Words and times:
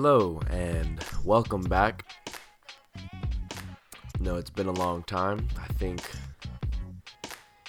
Hello 0.00 0.40
and 0.48 1.04
welcome 1.24 1.62
back. 1.62 2.04
No, 4.20 4.36
it's 4.36 4.48
been 4.48 4.68
a 4.68 4.72
long 4.72 5.02
time. 5.02 5.48
I 5.58 5.66
think 5.72 6.00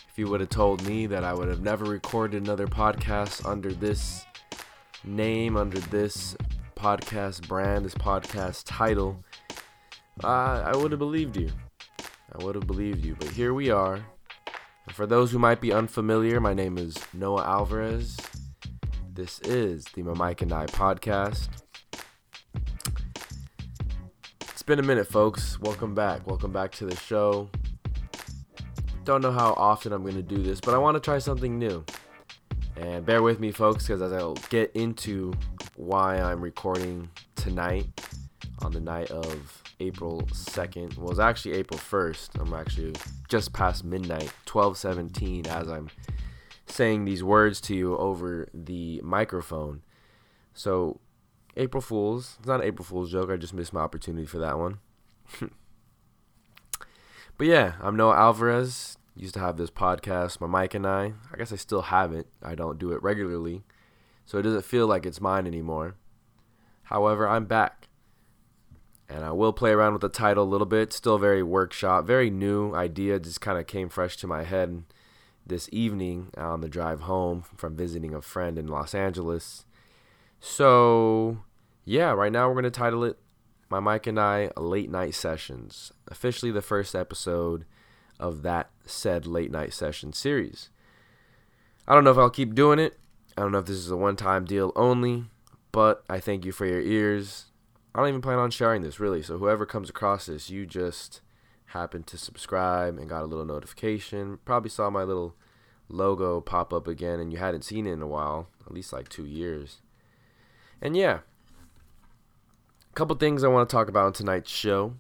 if 0.07 0.15
you 0.15 0.27
would 0.27 0.39
have 0.39 0.52
told 0.52 0.86
me 0.86 1.07
that 1.07 1.23
I 1.23 1.34
would 1.34 1.47
have 1.47 1.63
never 1.63 1.86
recorded 1.86 2.43
another 2.43 2.68
podcast 2.68 3.43
under 3.50 3.73
this 3.73 4.27
name, 5.04 5.57
under 5.57 5.79
this 5.79 6.38
podcast 6.75 7.47
brand, 7.47 7.84
this 7.84 7.95
podcast 7.95 8.61
title, 8.68 9.23
uh, 10.23 10.61
I 10.68 10.77
would 10.77 10.91
have 10.91 11.00
believed 11.00 11.36
you. 11.36 11.50
I 12.32 12.43
would 12.43 12.54
have 12.54 12.68
believed 12.68 13.04
you. 13.04 13.16
But 13.16 13.30
here 13.30 13.55
we 13.55 13.71
are. 13.71 13.96
And 13.96 14.96
for 14.96 15.07
those 15.07 15.32
who 15.32 15.39
might 15.39 15.61
be 15.61 15.73
unfamiliar, 15.73 16.39
my 16.39 16.54
name 16.54 16.77
is 16.77 16.96
Noah 17.11 17.43
Alvarez. 17.43 18.18
This 19.11 19.39
is 19.39 19.84
the 19.95 20.03
My 20.03 20.35
and 20.39 20.53
I 20.53 20.67
podcast. 20.67 21.49
Been 24.70 24.78
a 24.78 24.84
minute, 24.84 25.08
folks. 25.08 25.59
Welcome 25.59 25.96
back. 25.96 26.28
Welcome 26.28 26.52
back 26.52 26.72
to 26.73 26.86
the 26.86 26.96
show. 26.96 27.50
Don't 29.04 29.20
know 29.20 29.32
how 29.32 29.54
often 29.54 29.92
I'm 29.92 30.04
going 30.04 30.14
to 30.14 30.22
do 30.22 30.44
this, 30.44 30.62
but 30.62 30.76
I 30.76 30.78
want 30.78 30.94
to 30.94 31.00
try 31.00 31.18
something 31.18 31.58
new. 31.58 31.84
And 32.78 33.04
bear 33.04 33.23
with 33.23 33.40
me, 33.40 33.52
folks, 33.52 33.88
because 33.88 34.04
as 34.04 34.14
I'll 34.14 34.36
get 34.52 34.72
into 34.76 35.34
why 35.76 36.22
I'm 36.22 36.40
recording 36.40 37.09
tonight 37.36 37.88
on 38.59 38.72
the 38.72 38.80
night 38.80 39.09
of 39.09 39.64
April 39.80 40.22
2nd. 40.34 40.98
Well, 40.98 41.09
it's 41.09 41.20
actually 41.20 41.56
April 41.56 41.80
1st. 41.80 42.40
I'm 42.40 42.54
actually 42.54 42.94
just 43.28 43.52
past 43.52 43.84
midnight, 43.84 44.31
12:17 44.45 45.48
as 45.48 45.67
I'm 45.67 45.90
saying 46.67 47.06
these 47.06 47.23
words 47.23 47.59
to 47.62 47.76
you 47.76 47.98
over 47.98 48.48
the 48.54 49.02
microphone. 49.04 49.81
So, 50.54 51.00
April 51.59 51.81
Fools. 51.81 52.38
It's 52.39 52.47
not 52.47 52.61
an 52.61 52.67
April 52.67 52.85
Fool's 52.85 53.11
joke. 53.11 53.29
I 53.29 53.35
just 53.35 53.53
missed 53.53 53.73
my 53.73 53.81
opportunity 53.81 54.25
for 54.25 54.39
that 54.39 54.57
one. 54.57 54.79
but 57.38 57.47
yeah, 57.47 57.73
I'm 57.81 57.95
Noah 57.97 58.15
Alvarez. 58.15 58.97
Used 59.15 59.33
to 59.33 59.41
have 59.41 59.57
this 59.57 59.69
podcast, 59.69 60.39
my 60.39 60.47
Mike 60.47 60.73
and 60.73 60.87
I. 60.87 61.13
I 61.33 61.37
guess 61.37 61.52
I 61.52 61.57
still 61.57 61.83
have 61.83 62.13
it. 62.13 62.27
I 62.41 62.55
don't 62.55 62.80
do 62.80 62.93
it 62.93 63.03
regularly. 63.03 63.63
So 64.25 64.37
it 64.37 64.43
doesn't 64.43 64.63
feel 64.63 64.87
like 64.87 65.05
it's 65.05 65.19
mine 65.19 65.45
anymore. 65.45 65.95
However, 66.83 67.27
I'm 67.27 67.45
back. 67.45 67.89
And 69.09 69.25
I 69.25 69.31
will 69.31 69.52
play 69.52 69.71
around 69.71 69.93
with 69.93 70.02
the 70.02 70.09
title 70.09 70.43
a 70.43 70.45
little 70.45 70.67
bit. 70.67 70.93
Still 70.93 71.17
very 71.17 71.43
workshop, 71.43 72.05
very 72.05 72.30
new 72.30 72.73
idea. 72.73 73.19
Just 73.19 73.41
kind 73.41 73.59
of 73.59 73.67
came 73.67 73.89
fresh 73.89 74.15
to 74.17 74.27
my 74.27 74.43
head 74.43 74.83
this 75.45 75.67
evening 75.73 76.30
on 76.37 76.61
the 76.61 76.69
drive 76.69 77.02
home 77.02 77.43
from 77.57 77.75
visiting 77.75 78.13
a 78.13 78.21
friend 78.21 78.57
in 78.57 78.67
Los 78.67 78.95
Angeles. 78.95 79.65
So, 80.39 81.39
yeah, 81.90 82.12
right 82.12 82.32
now 82.32 82.48
we're 82.48 82.54
going 82.54 82.66
to 82.66 82.70
title 82.70 83.04
it 83.04 83.18
My 83.68 83.80
Mike 83.80 84.06
and 84.06 84.20
I 84.20 84.52
Late 84.56 84.92
Night 84.92 85.16
Sessions. 85.16 85.92
Officially 86.08 86.52
the 86.52 86.62
first 86.62 86.94
episode 86.94 87.66
of 88.20 88.44
that 88.44 88.70
said 88.86 89.26
late 89.26 89.50
night 89.50 89.73
session 89.73 90.14
series. 90.14 90.70
I 91.88 91.95
don't 91.95 92.04
know 92.04 92.12
if 92.12 92.17
I'll 92.20 92.30
keep 92.30 92.54
doing 92.54 92.78
it. 92.78 93.00
I 93.36 93.42
don't 93.42 93.52
know 93.52 93.58
if 93.58 93.66
this 93.66 93.78
is 93.78 93.90
a 93.90 93.98
one 93.98 94.16
time 94.16 94.45
deal 94.45 94.72
only, 94.76 95.26
but 95.72 96.04
I 96.08 96.20
thank 96.20 96.45
you 96.45 96.52
for 96.52 96.67
your 96.67 96.80
ears. 96.80 97.45
I 97.95 98.00
don't 98.02 98.10
even 98.10 98.22
plan 98.22 98.38
on 98.38 98.52
sharing 98.52 98.84
this 98.84 99.00
really, 99.00 99.23
so 99.23 99.40
whoever 99.40 99.66
comes 99.66 99.90
across 99.90 100.28
this, 100.28 100.48
you 100.48 100.67
just 100.67 101.22
happened 101.67 102.06
to 102.08 102.20
subscribe 102.20 103.00
and 103.00 103.10
got 103.10 103.23
a 103.23 103.26
little 103.26 103.45
notification. 103.45 104.38
Probably 104.45 104.70
saw 104.70 104.92
my 104.92 105.02
little 105.02 105.34
logo 105.88 106.40
pop 106.40 106.72
up 106.72 106.88
again 106.88 107.20
and 107.20 107.34
you 107.34 107.40
hadn't 107.40 107.64
seen 107.64 107.88
it 107.88 107.94
in 107.94 108.04
a 108.04 108.08
while, 108.08 108.48
at 108.64 108.72
least 108.72 108.94
like 108.94 109.10
two 109.10 109.26
years. 109.26 109.82
And 110.84 110.95
yeah, 110.95 111.22
couple 113.00 113.16
things 113.16 113.45
I 113.45 113.47
want 113.47 113.69
to 113.69 113.73
talk 113.73 113.88
about 113.88 114.08
in 114.08 114.14
tonight's 114.14 114.52
show. 114.52 114.93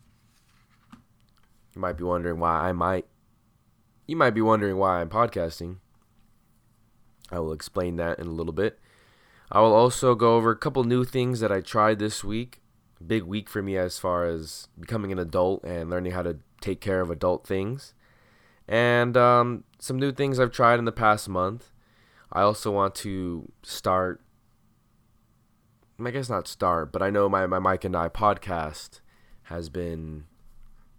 You 1.75 1.81
might 1.81 1.97
be 1.97 2.05
wondering 2.05 2.39
why 2.39 2.69
I 2.69 2.71
might. 2.71 3.05
You 4.07 4.15
might 4.15 4.29
be 4.29 4.39
wondering 4.39 4.77
why 4.77 5.01
I'm 5.01 5.09
podcasting. 5.09 5.79
I 7.29 7.39
will 7.39 7.51
explain 7.51 7.97
that 7.97 8.17
in 8.17 8.25
a 8.25 8.31
little 8.31 8.53
bit. 8.53 8.79
I 9.51 9.59
will 9.59 9.73
also 9.73 10.15
go 10.15 10.37
over 10.37 10.49
a 10.49 10.55
couple 10.55 10.85
new 10.85 11.03
things 11.03 11.41
that 11.41 11.51
I 11.51 11.59
tried 11.59 11.99
this 11.99 12.23
week. 12.23 12.61
Big 13.05 13.23
week 13.23 13.49
for 13.49 13.61
me 13.61 13.75
as 13.75 13.99
far 13.99 14.23
as 14.23 14.69
becoming 14.79 15.11
an 15.11 15.19
adult 15.19 15.65
and 15.65 15.89
learning 15.89 16.13
how 16.13 16.21
to 16.21 16.37
take 16.61 16.79
care 16.79 17.01
of 17.01 17.11
adult 17.11 17.45
things. 17.45 17.93
And 18.65 19.17
um, 19.17 19.65
some 19.77 19.99
new 19.99 20.13
things 20.13 20.39
I've 20.39 20.53
tried 20.53 20.79
in 20.79 20.85
the 20.85 20.93
past 20.93 21.27
month. 21.27 21.69
I 22.31 22.43
also 22.43 22.71
want 22.71 22.95
to 22.95 23.51
start, 23.61 24.21
I 26.07 26.11
guess 26.11 26.29
not 26.29 26.47
start, 26.47 26.91
but 26.91 27.01
I 27.01 27.09
know 27.09 27.27
my, 27.27 27.45
my 27.45 27.59
Mike 27.59 27.83
and 27.83 27.95
I 27.95 28.09
podcast 28.09 29.01
has 29.43 29.69
been 29.69 30.25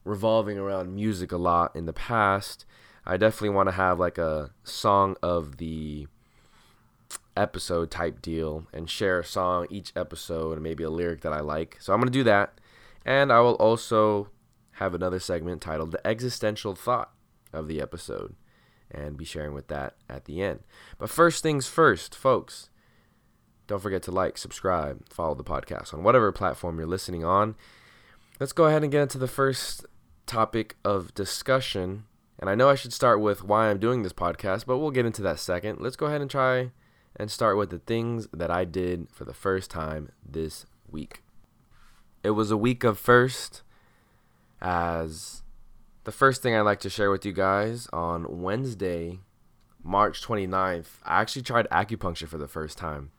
revolving 0.05 0.59
around 0.59 0.95
music 0.95 1.33
a 1.33 1.37
lot 1.37 1.75
in 1.75 1.87
the 1.87 1.93
past. 1.93 2.65
I 3.07 3.17
definitely 3.17 3.51
want 3.51 3.69
to 3.69 3.75
have 3.75 3.99
like 3.99 4.19
a 4.19 4.51
song 4.65 5.17
of 5.23 5.57
the 5.57 6.07
episode 7.37 7.91
type 7.91 8.21
deal 8.21 8.67
and 8.73 8.91
share 8.91 9.21
a 9.21 9.25
song 9.25 9.67
each 9.71 9.93
episode 9.97 10.53
and 10.53 10.63
maybe 10.63 10.85
a 10.85 10.91
lyric 10.91 11.23
that 11.23 11.33
I 11.33 11.41
like. 11.41 11.79
So 11.81 11.93
I'm 11.93 12.01
going 12.01 12.13
to 12.13 12.19
do 12.19 12.25
that. 12.25 12.61
And 13.05 13.33
I 13.33 13.41
will 13.41 13.55
also 13.55 14.29
have 14.73 14.95
another 14.95 15.19
segment 15.19 15.63
titled 15.63 15.93
The 15.93 16.07
Existential 16.07 16.75
Thought 16.75 17.11
of 17.53 17.69
the 17.69 17.81
episode 17.81 18.35
and 18.91 19.17
be 19.17 19.25
sharing 19.25 19.55
with 19.55 19.69
that 19.69 19.95
at 20.09 20.25
the 20.25 20.43
end. 20.43 20.61
But 20.99 21.11
first 21.11 21.43
things 21.43 21.69
first, 21.69 22.15
folks, 22.15 22.70
don't 23.71 23.81
forget 23.81 24.03
to 24.03 24.11
like, 24.11 24.37
subscribe, 24.37 25.09
follow 25.09 25.37
the 25.37 25.45
podcast 25.45 25.95
on 25.95 26.03
whatever 26.03 26.33
platform 26.33 26.77
you're 26.77 26.89
listening 26.89 27.25
on. 27.25 27.55
Let's 28.41 28.53
go 28.53 28.67
ahead 28.67 28.83
and 28.83 28.91
get 28.91 29.03
into 29.03 29.17
the 29.17 29.29
first 29.29 29.87
topic 30.27 30.75
of 30.85 31.15
discussion. 31.15 32.03
And 32.41 32.51
I 32.51 32.57
know 32.57 32.69
I 32.69 32.75
should 32.75 32.93
start 32.93 33.21
with 33.21 33.45
why 33.45 33.71
I'm 33.71 33.79
doing 33.79 34.03
this 34.03 34.13
podcast, 34.13 34.67
but 34.67 34.79
we'll 34.79 34.91
get 34.91 35.07
into 35.07 35.23
that 35.23 35.39
second. 35.39 35.79
Let's 35.81 35.95
go 35.95 36.07
ahead 36.07 36.21
and 36.21 36.29
try 36.29 36.73
and 37.15 37.31
start 37.31 37.57
with 37.57 37.71
the 37.71 37.79
things 37.79 38.27
that 38.33 38.51
I 38.51 38.65
did 38.65 39.07
for 39.13 39.25
the 39.25 39.33
first 39.33 39.71
time 39.71 40.11
this 40.29 40.67
week. 40.91 41.23
It 42.25 42.31
was 42.31 42.51
a 42.51 42.57
week 42.57 42.83
of 42.83 42.99
first, 42.99 43.63
as 44.61 45.45
the 46.03 46.13
first 46.13 46.43
thing 46.43 46.57
I'd 46.57 46.63
like 46.63 46.81
to 46.81 46.91
share 46.91 47.13
with 47.13 47.25
you 47.25 47.33
guys 47.33 47.87
on 47.93 48.43
Wednesday, 48.43 49.21
March 49.81 50.27
29th, 50.27 50.99
I 51.05 51.21
actually 51.21 51.43
tried 51.43 51.69
acupuncture 51.71 52.27
for 52.27 52.37
the 52.37 52.49
first 52.49 52.77
time. 52.77 53.13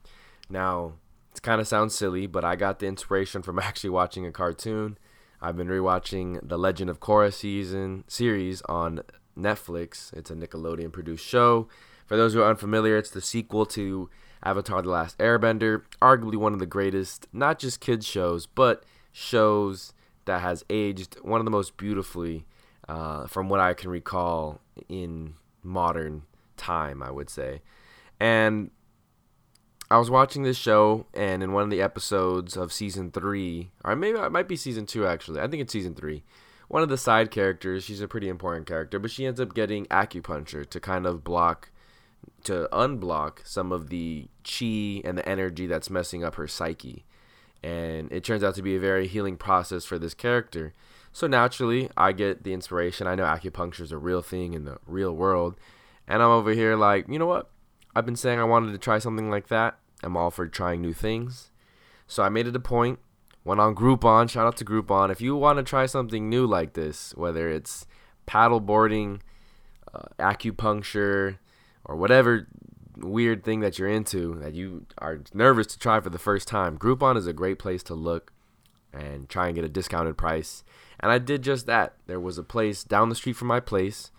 Now, 0.52 0.94
it 1.34 1.42
kind 1.42 1.62
of 1.62 1.68
sounds 1.68 1.96
silly, 1.96 2.28
but 2.28 2.44
I 2.44 2.56
got 2.56 2.80
the 2.80 2.88
inspiration 2.88 3.42
from 3.42 3.58
actually 3.60 3.90
watching 3.92 4.26
a 4.26 4.32
cartoon. 4.32 4.98
I've 5.42 5.58
been 5.58 5.70
rewatching 5.70 6.48
the 6.48 6.58
Legend 6.58 6.90
of 6.90 7.00
Korra 7.00 7.34
season 7.34 8.04
series 8.08 8.62
on 8.64 9.02
Netflix. 9.38 10.14
It's 10.14 10.30
a 10.30 10.36
Nickelodeon 10.36 10.92
produced 10.92 11.26
show. 11.26 11.68
For 12.06 12.18
those 12.18 12.34
who 12.34 12.42
are 12.42 12.50
unfamiliar, 12.50 12.98
it's 12.98 13.10
the 13.10 13.22
sequel 13.22 13.66
to 13.68 14.10
Avatar 14.44 14.82
The 14.82 14.90
Last 14.90 15.18
Airbender, 15.18 15.84
arguably 16.02 16.36
one 16.36 16.54
of 16.54 16.60
the 16.60 16.66
greatest, 16.66 17.28
not 17.32 17.58
just 17.58 17.80
kids 17.80 18.06
shows, 18.06 18.46
but 18.46 18.84
shows 19.12 19.94
that 20.26 20.42
has 20.42 20.66
aged 20.70 21.18
one 21.22 21.40
of 21.40 21.46
the 21.46 21.52
most 21.52 21.78
beautifully 21.78 22.46
uh, 22.90 23.26
from 23.28 23.50
what 23.50 23.60
I 23.60 23.74
can 23.74 23.90
recall 23.90 24.60
in 24.90 25.36
modern 25.64 26.24
time, 26.58 27.02
I 27.02 27.12
would 27.12 27.30
say. 27.30 27.62
And 28.20 28.72
I 29.92 29.98
was 29.98 30.10
watching 30.10 30.44
this 30.44 30.56
show, 30.56 31.06
and 31.14 31.44
in 31.44 31.52
one 31.52 31.64
of 31.64 31.70
the 31.70 31.82
episodes 31.82 32.56
of 32.56 32.72
season 32.72 33.12
three, 33.12 33.72
or 33.84 33.94
maybe 33.94 34.18
it 34.18 34.32
might 34.32 34.48
be 34.48 34.56
season 34.56 34.86
two 34.86 35.06
actually, 35.06 35.42
I 35.42 35.50
think 35.50 35.62
it's 35.62 35.74
season 35.74 35.96
three. 35.96 36.24
One 36.70 36.82
of 36.82 36.88
the 36.88 36.98
side 36.98 37.30
characters, 37.30 37.84
she's 37.84 38.00
a 38.00 38.08
pretty 38.08 38.30
important 38.30 38.68
character, 38.68 39.00
but 39.00 39.12
she 39.12 39.26
ends 39.26 39.42
up 39.42 39.54
getting 39.54 39.88
acupuncture 39.88 40.66
to 40.70 40.80
kind 40.80 41.06
of 41.06 41.26
block, 41.26 41.72
to 42.46 42.70
unblock 42.72 43.46
some 43.46 43.74
of 43.74 43.90
the 43.90 44.30
chi 44.46 45.02
and 45.04 45.18
the 45.18 45.28
energy 45.28 45.68
that's 45.68 45.90
messing 45.90 46.24
up 46.24 46.36
her 46.36 46.48
psyche. 46.48 47.04
And 47.62 48.10
it 48.14 48.24
turns 48.24 48.46
out 48.46 48.56
to 48.56 48.62
be 48.62 48.78
a 48.78 48.80
very 48.80 49.08
healing 49.08 49.36
process 49.36 49.84
for 49.84 50.00
this 50.00 50.14
character. 50.14 50.72
So 51.12 51.28
naturally, 51.28 51.90
I 51.98 52.14
get 52.14 52.46
the 52.46 52.54
inspiration. 52.54 53.08
I 53.08 53.16
know 53.16 53.26
acupuncture 53.26 53.82
is 53.82 53.92
a 53.92 53.98
real 53.98 54.22
thing 54.22 54.54
in 54.54 54.64
the 54.64 54.78
real 54.86 55.14
world. 55.14 55.56
And 56.08 56.24
I'm 56.24 56.30
over 56.30 56.52
here 56.52 56.78
like, 56.78 57.10
you 57.10 57.20
know 57.20 57.28
what? 57.28 57.50
I've 57.94 58.06
been 58.06 58.16
saying 58.16 58.40
I 58.40 58.46
wanted 58.46 58.72
to 58.72 58.78
try 58.78 59.00
something 59.00 59.30
like 59.30 59.50
that. 59.50 59.78
I'm 60.04 60.18
all 60.18 60.32
for 60.32 60.48
trying 60.48 60.82
new 60.82 60.94
things. 60.94 61.52
So 62.08 62.24
I 62.24 62.30
made 62.30 62.48
it 62.48 62.56
a 62.56 62.60
point. 62.60 63.00
Went 63.44 63.60
on 63.60 63.76
Groupon. 63.76 64.30
Shout 64.30 64.46
out 64.46 64.58
to 64.58 64.66
Groupon. 64.66 65.12
If 65.12 65.22
you 65.22 65.36
want 65.36 65.58
to 65.58 65.64
try 65.64 65.86
something 65.86 66.30
new 66.30 66.46
like 66.46 66.74
this, 66.74 67.14
whether 67.16 67.50
it's 67.50 67.88
paddle 68.26 68.60
boarding, 68.60 69.22
uh, 69.94 70.04
acupuncture, 70.20 71.38
or 71.86 71.96
whatever 71.96 72.48
weird 72.98 73.44
thing 73.44 73.62
that 73.62 73.80
you're 73.80 73.90
into 73.90 74.36
that 74.40 74.54
you 74.54 74.86
are 74.98 75.22
nervous 75.34 75.66
to 75.68 75.80
try 75.80 76.00
for 76.00 76.10
the 76.10 76.20
first 76.20 76.48
time, 76.48 76.78
Groupon 76.78 77.18
is 77.18 77.28
a 77.28 77.34
great 77.34 77.58
place 77.58 77.84
to 77.84 77.96
look 77.96 78.32
and 78.94 79.30
try 79.30 79.48
and 79.48 79.56
get 79.56 79.64
a 79.64 79.70
discounted 79.70 80.18
price. 80.18 80.64
And 81.00 81.12
I 81.12 81.18
did 81.18 81.42
just 81.42 81.66
that. 81.66 81.96
There 82.08 82.20
was 82.20 82.38
a 82.38 82.44
place 82.44 82.84
down 82.84 83.10
the 83.10 83.16
street 83.16 83.36
from 83.36 83.48
my 83.48 83.60
place 83.60 84.12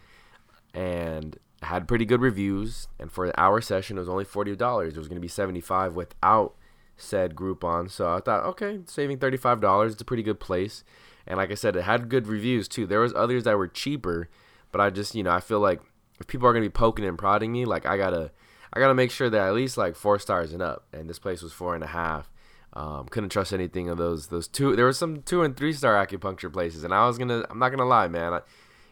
and 0.74 1.38
had 1.62 1.88
pretty 1.88 2.04
good 2.04 2.20
reviews. 2.20 2.88
And 2.98 3.10
for 3.10 3.26
an 3.26 3.32
hour 3.36 3.60
session, 3.60 3.96
it 3.96 4.00
was 4.00 4.08
only 4.08 4.24
$40. 4.24 4.52
It 4.88 4.96
was 4.96 5.08
going 5.08 5.16
to 5.16 5.20
be 5.20 5.28
75 5.28 5.94
without 5.94 6.54
said 6.96 7.34
Groupon. 7.34 7.90
So 7.90 8.14
I 8.14 8.20
thought, 8.20 8.44
okay, 8.44 8.80
saving 8.86 9.18
thirty 9.18 9.36
five 9.36 9.60
dollars, 9.60 9.92
it's 9.92 10.02
a 10.02 10.06
pretty 10.06 10.22
good 10.22 10.40
place. 10.40 10.84
And 11.26 11.36
like 11.36 11.50
I 11.50 11.54
said, 11.54 11.76
it 11.76 11.82
had 11.82 12.08
good 12.08 12.26
reviews 12.26 12.68
too. 12.68 12.86
There 12.86 13.00
was 13.00 13.14
others 13.14 13.44
that 13.44 13.58
were 13.58 13.68
cheaper, 13.68 14.28
but 14.70 14.80
I 14.80 14.90
just 14.90 15.14
you 15.14 15.22
know 15.22 15.32
I 15.32 15.40
feel 15.40 15.60
like 15.60 15.80
if 16.20 16.26
people 16.26 16.48
are 16.48 16.52
gonna 16.52 16.64
be 16.64 16.70
poking 16.70 17.04
and 17.04 17.18
prodding 17.18 17.52
me, 17.52 17.64
like 17.64 17.86
I 17.86 17.96
gotta 17.96 18.30
I 18.72 18.80
gotta 18.80 18.94
make 18.94 19.10
sure 19.10 19.28
that 19.28 19.48
at 19.48 19.54
least 19.54 19.76
like 19.76 19.96
four 19.96 20.18
stars 20.18 20.52
and 20.52 20.62
up. 20.62 20.86
And 20.92 21.08
this 21.08 21.18
place 21.18 21.42
was 21.42 21.52
four 21.52 21.74
and 21.74 21.84
a 21.84 21.88
half. 21.88 22.30
Um, 22.74 23.06
couldn't 23.08 23.28
trust 23.28 23.52
anything 23.52 23.90
of 23.90 23.98
those 23.98 24.28
those 24.28 24.48
two. 24.48 24.74
There 24.74 24.86
were 24.86 24.92
some 24.92 25.22
two 25.22 25.42
and 25.42 25.56
three 25.56 25.72
star 25.72 25.94
acupuncture 25.94 26.52
places, 26.52 26.84
and 26.84 26.94
I 26.94 27.06
was 27.06 27.18
gonna 27.18 27.44
I'm 27.50 27.58
not 27.58 27.70
gonna 27.70 27.84
lie, 27.84 28.08
man. 28.08 28.32
I, 28.32 28.40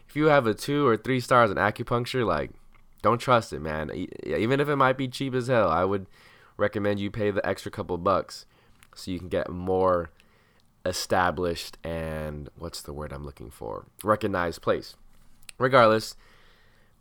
if 0.07 0.15
you 0.15 0.25
have 0.25 0.45
a 0.45 0.53
two 0.53 0.85
or 0.85 0.97
three 0.97 1.19
stars 1.19 1.49
in 1.51 1.57
acupuncture, 1.57 2.25
like 2.25 2.51
don't 3.01 3.19
trust 3.19 3.53
it, 3.53 3.59
man. 3.59 3.91
Even 4.25 4.59
if 4.59 4.69
it 4.69 4.75
might 4.75 4.97
be 4.97 5.07
cheap 5.07 5.33
as 5.33 5.47
hell, 5.47 5.69
I 5.69 5.83
would 5.83 6.07
recommend 6.57 6.99
you 6.99 7.09
pay 7.09 7.31
the 7.31 7.45
extra 7.45 7.71
couple 7.71 7.97
bucks 7.97 8.45
so 8.95 9.11
you 9.11 9.19
can 9.19 9.29
get 9.29 9.49
more 9.49 10.11
established 10.85 11.77
and 11.83 12.49
what's 12.57 12.81
the 12.81 12.93
word 12.93 13.11
I'm 13.11 13.25
looking 13.25 13.49
for? 13.49 13.85
Recognized 14.03 14.61
place. 14.61 14.95
Regardless, 15.57 16.15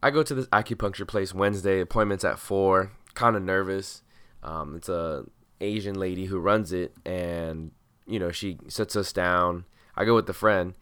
I 0.03 0.11
go 0.11 0.23
to 0.23 0.35
this 0.35 0.47
acupuncture 0.47 1.07
place 1.07 1.35
Wednesday. 1.35 1.81
Appointments 1.81 2.25
at 2.25 2.39
four. 2.39 2.93
Kind 3.15 3.37
of 3.37 3.43
nervous. 3.43 4.03
Um, 4.43 4.77
it's 4.77 4.89
a 4.89 5.25
Asian 5.61 5.99
lady 5.99 6.27
who 6.27 6.39
runs 6.39 6.73
it, 6.73 6.95
and 7.05 7.73
you 8.07 8.19
know 8.19 8.31
she 8.31 8.59
sits 8.69 8.97
us 8.97 9.13
down. 9.13 9.65
I 9.97 10.05
go 10.05 10.15
with 10.15 10.27
the 10.27 10.33
friend, 10.33 10.75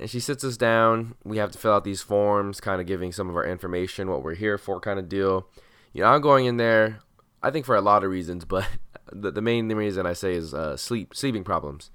and 0.00 0.08
she 0.08 0.20
sits 0.20 0.44
us 0.44 0.56
down. 0.56 1.14
We 1.24 1.38
have 1.38 1.52
to 1.52 1.58
fill 1.58 1.72
out 1.72 1.84
these 1.84 2.02
forms, 2.02 2.60
kind 2.60 2.80
of 2.80 2.86
giving 2.86 3.12
some 3.12 3.28
of 3.28 3.36
our 3.36 3.44
information, 3.46 4.10
what 4.10 4.22
we're 4.22 4.34
here 4.34 4.58
for, 4.58 4.80
kind 4.80 4.98
of 4.98 5.08
deal. 5.08 5.46
You 5.92 6.02
know, 6.02 6.08
I'm 6.08 6.20
going 6.20 6.46
in 6.46 6.56
there. 6.56 7.00
I 7.42 7.50
think 7.50 7.66
for 7.66 7.76
a 7.76 7.80
lot 7.80 8.04
of 8.04 8.10
reasons, 8.10 8.44
but 8.44 8.66
the, 9.12 9.30
the 9.30 9.42
main 9.42 9.68
reason 9.68 10.06
I 10.06 10.12
say 10.12 10.34
is 10.34 10.54
uh, 10.54 10.76
sleep 10.76 11.14
sleeping 11.14 11.44
problems. 11.44 11.90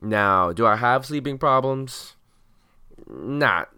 Now, 0.00 0.52
do 0.52 0.66
I 0.66 0.76
have 0.76 1.06
sleeping 1.06 1.38
problems? 1.38 2.16
Not 3.06 3.70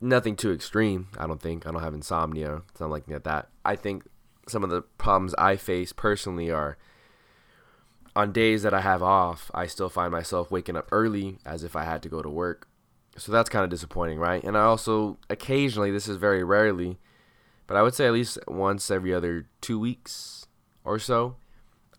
nothing 0.00 0.36
too 0.36 0.52
extreme. 0.52 1.08
I 1.18 1.26
don't 1.26 1.40
think 1.40 1.66
I 1.66 1.70
don't 1.70 1.82
have 1.82 1.94
insomnia, 1.94 2.62
something 2.74 2.90
like 2.90 3.24
that. 3.24 3.48
I 3.64 3.76
think 3.76 4.04
some 4.46 4.62
of 4.62 4.70
the 4.70 4.82
problems 4.82 5.34
I 5.38 5.56
face 5.56 5.92
personally 5.92 6.50
are 6.50 6.76
on 8.14 8.32
days 8.32 8.62
that 8.62 8.74
I 8.74 8.80
have 8.80 9.02
off, 9.02 9.50
I 9.54 9.66
still 9.66 9.88
find 9.88 10.12
myself 10.12 10.50
waking 10.50 10.76
up 10.76 10.88
early 10.92 11.38
as 11.44 11.64
if 11.64 11.74
I 11.74 11.84
had 11.84 12.02
to 12.02 12.08
go 12.08 12.22
to 12.22 12.28
work. 12.28 12.68
So 13.16 13.30
that's 13.30 13.48
kind 13.48 13.64
of 13.64 13.70
disappointing, 13.70 14.18
right? 14.18 14.42
And 14.42 14.56
I 14.56 14.62
also 14.62 15.18
occasionally, 15.30 15.90
this 15.90 16.08
is 16.08 16.16
very 16.16 16.42
rarely, 16.42 16.98
but 17.66 17.76
I 17.76 17.82
would 17.82 17.94
say 17.94 18.06
at 18.06 18.12
least 18.12 18.38
once 18.48 18.90
every 18.90 19.14
other 19.14 19.46
two 19.60 19.78
weeks 19.78 20.46
or 20.84 20.98
so, 20.98 21.36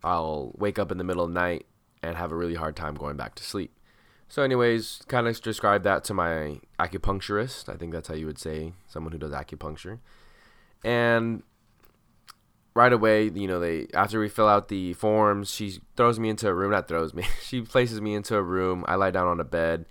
I'll 0.04 0.52
wake 0.56 0.78
up 0.78 0.92
in 0.92 0.98
the 0.98 1.04
middle 1.04 1.24
of 1.24 1.34
the 1.34 1.40
night 1.40 1.66
and 2.04 2.18
have 2.18 2.32
a 2.32 2.36
really 2.36 2.56
hard 2.56 2.76
time 2.76 2.96
going 2.96 3.18
back 3.18 3.36
to 3.36 3.44
sleep. 3.44 3.72
So, 4.28 4.44
anyways, 4.44 5.02
kind 5.08 5.28
of 5.28 5.40
describe 5.42 5.84
that 5.84 6.04
to 6.06 6.14
my 6.14 6.60
acupuncturist. 6.80 7.70
I 7.70 7.78
think 7.78 7.94
that's 7.94 8.08
how 8.08 8.16
you 8.16 8.26
would 8.26 8.40
say 8.40 8.74
someone 8.88 9.12
who 9.12 9.20
does 9.20 9.32
acupuncture. 9.32 10.00
And 10.84 11.44
right 12.74 12.92
away, 12.92 13.30
you 13.30 13.48
know, 13.48 13.60
they 13.60 13.88
after 13.94 14.20
we 14.20 14.30
fill 14.30 14.48
out 14.48 14.68
the 14.68 14.94
forms, 14.94 15.52
she 15.52 15.80
throws 15.96 16.20
me 16.20 16.30
into 16.30 16.48
a 16.48 16.54
room. 16.54 16.72
Not 16.72 16.88
throws 16.88 17.14
me. 17.14 17.24
she 17.42 17.62
places 17.62 18.02
me 18.02 18.14
into 18.14 18.36
a 18.36 18.42
room. 18.42 18.84
I 18.88 18.96
lie 18.96 19.12
down 19.12 19.28
on 19.28 19.40
a 19.40 19.46
bed. 19.46 19.86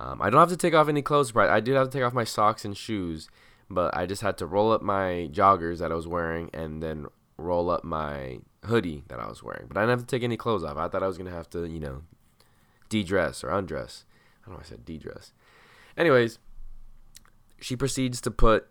Um, 0.00 0.22
I 0.22 0.30
don't 0.30 0.40
have 0.40 0.48
to 0.48 0.56
take 0.56 0.72
off 0.72 0.88
any 0.88 1.02
clothes, 1.02 1.32
but 1.32 1.50
I 1.50 1.60
did 1.60 1.76
have 1.76 1.88
to 1.88 1.92
take 1.92 2.02
off 2.02 2.14
my 2.14 2.24
socks 2.24 2.64
and 2.64 2.76
shoes. 2.76 3.28
But 3.68 3.96
I 3.96 4.06
just 4.06 4.22
had 4.22 4.38
to 4.38 4.46
roll 4.46 4.72
up 4.72 4.82
my 4.82 5.28
joggers 5.30 5.78
that 5.78 5.92
I 5.92 5.94
was 5.94 6.08
wearing 6.08 6.50
and 6.52 6.82
then 6.82 7.06
roll 7.36 7.70
up 7.70 7.84
my 7.84 8.40
hoodie 8.64 9.04
that 9.08 9.20
I 9.20 9.28
was 9.28 9.42
wearing. 9.42 9.66
But 9.68 9.76
I 9.76 9.82
didn't 9.82 9.98
have 9.98 10.06
to 10.06 10.16
take 10.16 10.24
any 10.24 10.36
clothes 10.36 10.64
off. 10.64 10.76
I 10.76 10.88
thought 10.88 11.02
I 11.02 11.06
was 11.06 11.18
gonna 11.18 11.30
have 11.30 11.48
to, 11.50 11.66
you 11.66 11.78
know, 11.78 12.02
de-dress 12.88 13.44
or 13.44 13.50
undress. 13.50 14.04
I 14.42 14.46
don't 14.46 14.54
know. 14.54 14.58
Why 14.58 14.62
I 14.62 14.68
said 14.68 14.84
de-dress. 14.84 15.32
Anyways, 15.96 16.38
she 17.60 17.76
proceeds 17.76 18.20
to 18.22 18.30
put 18.30 18.68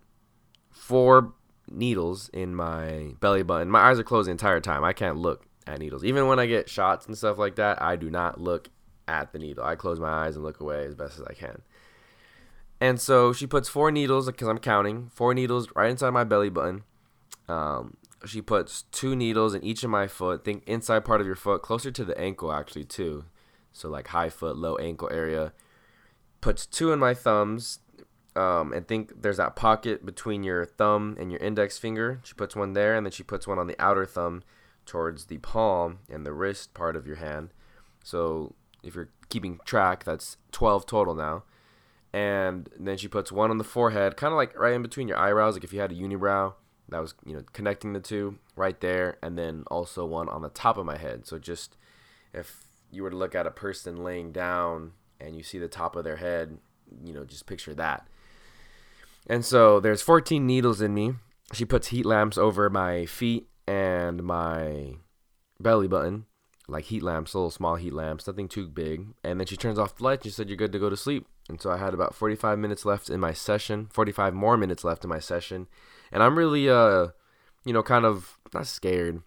four 0.71 1.33
needles 1.69 2.29
in 2.33 2.55
my 2.55 3.13
belly 3.19 3.43
button. 3.43 3.69
My 3.69 3.81
eyes 3.81 3.99
are 3.99 4.03
closed 4.03 4.27
the 4.27 4.31
entire 4.31 4.59
time. 4.59 4.83
I 4.83 4.93
can't 4.93 5.17
look 5.17 5.45
at 5.67 5.79
needles. 5.79 6.03
Even 6.03 6.27
when 6.27 6.39
I 6.39 6.47
get 6.47 6.69
shots 6.69 7.05
and 7.05 7.17
stuff 7.17 7.37
like 7.37 7.55
that, 7.55 7.81
I 7.81 7.95
do 7.95 8.09
not 8.09 8.41
look 8.41 8.69
at 9.09 9.33
the 9.33 9.39
needle. 9.39 9.63
I 9.63 9.75
close 9.75 9.99
my 9.99 10.25
eyes 10.25 10.35
and 10.35 10.45
look 10.45 10.59
away 10.59 10.85
as 10.85 10.95
best 10.95 11.19
as 11.19 11.25
I 11.25 11.33
can. 11.33 11.61
And 12.79 13.01
so 13.01 13.33
she 13.33 13.47
puts 13.47 13.67
four 13.67 13.91
needles 13.91 14.27
because 14.27 14.47
I'm 14.47 14.59
counting 14.59 15.09
four 15.13 15.33
needles 15.33 15.67
right 15.75 15.89
inside 15.89 16.11
my 16.11 16.23
belly 16.23 16.49
button. 16.49 16.83
Um, 17.49 17.97
she 18.25 18.41
puts 18.41 18.83
two 18.83 19.15
needles 19.15 19.53
in 19.53 19.63
each 19.63 19.83
of 19.83 19.89
my 19.89 20.07
foot. 20.07 20.45
Think 20.45 20.63
inside 20.65 21.03
part 21.03 21.19
of 21.19 21.27
your 21.27 21.35
foot, 21.35 21.61
closer 21.61 21.91
to 21.91 22.05
the 22.05 22.17
ankle 22.17 22.53
actually 22.53 22.85
too. 22.85 23.25
So 23.73 23.89
like 23.89 24.07
high 24.07 24.29
foot, 24.29 24.55
low 24.55 24.77
ankle 24.77 25.09
area. 25.11 25.53
Puts 26.41 26.65
two 26.65 26.93
in 26.93 26.99
my 26.99 27.13
thumbs, 27.13 27.79
um, 28.35 28.71
and 28.71 28.87
think 28.87 29.21
there's 29.21 29.37
that 29.37 29.55
pocket 29.55 30.05
between 30.05 30.43
your 30.43 30.65
thumb 30.65 31.17
and 31.19 31.31
your 31.31 31.41
index 31.41 31.77
finger. 31.77 32.21
She 32.23 32.33
puts 32.33 32.55
one 32.55 32.73
there, 32.73 32.95
and 32.95 33.05
then 33.05 33.11
she 33.11 33.23
puts 33.23 33.45
one 33.45 33.59
on 33.59 33.67
the 33.67 33.75
outer 33.77 34.05
thumb 34.05 34.43
towards 34.85 35.25
the 35.25 35.37
palm 35.39 35.99
and 36.09 36.25
the 36.25 36.31
wrist 36.31 36.73
part 36.73 36.95
of 36.95 37.05
your 37.05 37.17
hand. 37.17 37.49
So 38.03 38.55
if 38.83 38.95
you're 38.95 39.09
keeping 39.29 39.59
track, 39.65 40.03
that's 40.03 40.37
12 40.51 40.85
total 40.85 41.15
now. 41.15 41.43
And 42.11 42.69
then 42.79 42.97
she 42.97 43.07
puts 43.07 43.31
one 43.31 43.51
on 43.51 43.59
the 43.59 43.63
forehead, 43.63 44.17
kind 44.17 44.33
of 44.33 44.37
like 44.37 44.57
right 44.57 44.73
in 44.73 44.81
between 44.81 45.07
your 45.07 45.17
eyebrows, 45.17 45.53
like 45.53 45.63
if 45.63 45.73
you 45.73 45.79
had 45.79 45.91
a 45.91 45.95
unibrow 45.95 46.53
that 46.91 47.01
was 47.01 47.13
you 47.25 47.33
know 47.33 47.43
connecting 47.53 47.93
the 47.93 47.99
two 47.99 48.37
right 48.55 48.79
there, 48.81 49.17
and 49.21 49.37
then 49.37 49.63
also 49.67 50.05
one 50.05 50.29
on 50.29 50.41
the 50.41 50.49
top 50.49 50.77
of 50.77 50.85
my 50.85 50.97
head. 50.97 51.25
So 51.25 51.39
just 51.39 51.77
if 52.33 52.65
you 52.91 53.03
were 53.03 53.09
to 53.09 53.15
look 53.15 53.35
at 53.35 53.47
a 53.47 53.51
person 53.51 54.03
laying 54.03 54.31
down 54.31 54.93
and 55.19 55.35
you 55.35 55.43
see 55.43 55.59
the 55.59 55.67
top 55.67 55.95
of 55.95 56.03
their 56.03 56.17
head, 56.17 56.57
you 57.03 57.13
know, 57.13 57.23
just 57.23 57.45
picture 57.45 57.73
that. 57.75 58.07
And 59.27 59.45
so 59.45 59.79
there's 59.79 60.01
14 60.01 60.45
needles 60.45 60.81
in 60.81 60.93
me. 60.93 61.13
She 61.53 61.65
puts 61.65 61.87
heat 61.87 62.05
lamps 62.05 62.37
over 62.37 62.69
my 62.69 63.05
feet 63.05 63.47
and 63.67 64.23
my 64.23 64.95
belly 65.59 65.87
button, 65.87 66.25
like 66.71 66.85
heat 66.85 67.03
lamps, 67.03 67.35
little 67.35 67.49
small 67.49 67.75
heat 67.75 67.93
lamps, 67.93 68.27
nothing 68.27 68.47
too 68.47 68.67
big. 68.67 69.07
And 69.23 69.39
then 69.39 69.47
she 69.47 69.57
turns 69.57 69.79
off 69.79 69.95
the 69.95 70.03
light. 70.03 70.23
She 70.23 70.29
said, 70.29 70.49
You're 70.49 70.57
good 70.57 70.71
to 70.71 70.79
go 70.79 70.89
to 70.89 70.97
sleep. 70.97 71.27
And 71.47 71.61
so 71.61 71.71
I 71.71 71.77
had 71.77 71.93
about 71.93 72.13
45 72.13 72.59
minutes 72.59 72.85
left 72.85 73.09
in 73.09 73.19
my 73.19 73.33
session, 73.33 73.87
45 73.91 74.33
more 74.33 74.55
minutes 74.55 74.83
left 74.83 75.03
in 75.03 75.09
my 75.09 75.19
session. 75.19 75.67
And 76.11 76.21
I'm 76.21 76.37
really, 76.37 76.69
uh, 76.69 77.07
you 77.65 77.73
know, 77.73 77.83
kind 77.83 78.05
of 78.05 78.37
not 78.53 78.67
scared. 78.67 79.23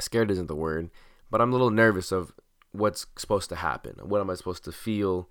Scared 0.00 0.30
isn't 0.30 0.48
the 0.48 0.56
word, 0.56 0.90
but 1.30 1.40
I'm 1.40 1.50
a 1.50 1.52
little 1.52 1.70
nervous 1.70 2.10
of 2.10 2.32
what's 2.72 3.06
supposed 3.16 3.48
to 3.50 3.56
happen. 3.56 3.96
What 4.02 4.20
am 4.20 4.30
I 4.30 4.34
supposed 4.34 4.64
to 4.64 4.72
feel? 4.72 5.28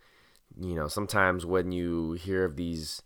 You 0.59 0.75
know, 0.75 0.87
sometimes 0.87 1.45
when 1.45 1.71
you 1.71 2.13
hear 2.13 2.45
of 2.45 2.55
these 2.55 3.01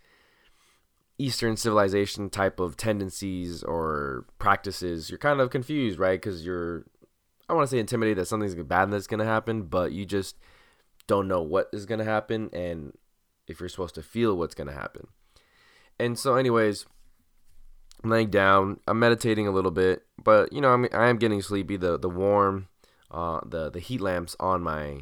Eastern 1.17 1.57
civilization 1.57 2.29
type 2.29 2.60
of 2.60 2.77
tendencies 2.77 3.63
or 3.63 4.25
practices, 4.38 5.10
you're 5.10 5.17
kind 5.17 5.39
of 5.39 5.50
confused, 5.50 5.98
right? 5.98 6.22
Because 6.22 6.46
you're, 6.46 6.86
I 7.50 7.54
want 7.54 7.68
to 7.68 7.72
say 7.72 7.80
intimidated 7.80 8.18
that 8.18 8.25
something's 8.25 8.56
bad 8.56 8.92
that's 8.92 9.08
going 9.08 9.20
to 9.20 9.25
happen, 9.25 9.63
but 9.63 9.92
you 9.92 10.06
just 10.06 10.38
don't 11.08 11.27
know 11.27 11.42
what 11.42 11.70
is 11.72 11.86
going 11.86 12.00
to 12.00 12.06
happen 12.06 12.50
and 12.51 12.94
if 13.48 13.60
you're 13.60 13.70
supposed 13.70 13.96
to 13.96 14.04
feel 14.04 14.38
what's 14.38 14.56
going 14.56 14.68
to 14.68 14.74
happen. 14.74 15.08
And 16.00 16.20
so, 16.20 16.36
anyways, 16.36 16.86
I'm 18.04 18.10
laying 18.10 18.30
down, 18.30 18.80
I'm 18.88 19.00
meditating 19.00 19.48
a 19.48 19.51
little 19.51 19.72
bit, 19.72 20.04
but 20.22 20.51
you 20.51 20.62
know, 20.62 20.74
I'm 20.74 20.88
I 20.94 21.08
am 21.08 21.18
getting 21.18 21.42
sleepy. 21.42 21.77
The 21.77 21.98
the 21.98 22.10
warm, 22.10 22.68
uh, 23.10 23.39
the 23.46 23.72
the 23.72 23.80
heat 23.80 24.01
lamps 24.01 24.36
on 24.39 24.62
my 24.62 25.01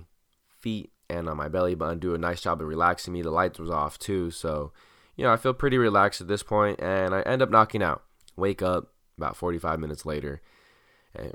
feet 0.50 0.92
and 1.10 1.28
on 1.28 1.38
my 1.38 1.50
belly 1.50 1.76
button 1.76 2.00
do 2.00 2.16
a 2.16 2.20
nice 2.20 2.42
job 2.42 2.62
of 2.62 2.68
relaxing 2.68 3.14
me. 3.14 3.22
The 3.22 3.32
lights 3.32 3.60
was 3.60 3.70
off 3.70 4.00
too, 4.00 4.32
so 4.32 4.72
you 5.18 5.24
know, 5.26 5.34
I 5.34 5.38
feel 5.38 5.54
pretty 5.54 5.78
relaxed 5.78 6.22
at 6.22 6.28
this 6.28 6.44
point, 6.44 6.80
and 6.80 7.14
I 7.14 7.22
end 7.22 7.42
up 7.42 7.50
knocking 7.50 7.84
out. 7.84 8.04
Wake 8.38 8.62
up 8.62 8.92
about 9.18 9.38
45 9.38 9.80
minutes 9.80 10.06
later 10.06 10.42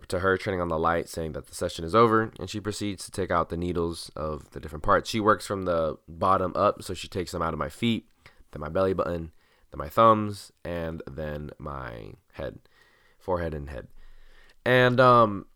to 0.08 0.20
her 0.20 0.36
turning 0.36 0.60
on 0.60 0.68
the 0.68 0.78
light 0.78 1.08
saying 1.08 1.32
that 1.32 1.46
the 1.46 1.54
session 1.54 1.84
is 1.84 1.94
over 1.94 2.32
and 2.38 2.50
she 2.50 2.60
proceeds 2.60 3.04
to 3.04 3.10
take 3.10 3.30
out 3.30 3.48
the 3.48 3.56
needles 3.56 4.10
of 4.16 4.50
the 4.50 4.60
different 4.60 4.82
parts 4.82 5.08
she 5.08 5.20
works 5.20 5.46
from 5.46 5.64
the 5.64 5.96
bottom 6.08 6.52
up 6.54 6.82
so 6.82 6.94
she 6.94 7.08
takes 7.08 7.32
them 7.32 7.42
out 7.42 7.52
of 7.52 7.58
my 7.58 7.68
feet 7.68 8.06
then 8.52 8.60
my 8.60 8.68
belly 8.68 8.92
button 8.92 9.32
then 9.70 9.78
my 9.78 9.88
thumbs 9.88 10.52
and 10.64 11.02
then 11.10 11.50
my 11.58 12.12
head 12.32 12.58
forehead 13.18 13.54
and 13.54 13.70
head 13.70 13.88
and 14.64 15.00
um 15.00 15.46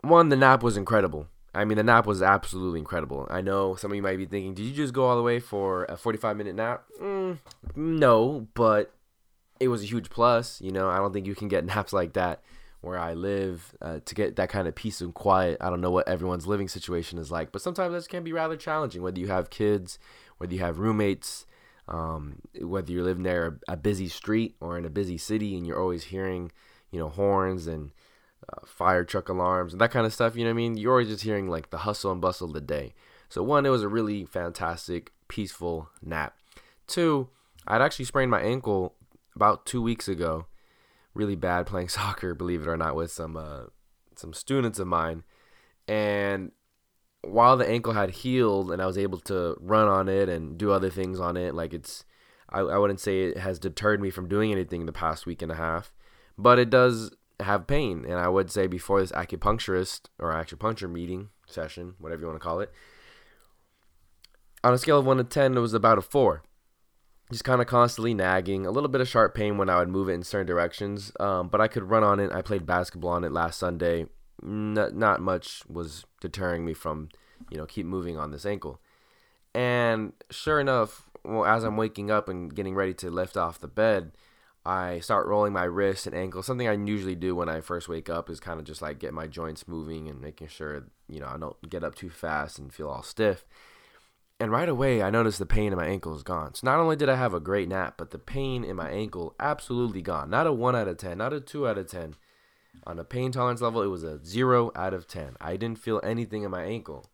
one 0.00 0.28
the 0.28 0.36
nap 0.36 0.62
was 0.62 0.76
incredible 0.76 1.28
I 1.54 1.64
mean, 1.64 1.76
the 1.76 1.82
nap 1.82 2.06
was 2.06 2.22
absolutely 2.22 2.78
incredible. 2.78 3.26
I 3.30 3.40
know 3.40 3.74
some 3.74 3.90
of 3.90 3.96
you 3.96 4.02
might 4.02 4.18
be 4.18 4.26
thinking, 4.26 4.54
did 4.54 4.64
you 4.64 4.72
just 4.72 4.92
go 4.92 5.06
all 5.06 5.16
the 5.16 5.22
way 5.22 5.40
for 5.40 5.86
a 5.86 5.96
45 5.96 6.36
minute 6.36 6.54
nap? 6.54 6.84
Mm, 7.02 7.38
no, 7.74 8.46
but 8.54 8.94
it 9.58 9.66
was 9.66 9.82
a 9.82 9.86
huge 9.86 10.08
plus. 10.10 10.60
You 10.60 10.70
know, 10.70 10.88
I 10.88 10.98
don't 10.98 11.12
think 11.12 11.26
you 11.26 11.34
can 11.34 11.48
get 11.48 11.64
naps 11.64 11.92
like 11.92 12.12
that 12.12 12.42
where 12.80 12.98
I 12.98 13.14
live 13.14 13.74
uh, 13.82 14.00
to 14.04 14.14
get 14.14 14.36
that 14.36 14.48
kind 14.48 14.68
of 14.68 14.74
peace 14.74 15.00
and 15.00 15.12
quiet. 15.12 15.58
I 15.60 15.68
don't 15.70 15.80
know 15.80 15.90
what 15.90 16.08
everyone's 16.08 16.46
living 16.46 16.68
situation 16.68 17.18
is 17.18 17.30
like, 17.30 17.50
but 17.50 17.62
sometimes 17.62 17.92
this 17.92 18.06
can 18.06 18.22
be 18.22 18.32
rather 18.32 18.56
challenging, 18.56 19.02
whether 19.02 19.18
you 19.18 19.28
have 19.28 19.50
kids, 19.50 19.98
whether 20.38 20.54
you 20.54 20.60
have 20.60 20.78
roommates, 20.78 21.46
um, 21.88 22.40
whether 22.60 22.92
you 22.92 23.02
live 23.02 23.18
near 23.18 23.58
a 23.66 23.76
busy 23.76 24.08
street 24.08 24.54
or 24.60 24.78
in 24.78 24.84
a 24.84 24.90
busy 24.90 25.18
city 25.18 25.56
and 25.56 25.66
you're 25.66 25.80
always 25.80 26.04
hearing, 26.04 26.52
you 26.90 26.98
know, 26.98 27.08
horns 27.08 27.66
and 27.66 27.90
uh, 28.48 28.64
fire 28.64 29.04
truck 29.04 29.28
alarms, 29.28 29.72
and 29.72 29.80
that 29.80 29.90
kind 29.90 30.06
of 30.06 30.12
stuff. 30.12 30.36
You 30.36 30.44
know 30.44 30.50
what 30.50 30.54
I 30.54 30.56
mean? 30.56 30.76
You're 30.76 30.92
always 30.92 31.08
just 31.08 31.24
hearing 31.24 31.48
like 31.48 31.70
the 31.70 31.78
hustle 31.78 32.12
and 32.12 32.20
bustle 32.20 32.48
of 32.48 32.54
the 32.54 32.60
day. 32.60 32.94
So 33.28 33.42
one, 33.42 33.66
it 33.66 33.70
was 33.70 33.82
a 33.82 33.88
really 33.88 34.24
fantastic, 34.24 35.12
peaceful 35.26 35.90
nap. 36.02 36.36
Two, 36.86 37.28
I'd 37.66 37.82
actually 37.82 38.06
sprained 38.06 38.30
my 38.30 38.40
ankle 38.40 38.94
about 39.34 39.66
two 39.66 39.82
weeks 39.82 40.08
ago, 40.08 40.46
really 41.18 41.36
bad 41.36 41.66
playing 41.66 41.88
soccer, 41.90 42.34
believe 42.34 42.62
it 42.62 42.68
or 42.68 42.76
not, 42.76 42.94
with 42.94 43.10
some 43.10 43.36
uh, 43.36 43.64
some 44.16 44.32
students 44.32 44.78
of 44.78 44.86
mine, 44.86 45.24
and 45.86 46.52
while 47.22 47.56
the 47.56 47.68
ankle 47.68 47.92
had 47.92 48.10
healed 48.10 48.70
and 48.70 48.80
I 48.80 48.86
was 48.86 48.98
able 48.98 49.18
to 49.20 49.56
run 49.60 49.88
on 49.88 50.08
it 50.08 50.28
and 50.28 50.56
do 50.56 50.70
other 50.70 50.90
things 50.90 51.18
on 51.18 51.36
it, 51.36 51.54
like 51.54 51.74
it's, 51.74 52.04
I, 52.48 52.60
I 52.60 52.78
wouldn't 52.78 53.00
say 53.00 53.24
it 53.24 53.38
has 53.38 53.58
deterred 53.58 54.00
me 54.00 54.10
from 54.10 54.28
doing 54.28 54.52
anything 54.52 54.80
in 54.80 54.86
the 54.86 54.92
past 54.92 55.26
week 55.26 55.42
and 55.42 55.50
a 55.50 55.56
half, 55.56 55.92
but 56.36 56.58
it 56.58 56.70
does 56.70 57.10
have 57.40 57.66
pain. 57.66 58.04
And 58.04 58.14
I 58.14 58.28
would 58.28 58.50
say 58.50 58.66
before 58.66 59.00
this 59.00 59.12
acupuncturist 59.12 60.02
or 60.18 60.32
acupuncture 60.32 60.90
meeting 60.90 61.30
session, 61.46 61.94
whatever 61.98 62.22
you 62.22 62.28
want 62.28 62.40
to 62.40 62.44
call 62.44 62.60
it, 62.60 62.72
on 64.62 64.74
a 64.74 64.78
scale 64.78 64.98
of 64.98 65.06
1 65.06 65.16
to 65.18 65.24
10, 65.24 65.56
it 65.56 65.60
was 65.60 65.74
about 65.74 65.98
a 65.98 66.02
4. 66.02 66.42
Just 67.30 67.44
kind 67.44 67.60
of 67.60 67.66
constantly 67.66 68.14
nagging, 68.14 68.64
a 68.64 68.70
little 68.70 68.88
bit 68.88 69.02
of 69.02 69.08
sharp 69.08 69.34
pain 69.34 69.58
when 69.58 69.68
I 69.68 69.78
would 69.78 69.88
move 69.88 70.08
it 70.08 70.14
in 70.14 70.22
certain 70.22 70.46
directions, 70.46 71.12
um, 71.20 71.48
but 71.48 71.60
I 71.60 71.68
could 71.68 71.84
run 71.84 72.02
on 72.02 72.20
it. 72.20 72.32
I 72.32 72.40
played 72.40 72.64
basketball 72.64 73.10
on 73.10 73.24
it 73.24 73.32
last 73.32 73.58
Sunday. 73.58 74.06
Not, 74.40 74.94
not 74.94 75.20
much 75.20 75.62
was 75.68 76.06
deterring 76.20 76.64
me 76.64 76.72
from, 76.72 77.10
you 77.50 77.58
know, 77.58 77.66
keep 77.66 77.84
moving 77.84 78.16
on 78.16 78.30
this 78.30 78.46
ankle. 78.46 78.80
And 79.54 80.12
sure 80.30 80.58
enough, 80.58 81.10
well, 81.24 81.44
as 81.44 81.64
I'm 81.64 81.76
waking 81.76 82.10
up 82.10 82.28
and 82.28 82.54
getting 82.54 82.74
ready 82.74 82.94
to 82.94 83.10
lift 83.10 83.36
off 83.36 83.60
the 83.60 83.68
bed, 83.68 84.12
I 84.64 85.00
start 85.00 85.26
rolling 85.26 85.52
my 85.52 85.64
wrists 85.64 86.06
and 86.06 86.14
ankles. 86.14 86.46
Something 86.46 86.68
I 86.68 86.72
usually 86.72 87.14
do 87.14 87.34
when 87.34 87.48
I 87.48 87.60
first 87.60 87.88
wake 87.88 88.08
up 88.08 88.30
is 88.30 88.40
kind 88.40 88.58
of 88.58 88.66
just 88.66 88.82
like 88.82 88.98
get 88.98 89.14
my 89.14 89.26
joints 89.26 89.68
moving 89.68 90.08
and 90.08 90.20
making 90.20 90.48
sure, 90.48 90.84
you 91.08 91.20
know, 91.20 91.26
I 91.26 91.36
don't 91.38 91.56
get 91.68 91.84
up 91.84 91.94
too 91.94 92.10
fast 92.10 92.58
and 92.58 92.72
feel 92.72 92.88
all 92.88 93.02
stiff. 93.02 93.44
And 94.40 94.52
right 94.52 94.68
away, 94.68 95.02
I 95.02 95.10
noticed 95.10 95.40
the 95.40 95.46
pain 95.46 95.72
in 95.72 95.78
my 95.78 95.86
ankle 95.86 96.14
is 96.14 96.22
gone. 96.22 96.54
So 96.54 96.64
not 96.64 96.78
only 96.78 96.94
did 96.94 97.08
I 97.08 97.16
have 97.16 97.34
a 97.34 97.40
great 97.40 97.68
nap, 97.68 97.94
but 97.96 98.10
the 98.10 98.18
pain 98.18 98.62
in 98.62 98.76
my 98.76 98.88
ankle 98.88 99.34
absolutely 99.40 100.00
gone. 100.00 100.30
Not 100.30 100.46
a 100.46 100.52
1 100.52 100.76
out 100.76 100.86
of 100.86 100.96
10, 100.96 101.18
not 101.18 101.32
a 101.32 101.40
2 101.40 101.66
out 101.66 101.78
of 101.78 101.88
10. 101.88 102.14
On 102.86 102.98
a 102.98 103.04
pain 103.04 103.32
tolerance 103.32 103.60
level, 103.60 103.82
it 103.82 103.88
was 103.88 104.04
a 104.04 104.24
0 104.24 104.70
out 104.76 104.94
of 104.94 105.08
10. 105.08 105.36
I 105.40 105.56
didn't 105.56 105.80
feel 105.80 106.00
anything 106.04 106.44
in 106.44 106.52
my 106.52 106.62
ankle. 106.62 107.10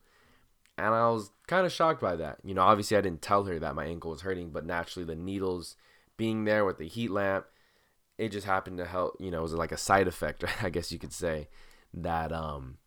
And 0.77 0.95
I 0.95 1.09
was 1.09 1.31
kind 1.47 1.65
of 1.65 1.73
shocked 1.73 2.03
by 2.03 2.17
that. 2.17 2.39
You 2.45 2.53
know, 2.53 2.63
obviously, 2.63 2.97
I 2.97 3.01
didn't 3.01 3.23
tell 3.23 3.45
her 3.45 3.59
that 3.59 3.75
my 3.75 3.87
ankle 3.87 4.11
was 4.11 4.21
hurting, 4.21 4.51
but 4.51 4.67
naturally, 4.67 5.07
the 5.07 5.15
needles 5.15 5.77
being 6.19 6.45
there 6.45 6.65
with 6.67 6.77
the 6.77 6.89
heat 6.89 7.11
lamp, 7.11 7.47
it 8.19 8.31
just 8.31 8.47
happened 8.47 8.79
to 8.79 8.85
help. 8.85 9.17
You 9.19 9.31
know, 9.31 9.39
it 9.39 9.43
was 9.43 9.55
like 9.55 9.73
a 9.73 9.79
side 9.79 10.09
effect, 10.09 10.45
I 10.63 10.69
guess 10.69 10.93
you 10.93 10.99
could 10.99 11.13
say, 11.13 11.49
that 11.95 12.33
um, 12.33 12.79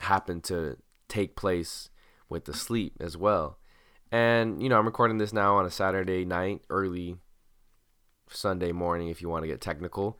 happened 0.00 0.44
to 0.44 0.76
take 1.08 1.34
place 1.34 1.88
with 2.28 2.44
the 2.44 2.54
sleep 2.54 2.96
as 3.00 3.16
well. 3.16 3.58
And, 4.16 4.62
you 4.62 4.70
know, 4.70 4.78
I'm 4.78 4.86
recording 4.86 5.18
this 5.18 5.34
now 5.34 5.56
on 5.56 5.66
a 5.66 5.70
Saturday 5.70 6.24
night, 6.24 6.62
early 6.70 7.16
Sunday 8.30 8.72
morning, 8.72 9.08
if 9.08 9.20
you 9.20 9.28
want 9.28 9.42
to 9.42 9.46
get 9.46 9.60
technical. 9.60 10.18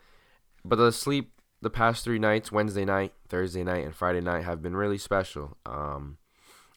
But 0.63 0.77
the 0.77 0.93
sleep 0.93 1.33
the 1.63 1.71
past 1.71 2.05
three 2.05 2.19
nights, 2.19 2.53
Wednesday 2.53 2.85
night, 2.85 3.15
Thursday 3.31 3.65
night, 3.65 3.87
and 3.87 3.95
Friday 3.95 4.21
night, 4.21 4.45
have 4.45 4.61
been 4.61 4.77
really 4.77 4.99
special. 4.99 5.57
Um, 5.65 6.19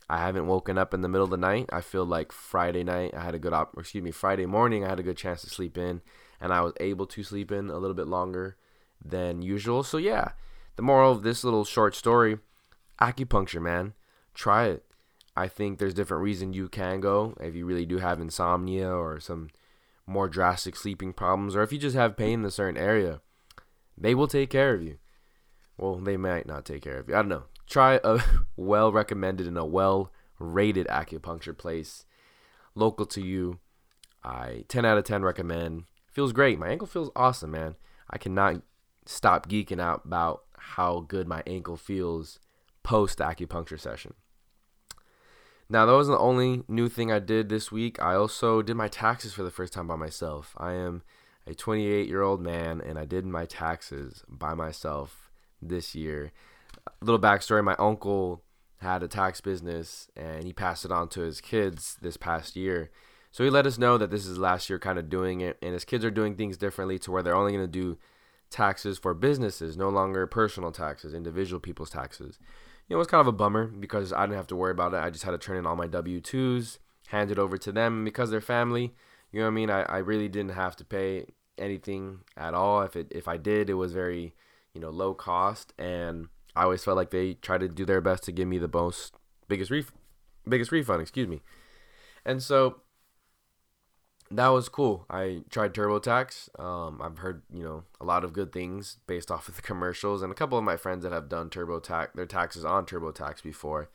I 0.10 0.20
haven't 0.20 0.48
woken 0.48 0.78
up 0.78 0.94
in 0.94 1.02
the 1.02 1.10
middle 1.10 1.26
of 1.26 1.30
the 1.30 1.36
night. 1.36 1.70
I 1.74 1.82
feel 1.82 2.06
like 2.06 2.32
Friday 2.32 2.86
night, 2.86 3.14
I 3.14 3.22
had 3.22 3.36
a 3.36 3.40
good 3.40 3.52
op- 3.52 3.76
excuse 3.78 4.02
me, 4.02 4.12
Friday 4.12 4.46
morning, 4.46 4.86
I 4.86 4.90
had 4.90 5.02
a 5.02 5.04
good 5.04 5.18
chance 5.18 5.42
to 5.42 5.50
sleep 5.50 5.78
in, 5.78 6.00
and 6.40 6.54
I 6.54 6.62
was 6.62 6.72
able 6.80 7.06
to 7.08 7.24
sleep 7.26 7.52
in 7.52 7.70
a 7.70 7.80
little 7.80 7.96
bit 7.96 8.08
longer 8.08 8.56
than 9.04 9.42
usual. 9.42 9.84
So 9.84 9.98
yeah, 9.98 10.30
the 10.78 10.84
moral 10.84 11.12
of 11.12 11.24
this 11.24 11.44
little 11.44 11.66
short 11.66 11.98
story: 11.98 12.38
acupuncture, 13.02 13.62
man, 13.62 13.94
try 14.34 14.68
it. 14.68 14.86
I 15.40 15.48
think 15.48 15.80
there's 15.80 15.94
different 15.94 16.24
reasons 16.24 16.58
you 16.58 16.68
can 16.68 17.00
go 17.00 17.34
if 17.40 17.56
you 17.56 17.66
really 17.66 17.86
do 17.86 18.00
have 18.00 18.20
insomnia 18.20 18.92
or 18.92 19.22
some 19.22 19.50
more 20.06 20.28
drastic 20.28 20.76
sleeping 20.76 21.14
problems, 21.14 21.56
or 21.56 21.64
if 21.64 21.72
you 21.72 21.80
just 21.80 21.96
have 21.96 22.18
pain 22.18 22.42
in 22.42 22.46
a 22.46 22.52
certain 22.52 22.76
area. 22.76 23.22
They 23.98 24.14
will 24.14 24.28
take 24.28 24.50
care 24.50 24.74
of 24.74 24.82
you. 24.82 24.98
Well, 25.78 25.96
they 25.96 26.18
might 26.18 26.46
not 26.46 26.66
take 26.66 26.82
care 26.82 26.98
of 26.98 27.08
you. 27.08 27.16
I 27.16 27.20
don't 27.20 27.30
know. 27.30 27.44
Try 27.70 28.02
a 28.04 28.20
well 28.58 28.92
recommended 28.92 29.48
and 29.48 29.58
a 29.58 29.64
well 29.64 30.12
rated 30.40 30.88
acupuncture 30.88 31.58
place 31.58 32.06
local 32.76 33.06
to 33.06 33.22
you. 33.22 33.60
I 34.22 34.66
10 34.68 34.84
out 34.84 34.98
of 34.98 35.06
10 35.06 35.24
recommend. 35.24 35.86
Feels 36.12 36.34
great. 36.34 36.60
My 36.60 36.68
ankle 36.68 36.88
feels 36.88 37.12
awesome, 37.16 37.52
man. 37.52 37.78
I 38.10 38.18
cannot 38.18 38.62
stop 39.06 39.48
geeking 39.48 39.80
out 39.80 40.02
about 40.04 40.44
how 40.58 41.00
good 41.00 41.30
my 41.30 41.44
ankle 41.48 41.78
feels 41.78 42.40
post 42.84 43.20
acupuncture 43.20 43.80
session. 43.80 44.16
Now, 45.72 45.86
that 45.86 45.94
wasn't 45.94 46.18
the 46.18 46.24
only 46.24 46.64
new 46.68 46.90
thing 46.90 47.12
I 47.12 47.20
did 47.20 47.50
this 47.50 47.72
week. 47.72 48.02
I 48.02 48.16
also 48.16 48.64
did 48.64 48.76
my 48.76 48.88
taxes 48.88 49.34
for 49.34 49.44
the 49.44 49.52
first 49.52 49.72
time 49.72 49.86
by 49.86 49.96
myself. 49.96 50.56
I 50.58 50.74
am 50.74 51.04
a 51.46 51.54
28 51.54 52.08
year 52.08 52.24
old 52.24 52.42
man 52.42 52.82
and 52.82 52.98
I 52.98 53.06
did 53.06 53.26
my 53.26 53.46
taxes 53.46 54.24
by 54.28 54.56
myself 54.56 55.30
this 55.62 55.94
year. 55.94 56.32
A 56.88 57.06
little 57.06 57.20
backstory 57.20 57.64
my 57.64 57.76
uncle 57.78 58.44
had 58.78 59.04
a 59.04 59.08
tax 59.08 59.42
business 59.42 60.08
and 60.16 60.44
he 60.44 60.54
passed 60.54 60.86
it 60.86 60.92
on 60.92 61.08
to 61.10 61.22
his 61.22 61.40
kids 61.40 61.98
this 62.02 62.18
past 62.18 62.56
year. 62.56 62.90
So 63.32 63.44
he 63.44 63.52
let 63.52 63.68
us 63.68 63.78
know 63.78 64.00
that 64.00 64.10
this 64.10 64.26
is 64.26 64.40
last 64.40 64.72
year 64.72 64.80
kind 64.80 64.98
of 64.98 65.08
doing 65.08 65.42
it 65.42 65.60
and 65.62 65.74
his 65.74 65.86
kids 65.86 66.04
are 66.04 66.10
doing 66.10 66.36
things 66.36 66.58
differently 66.58 66.98
to 67.00 67.12
where 67.12 67.22
they're 67.22 67.36
only 67.36 67.52
going 67.52 67.66
to 67.66 67.72
do 67.72 68.00
taxes 68.50 68.98
for 68.98 69.14
businesses, 69.14 69.78
no 69.78 69.90
longer 69.90 70.26
personal 70.26 70.72
taxes, 70.72 71.14
individual 71.14 71.60
people's 71.60 71.92
taxes 71.92 72.40
it 72.90 72.96
was 72.96 73.08
kind 73.08 73.22
of 73.22 73.28
a 73.28 73.32
bummer 73.32 73.68
because 73.68 74.12
I 74.12 74.26
didn't 74.26 74.38
have 74.38 74.48
to 74.48 74.56
worry 74.56 74.72
about 74.72 74.94
it. 74.94 74.98
I 74.98 75.10
just 75.10 75.24
had 75.24 75.32
to 75.32 75.38
turn 75.38 75.58
in 75.58 75.66
all 75.66 75.76
my 75.76 75.88
W 75.88 76.20
2s, 76.20 76.80
hand 77.08 77.32
it 77.32 77.40
over 77.40 77.58
to 77.58 77.72
them. 77.72 78.04
because 78.04 78.32
they're 78.32 78.42
family, 78.42 78.94
you 79.32 79.40
know 79.40 79.46
what 79.46 79.52
I 79.52 79.56
mean? 79.56 79.70
I, 79.70 79.82
I 79.84 79.98
really 80.00 80.28
didn't 80.28 80.54
have 80.54 80.76
to 80.78 80.86
pay 80.86 81.26
anything 81.58 82.22
at 82.36 82.54
all. 82.54 82.82
If 82.82 82.96
it 82.96 83.08
if 83.12 83.28
I 83.28 83.38
did, 83.38 83.70
it 83.70 83.76
was 83.76 83.94
very, 83.94 84.34
you 84.74 84.82
know, 84.82 84.90
low 84.90 85.14
cost. 85.14 85.74
And 85.78 86.30
I 86.56 86.64
always 86.64 86.84
felt 86.84 86.98
like 86.98 87.12
they 87.12 87.36
tried 87.36 87.60
to 87.62 87.68
do 87.68 87.86
their 87.86 88.02
best 88.02 88.24
to 88.24 88.32
give 88.32 88.48
me 88.48 88.58
the 88.58 88.70
most 88.72 89.14
biggest 89.48 89.70
ref- 89.70 89.94
biggest 90.48 90.72
refund, 90.72 91.02
excuse 91.02 91.28
me. 91.28 91.42
And 92.26 92.42
so 92.42 92.82
that 94.32 94.48
was 94.50 94.70
cool. 94.70 95.06
I 95.10 95.42
tried 95.50 95.74
TurboTax. 95.74 96.60
Um, 96.60 97.02
I've 97.02 97.20
heard 97.20 97.42
you 97.52 97.64
know 97.64 97.84
a 98.00 98.06
lot 98.06 98.24
of 98.24 98.34
good 98.34 98.52
things 98.52 98.98
based 99.08 99.32
off 99.32 99.50
of 99.50 99.56
the 99.56 99.62
commercials, 99.62 100.22
and 100.22 100.32
a 100.32 100.36
couple 100.36 100.58
of 100.58 100.64
my 100.64 100.78
friends 100.78 101.04
that 101.04 101.12
have 101.12 101.30
done 101.30 101.50
TurboTax 101.50 102.14
their 102.14 102.26
taxes 102.26 102.64
on 102.64 102.86
TurboTax 102.86 103.42
before, 103.42 103.90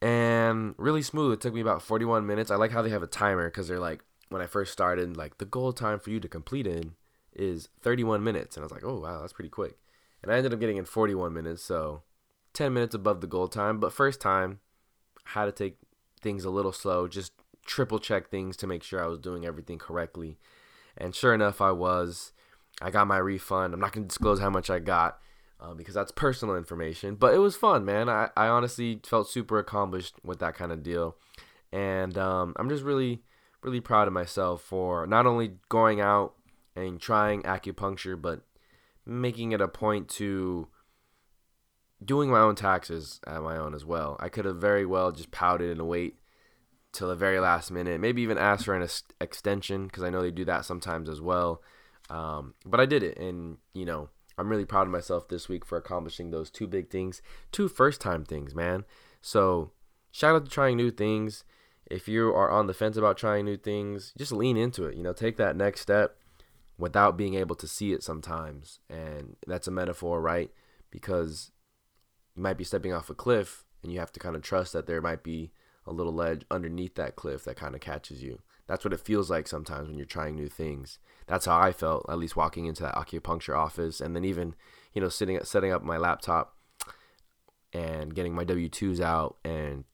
and 0.00 0.74
really 0.78 1.02
smooth. 1.02 1.34
It 1.34 1.40
took 1.40 1.54
me 1.54 1.60
about 1.60 1.82
41 1.82 2.26
minutes. 2.26 2.50
I 2.50 2.56
like 2.56 2.70
how 2.70 2.82
they 2.82 2.90
have 2.90 3.02
a 3.02 3.08
timer 3.08 3.48
because 3.48 3.68
they're 3.68 3.80
like 3.80 4.04
when 4.28 4.42
I 4.42 4.46
first 4.46 4.72
started, 4.72 5.16
like 5.16 5.38
the 5.38 5.44
goal 5.44 5.72
time 5.72 5.98
for 5.98 6.10
you 6.10 6.20
to 6.20 6.28
complete 6.28 6.66
in 6.66 6.94
is 7.34 7.68
31 7.80 8.22
minutes, 8.22 8.56
and 8.56 8.62
I 8.62 8.66
was 8.66 8.72
like, 8.72 8.84
oh 8.84 9.00
wow, 9.00 9.20
that's 9.20 9.32
pretty 9.32 9.50
quick. 9.50 9.78
And 10.22 10.32
I 10.32 10.36
ended 10.36 10.52
up 10.52 10.60
getting 10.60 10.76
in 10.76 10.84
41 10.84 11.32
minutes, 11.32 11.62
so 11.62 12.02
10 12.52 12.72
minutes 12.72 12.94
above 12.94 13.20
the 13.20 13.26
goal 13.26 13.48
time. 13.48 13.78
But 13.78 13.92
first 13.92 14.20
time, 14.20 14.60
had 15.24 15.44
to 15.44 15.52
take 15.52 15.78
things 16.20 16.44
a 16.44 16.50
little 16.50 16.72
slow, 16.72 17.06
just 17.06 17.32
triple 17.68 17.98
check 17.98 18.30
things 18.30 18.56
to 18.56 18.66
make 18.66 18.82
sure 18.82 19.02
I 19.02 19.06
was 19.06 19.20
doing 19.20 19.44
everything 19.44 19.78
correctly. 19.78 20.38
And 20.96 21.14
sure 21.14 21.34
enough, 21.34 21.60
I 21.60 21.70
was. 21.70 22.32
I 22.80 22.90
got 22.90 23.06
my 23.06 23.18
refund. 23.18 23.74
I'm 23.74 23.80
not 23.80 23.92
going 23.92 24.04
to 24.04 24.08
disclose 24.08 24.40
how 24.40 24.50
much 24.50 24.70
I 24.70 24.78
got 24.78 25.18
uh, 25.60 25.74
because 25.74 25.94
that's 25.94 26.10
personal 26.10 26.56
information. 26.56 27.14
But 27.14 27.34
it 27.34 27.38
was 27.38 27.56
fun, 27.56 27.84
man. 27.84 28.08
I, 28.08 28.30
I 28.36 28.48
honestly 28.48 29.00
felt 29.04 29.28
super 29.28 29.58
accomplished 29.58 30.14
with 30.24 30.38
that 30.40 30.54
kind 30.54 30.72
of 30.72 30.82
deal. 30.82 31.16
And 31.72 32.16
um, 32.16 32.54
I'm 32.56 32.68
just 32.68 32.84
really, 32.84 33.22
really 33.62 33.80
proud 33.80 34.08
of 34.08 34.14
myself 34.14 34.62
for 34.62 35.06
not 35.06 35.26
only 35.26 35.52
going 35.68 36.00
out 36.00 36.34
and 36.74 37.00
trying 37.00 37.42
acupuncture, 37.42 38.20
but 38.20 38.42
making 39.04 39.52
it 39.52 39.60
a 39.60 39.68
point 39.68 40.08
to 40.08 40.68
doing 42.04 42.30
my 42.30 42.38
own 42.38 42.54
taxes 42.54 43.20
at 43.26 43.42
my 43.42 43.56
own 43.56 43.74
as 43.74 43.84
well. 43.84 44.16
I 44.20 44.28
could 44.28 44.44
have 44.44 44.56
very 44.56 44.86
well 44.86 45.10
just 45.10 45.30
pouted 45.30 45.70
and 45.76 45.88
wait 45.88 46.14
till 46.98 47.08
the 47.08 47.14
very 47.14 47.38
last 47.38 47.70
minute. 47.70 48.00
Maybe 48.00 48.22
even 48.22 48.36
ask 48.36 48.64
for 48.64 48.74
an 48.74 48.82
ex- 48.82 49.04
extension 49.20 49.86
because 49.86 50.02
I 50.02 50.10
know 50.10 50.20
they 50.20 50.32
do 50.32 50.44
that 50.46 50.64
sometimes 50.64 51.08
as 51.08 51.20
well. 51.20 51.62
Um, 52.10 52.54
but 52.66 52.80
I 52.80 52.86
did 52.86 53.02
it, 53.02 53.16
and 53.18 53.58
you 53.72 53.84
know 53.84 54.08
I'm 54.36 54.48
really 54.48 54.64
proud 54.64 54.86
of 54.86 54.92
myself 54.92 55.28
this 55.28 55.48
week 55.48 55.64
for 55.64 55.78
accomplishing 55.78 56.30
those 56.30 56.50
two 56.50 56.66
big 56.66 56.90
things, 56.90 57.22
two 57.52 57.68
first 57.68 58.00
time 58.00 58.24
things, 58.24 58.54
man. 58.54 58.84
So 59.22 59.70
shout 60.10 60.34
out 60.34 60.44
to 60.44 60.50
trying 60.50 60.76
new 60.76 60.90
things. 60.90 61.44
If 61.86 62.08
you 62.08 62.28
are 62.34 62.50
on 62.50 62.66
the 62.66 62.74
fence 62.74 62.96
about 62.96 63.16
trying 63.16 63.44
new 63.44 63.56
things, 63.56 64.12
just 64.18 64.32
lean 64.32 64.56
into 64.56 64.84
it. 64.84 64.96
You 64.96 65.02
know, 65.02 65.12
take 65.12 65.36
that 65.36 65.56
next 65.56 65.80
step 65.80 66.16
without 66.76 67.16
being 67.16 67.34
able 67.34 67.56
to 67.56 67.66
see 67.66 67.92
it 67.92 68.02
sometimes. 68.02 68.80
And 68.90 69.36
that's 69.46 69.66
a 69.66 69.72
metaphor, 69.72 70.20
right? 70.20 70.50
Because 70.90 71.50
you 72.34 72.42
might 72.42 72.58
be 72.58 72.64
stepping 72.64 72.92
off 72.92 73.10
a 73.10 73.14
cliff 73.14 73.64
and 73.82 73.92
you 73.92 74.00
have 74.00 74.12
to 74.12 74.20
kind 74.20 74.36
of 74.36 74.42
trust 74.42 74.72
that 74.74 74.86
there 74.86 75.00
might 75.00 75.22
be 75.22 75.50
a 75.88 75.92
little 75.92 76.12
ledge 76.12 76.44
underneath 76.50 76.94
that 76.96 77.16
cliff 77.16 77.44
that 77.44 77.56
kind 77.56 77.74
of 77.74 77.80
catches 77.80 78.22
you. 78.22 78.40
That's 78.66 78.84
what 78.84 78.92
it 78.92 79.00
feels 79.00 79.30
like 79.30 79.48
sometimes 79.48 79.88
when 79.88 79.96
you're 79.96 80.06
trying 80.06 80.36
new 80.36 80.48
things. 80.48 80.98
That's 81.26 81.46
how 81.46 81.58
I 81.58 81.72
felt, 81.72 82.06
at 82.08 82.18
least 82.18 82.36
walking 82.36 82.66
into 82.66 82.82
that 82.82 82.94
acupuncture 82.94 83.56
office, 83.56 84.00
and 84.00 84.14
then 84.14 84.24
even, 84.24 84.54
you 84.92 85.00
know, 85.00 85.08
sitting 85.08 85.40
setting 85.42 85.72
up 85.72 85.82
my 85.82 85.96
laptop 85.96 86.54
and 87.72 88.14
getting 88.14 88.34
my 88.34 88.44
W 88.44 88.68
twos 88.68 89.00
out 89.00 89.36
and 89.44 89.84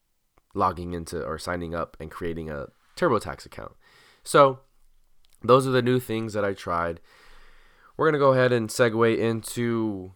logging 0.54 0.92
into 0.92 1.24
or 1.24 1.38
signing 1.38 1.74
up 1.74 1.96
and 2.00 2.10
creating 2.10 2.50
a 2.50 2.66
TurboTax 2.96 3.46
account. 3.46 3.72
So 4.24 4.60
those 5.42 5.66
are 5.66 5.72
the 5.72 5.82
new 5.82 6.00
things 6.00 6.32
that 6.32 6.44
I 6.44 6.52
tried. 6.52 7.00
We're 7.96 8.08
gonna 8.08 8.18
go 8.18 8.32
ahead 8.32 8.52
and 8.52 8.68
segue 8.68 9.18
into 9.18 10.12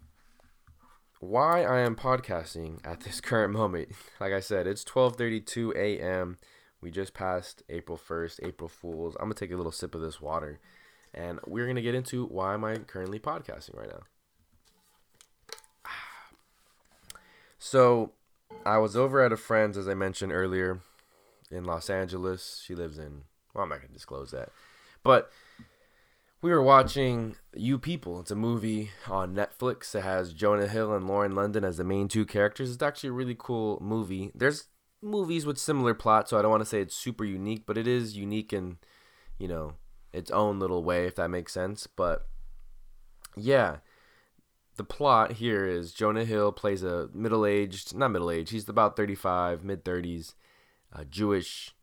why 1.20 1.62
I 1.64 1.80
am 1.80 1.96
podcasting 1.96 2.78
at 2.84 3.00
this 3.00 3.20
current 3.22 3.52
moment. 3.52 3.90
Like 4.20 4.32
I 4.32 4.40
said, 4.40 4.66
it's 4.66 4.84
12:32 4.84 5.74
a.m. 5.76 6.38
We 6.80 6.90
just 6.90 7.12
passed 7.12 7.62
April 7.68 7.98
1st, 7.98 8.40
April 8.44 8.68
Fools. 8.68 9.16
I'm 9.16 9.24
gonna 9.24 9.34
take 9.34 9.50
a 9.50 9.56
little 9.56 9.72
sip 9.72 9.94
of 9.94 10.00
this 10.00 10.20
water, 10.20 10.60
and 11.12 11.40
we're 11.46 11.66
gonna 11.66 11.82
get 11.82 11.94
into 11.94 12.26
why 12.26 12.54
am 12.54 12.64
I 12.64 12.76
currently 12.76 13.18
podcasting 13.18 13.76
right 13.76 13.90
now. 13.90 14.02
So, 17.60 18.12
I 18.64 18.78
was 18.78 18.96
over 18.96 19.20
at 19.20 19.32
a 19.32 19.36
friend's, 19.36 19.76
as 19.76 19.88
I 19.88 19.94
mentioned 19.94 20.30
earlier, 20.30 20.78
in 21.50 21.64
Los 21.64 21.90
Angeles. 21.90 22.62
She 22.64 22.76
lives 22.76 22.98
in. 22.98 23.22
Well, 23.52 23.64
I'm 23.64 23.70
not 23.70 23.80
gonna 23.80 23.92
disclose 23.92 24.30
that, 24.30 24.50
but 25.02 25.32
we 26.40 26.50
were 26.50 26.62
watching 26.62 27.36
You 27.54 27.78
People. 27.78 28.20
It's 28.20 28.30
a 28.30 28.36
movie 28.36 28.90
on 29.08 29.34
Netflix. 29.34 29.94
It 29.94 30.02
has 30.02 30.32
Jonah 30.32 30.68
Hill 30.68 30.92
and 30.94 31.06
Lauren 31.06 31.34
London 31.34 31.64
as 31.64 31.78
the 31.78 31.84
main 31.84 32.08
two 32.08 32.24
characters. 32.24 32.72
It's 32.72 32.82
actually 32.82 33.10
a 33.10 33.12
really 33.12 33.36
cool 33.36 33.78
movie. 33.80 34.30
There's 34.34 34.66
movies 35.02 35.44
with 35.44 35.58
similar 35.58 35.94
plots, 35.94 36.30
so 36.30 36.38
I 36.38 36.42
don't 36.42 36.50
want 36.50 36.62
to 36.62 36.68
say 36.68 36.80
it's 36.80 36.94
super 36.94 37.24
unique, 37.24 37.64
but 37.66 37.76
it 37.76 37.88
is 37.88 38.16
unique 38.16 38.52
in, 38.52 38.78
you 39.38 39.48
know, 39.48 39.74
its 40.12 40.30
own 40.30 40.58
little 40.60 40.84
way, 40.84 41.06
if 41.06 41.16
that 41.16 41.28
makes 41.28 41.52
sense. 41.52 41.88
But 41.88 42.26
yeah, 43.36 43.78
the 44.76 44.84
plot 44.84 45.32
here 45.32 45.66
is 45.66 45.92
Jonah 45.92 46.24
Hill 46.24 46.52
plays 46.52 46.84
a 46.84 47.08
middle-aged, 47.12 47.96
not 47.96 48.12
middle-aged, 48.12 48.50
he's 48.50 48.68
about 48.68 48.96
35, 48.96 49.64
mid 49.64 49.84
30s, 49.84 50.34
a 50.92 51.04
Jewish 51.04 51.74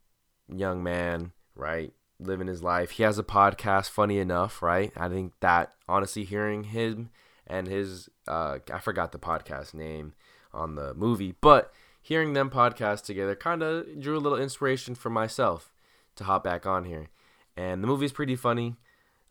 young 0.47 0.81
man, 0.81 1.33
right? 1.55 1.91
Living 2.19 2.47
his 2.47 2.63
life. 2.63 2.91
He 2.91 3.03
has 3.03 3.19
a 3.19 3.23
podcast, 3.23 3.89
funny 3.89 4.17
enough, 4.19 4.61
right? 4.61 4.91
I 4.95 5.09
think 5.09 5.33
that 5.39 5.73
honestly, 5.87 6.23
hearing 6.23 6.65
him 6.65 7.09
and 7.47 7.67
his, 7.67 8.09
uh, 8.27 8.59
I 8.71 8.79
forgot 8.79 9.11
the 9.11 9.19
podcast 9.19 9.73
name 9.73 10.13
on 10.53 10.75
the 10.75 10.93
movie, 10.93 11.35
but 11.41 11.73
hearing 12.01 12.33
them 12.33 12.49
podcast 12.49 13.03
together 13.03 13.35
kind 13.35 13.61
of 13.61 13.99
drew 13.99 14.17
a 14.17 14.19
little 14.19 14.39
inspiration 14.39 14.95
for 14.95 15.09
myself 15.09 15.71
to 16.15 16.23
hop 16.23 16.43
back 16.43 16.65
on 16.65 16.85
here. 16.85 17.09
And 17.57 17.83
the 17.83 17.87
movie's 17.87 18.11
pretty 18.11 18.35
funny. 18.35 18.75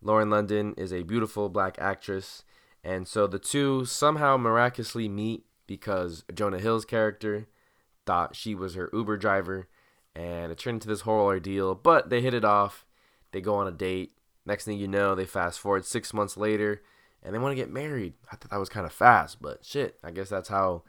Lauren 0.02 0.30
London 0.30 0.74
is 0.76 0.92
a 0.92 1.02
beautiful 1.02 1.48
black 1.48 1.76
actress. 1.78 2.44
And 2.82 3.08
so 3.08 3.26
the 3.26 3.38
two 3.38 3.84
somehow 3.84 4.36
miraculously 4.36 5.08
meet 5.08 5.44
because 5.66 6.24
Jonah 6.34 6.58
Hill's 6.58 6.84
character 6.84 7.48
thought 8.04 8.36
she 8.36 8.54
was 8.54 8.74
her 8.74 8.90
Uber 8.92 9.16
driver 9.16 9.68
and 10.14 10.52
it 10.52 10.58
turned 10.58 10.76
into 10.76 10.88
this 10.88 11.02
whole 11.02 11.20
ordeal. 11.20 11.74
But 11.74 12.10
they 12.10 12.20
hit 12.20 12.34
it 12.34 12.44
off. 12.44 12.84
They 13.32 13.40
go 13.40 13.56
on 13.56 13.66
a 13.66 13.72
date. 13.72 14.12
Next 14.46 14.64
thing 14.64 14.78
you 14.78 14.88
know, 14.88 15.14
they 15.14 15.24
fast 15.24 15.58
forward 15.58 15.84
six 15.84 16.12
months 16.12 16.36
later, 16.36 16.82
and 17.22 17.34
they 17.34 17.38
want 17.38 17.52
to 17.52 17.56
get 17.56 17.70
married. 17.70 18.14
I 18.30 18.36
thought 18.36 18.50
that 18.50 18.60
was 18.60 18.68
kind 18.68 18.84
of 18.84 18.92
fast, 18.92 19.40
but 19.40 19.64
shit, 19.64 19.98
I 20.04 20.10
guess 20.10 20.28
that's 20.28 20.50
how 20.50 20.82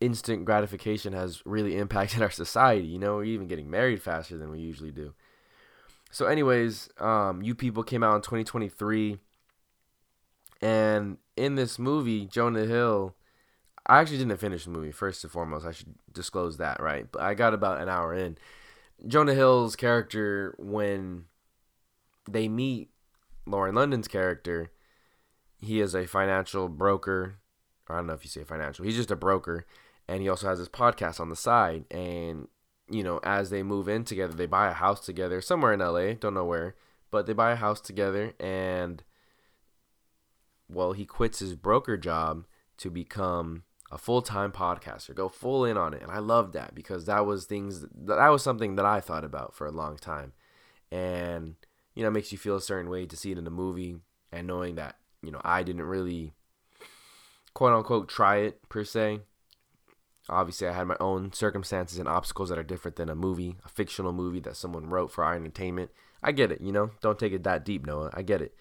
instant 0.00 0.44
gratification 0.44 1.12
has 1.12 1.42
really 1.44 1.76
impacted 1.78 2.22
our 2.22 2.30
society. 2.30 2.86
You 2.86 2.98
know, 2.98 3.16
we're 3.16 3.24
even 3.24 3.48
getting 3.48 3.70
married 3.70 4.02
faster 4.02 4.36
than 4.36 4.50
we 4.50 4.60
usually 4.60 4.92
do. 4.92 5.14
So, 6.10 6.26
anyways, 6.26 6.88
um, 7.00 7.42
you 7.42 7.56
people 7.56 7.82
came 7.82 8.04
out 8.04 8.14
in 8.14 8.22
2023, 8.22 9.18
and 10.60 11.18
in 11.36 11.56
this 11.56 11.78
movie, 11.78 12.26
Jonah 12.26 12.66
Hill. 12.66 13.14
I 13.86 14.00
actually 14.00 14.18
didn't 14.18 14.36
finish 14.38 14.64
the 14.64 14.70
movie. 14.70 14.92
First 14.92 15.24
and 15.24 15.32
foremost, 15.32 15.66
I 15.66 15.72
should 15.72 15.94
disclose 16.12 16.56
that, 16.56 16.80
right? 16.80 17.10
But 17.10 17.22
I 17.22 17.34
got 17.34 17.54
about 17.54 17.80
an 17.80 17.88
hour 17.88 18.14
in. 18.14 18.38
Jonah 19.06 19.34
Hill's 19.34 19.76
character, 19.76 20.54
when 20.58 21.24
they 22.28 22.48
meet 22.48 22.90
Lauren 23.46 23.74
London's 23.74 24.08
character, 24.08 24.70
he 25.60 25.80
is 25.80 25.94
a 25.94 26.06
financial 26.06 26.68
broker. 26.68 27.36
I 27.88 27.96
don't 27.96 28.06
know 28.06 28.14
if 28.14 28.24
you 28.24 28.30
say 28.30 28.44
financial. 28.44 28.84
He's 28.84 28.96
just 28.96 29.10
a 29.10 29.16
broker, 29.16 29.66
and 30.08 30.22
he 30.22 30.28
also 30.28 30.48
has 30.48 30.58
his 30.58 30.68
podcast 30.68 31.20
on 31.20 31.28
the 31.28 31.36
side. 31.36 31.84
And 31.90 32.48
you 32.90 33.02
know, 33.02 33.20
as 33.22 33.50
they 33.50 33.62
move 33.62 33.88
in 33.88 34.04
together, 34.04 34.34
they 34.34 34.46
buy 34.46 34.68
a 34.68 34.74
house 34.74 35.04
together 35.04 35.40
somewhere 35.40 35.72
in 35.72 35.80
LA. 35.80 36.14
Don't 36.14 36.34
know 36.34 36.44
where, 36.44 36.76
but 37.10 37.26
they 37.26 37.32
buy 37.34 37.52
a 37.52 37.56
house 37.56 37.80
together, 37.80 38.32
and 38.40 39.02
well, 40.70 40.92
he 40.92 41.04
quits 41.04 41.40
his 41.40 41.54
broker 41.54 41.98
job 41.98 42.46
to 42.78 42.90
become 42.90 43.64
a 43.92 43.98
full-time 43.98 44.50
podcaster 44.50 45.14
go 45.14 45.28
full 45.28 45.64
in 45.64 45.76
on 45.76 45.94
it. 45.94 46.02
And 46.02 46.10
i 46.10 46.18
love 46.18 46.52
that 46.52 46.74
because 46.74 47.04
that 47.06 47.26
was 47.26 47.44
things 47.44 47.84
that 47.94 48.28
was 48.28 48.42
something 48.42 48.76
that 48.76 48.84
i 48.86 49.00
thought 49.00 49.24
about 49.24 49.54
for 49.54 49.66
a 49.66 49.72
long 49.72 49.96
time. 49.96 50.32
And 50.90 51.56
you 51.94 52.02
know 52.02 52.10
makes 52.10 52.32
you 52.32 52.38
feel 52.38 52.56
a 52.56 52.60
certain 52.60 52.90
way 52.90 53.06
to 53.06 53.16
see 53.16 53.32
it 53.32 53.38
in 53.38 53.44
the 53.44 53.50
movie 53.50 53.96
and 54.32 54.46
knowing 54.46 54.74
that 54.76 54.96
you 55.22 55.30
know 55.30 55.40
i 55.44 55.62
didn't 55.62 55.82
really 55.82 56.32
quote 57.52 57.72
unquote 57.72 58.08
try 58.08 58.38
it 58.38 58.68
per 58.68 58.84
se. 58.84 59.20
Obviously 60.28 60.66
i 60.66 60.72
had 60.72 60.86
my 60.86 60.96
own 60.98 61.32
circumstances 61.32 61.98
and 61.98 62.08
obstacles 62.08 62.48
that 62.48 62.58
are 62.58 62.64
different 62.64 62.96
than 62.96 63.08
a 63.08 63.14
movie 63.14 63.56
a 63.64 63.68
fictional 63.68 64.12
movie 64.12 64.40
that 64.40 64.56
someone 64.56 64.88
wrote 64.88 65.12
for 65.12 65.24
our 65.24 65.34
entertainment. 65.34 65.90
I 66.22 66.32
get 66.32 66.50
it 66.50 66.60
you 66.60 66.72
know? 66.72 66.90
Don't 67.00 67.18
take 67.18 67.32
it 67.32 67.44
that 67.44 67.64
deep 67.64 67.86
noah. 67.86 68.10
I 68.14 68.22
get 68.22 68.40
it. 68.40 68.56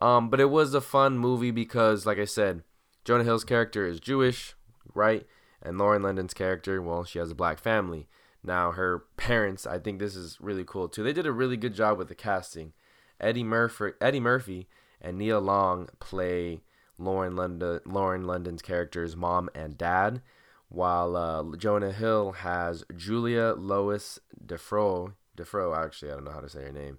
Um, 0.00 0.30
but 0.30 0.40
it 0.40 0.50
was 0.50 0.74
a 0.74 0.80
fun 0.80 1.18
movie 1.18 1.52
because 1.52 2.06
like 2.06 2.18
i 2.18 2.24
said 2.24 2.62
jonah 3.04 3.24
hill's 3.24 3.44
character 3.44 3.86
is 3.86 4.00
jewish 4.00 4.54
right? 4.94 5.26
And 5.62 5.78
Lauren 5.78 6.02
London's 6.02 6.34
character, 6.34 6.82
well, 6.82 7.04
she 7.04 7.18
has 7.18 7.30
a 7.30 7.36
black 7.36 7.58
family. 7.58 8.08
Now, 8.42 8.72
her 8.72 9.04
parents, 9.16 9.66
I 9.66 9.78
think 9.78 9.98
this 9.98 10.16
is 10.16 10.38
really 10.40 10.64
cool 10.64 10.88
too. 10.88 11.02
They 11.02 11.12
did 11.12 11.26
a 11.26 11.32
really 11.32 11.56
good 11.56 11.74
job 11.74 11.98
with 11.98 12.08
the 12.08 12.14
casting. 12.14 12.72
Eddie 13.20 13.44
Murphy, 13.44 13.92
Eddie 14.00 14.20
Murphy, 14.20 14.68
and 15.00 15.18
Nia 15.18 15.38
Long 15.38 15.88
play 16.00 16.62
Lauren 16.98 17.36
London, 17.36 17.80
Lauren 17.84 18.26
London's 18.26 18.62
characters, 18.62 19.16
mom 19.16 19.48
and 19.54 19.78
dad, 19.78 20.22
while 20.68 21.16
uh, 21.16 21.56
Jonah 21.56 21.92
Hill 21.92 22.32
has 22.32 22.84
Julia 22.96 23.54
Louis 23.56 24.18
Defro. 24.44 25.14
Defro, 25.36 25.76
actually, 25.76 26.10
I 26.10 26.14
don't 26.14 26.24
know 26.24 26.32
how 26.32 26.40
to 26.40 26.48
say 26.48 26.62
her 26.62 26.72
name. 26.72 26.98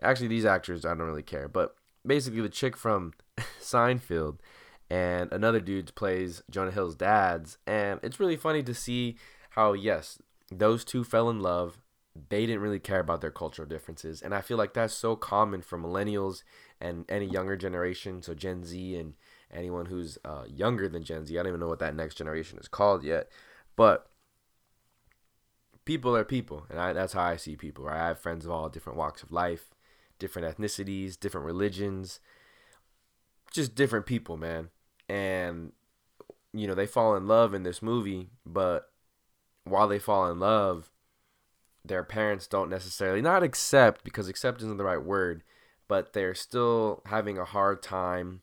Actually, 0.00 0.28
these 0.28 0.44
actors, 0.44 0.84
I 0.84 0.90
don't 0.90 1.06
really 1.06 1.22
care, 1.22 1.48
but 1.48 1.74
basically, 2.06 2.42
the 2.42 2.48
chick 2.48 2.76
from 2.76 3.14
Seinfeld 3.60 4.38
and 4.88 5.32
another 5.32 5.60
dude 5.60 5.94
plays 5.94 6.42
Jonah 6.50 6.70
Hill's 6.70 6.94
dad's, 6.94 7.58
and 7.66 7.98
it's 8.02 8.20
really 8.20 8.36
funny 8.36 8.62
to 8.62 8.74
see 8.74 9.16
how 9.50 9.72
yes, 9.72 10.18
those 10.50 10.84
two 10.84 11.02
fell 11.02 11.28
in 11.28 11.40
love. 11.40 11.78
They 12.28 12.46
didn't 12.46 12.62
really 12.62 12.78
care 12.78 13.00
about 13.00 13.20
their 13.20 13.30
cultural 13.30 13.68
differences, 13.68 14.22
and 14.22 14.34
I 14.34 14.40
feel 14.40 14.56
like 14.56 14.74
that's 14.74 14.94
so 14.94 15.16
common 15.16 15.60
for 15.60 15.78
millennials 15.78 16.44
and 16.80 17.04
any 17.08 17.26
younger 17.26 17.56
generation, 17.56 18.22
so 18.22 18.32
Gen 18.32 18.64
Z 18.64 18.94
and 18.96 19.14
anyone 19.52 19.86
who's 19.86 20.18
uh, 20.24 20.44
younger 20.46 20.88
than 20.88 21.02
Gen 21.02 21.26
Z. 21.26 21.36
I 21.36 21.42
don't 21.42 21.48
even 21.48 21.60
know 21.60 21.68
what 21.68 21.80
that 21.80 21.94
next 21.94 22.14
generation 22.14 22.58
is 22.58 22.68
called 22.68 23.02
yet, 23.02 23.28
but 23.74 24.08
people 25.84 26.16
are 26.16 26.24
people, 26.24 26.64
and 26.70 26.78
I, 26.78 26.92
that's 26.92 27.12
how 27.12 27.22
I 27.22 27.36
see 27.36 27.56
people. 27.56 27.84
Right? 27.84 28.00
I 28.00 28.08
have 28.08 28.20
friends 28.20 28.44
of 28.44 28.52
all 28.52 28.68
different 28.68 28.98
walks 28.98 29.22
of 29.22 29.32
life, 29.32 29.74
different 30.18 30.56
ethnicities, 30.56 31.18
different 31.18 31.44
religions, 31.44 32.20
just 33.52 33.74
different 33.74 34.06
people, 34.06 34.36
man 34.36 34.70
and 35.08 35.72
you 36.52 36.66
know 36.66 36.74
they 36.74 36.86
fall 36.86 37.16
in 37.16 37.26
love 37.26 37.54
in 37.54 37.62
this 37.62 37.82
movie 37.82 38.30
but 38.44 38.90
while 39.64 39.88
they 39.88 39.98
fall 39.98 40.30
in 40.30 40.38
love 40.38 40.90
their 41.84 42.02
parents 42.02 42.46
don't 42.46 42.70
necessarily 42.70 43.22
not 43.22 43.42
accept 43.42 44.02
because 44.04 44.28
accept 44.28 44.60
isn't 44.60 44.78
the 44.78 44.84
right 44.84 45.02
word 45.02 45.42
but 45.88 46.12
they're 46.12 46.34
still 46.34 47.02
having 47.06 47.38
a 47.38 47.44
hard 47.44 47.82
time 47.82 48.40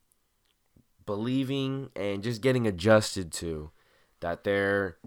believing 1.05 1.89
and 1.95 2.23
just 2.23 2.41
getting 2.41 2.65
adjusted 2.65 3.31
to 3.31 3.71
that 4.21 4.43
their 4.43 4.97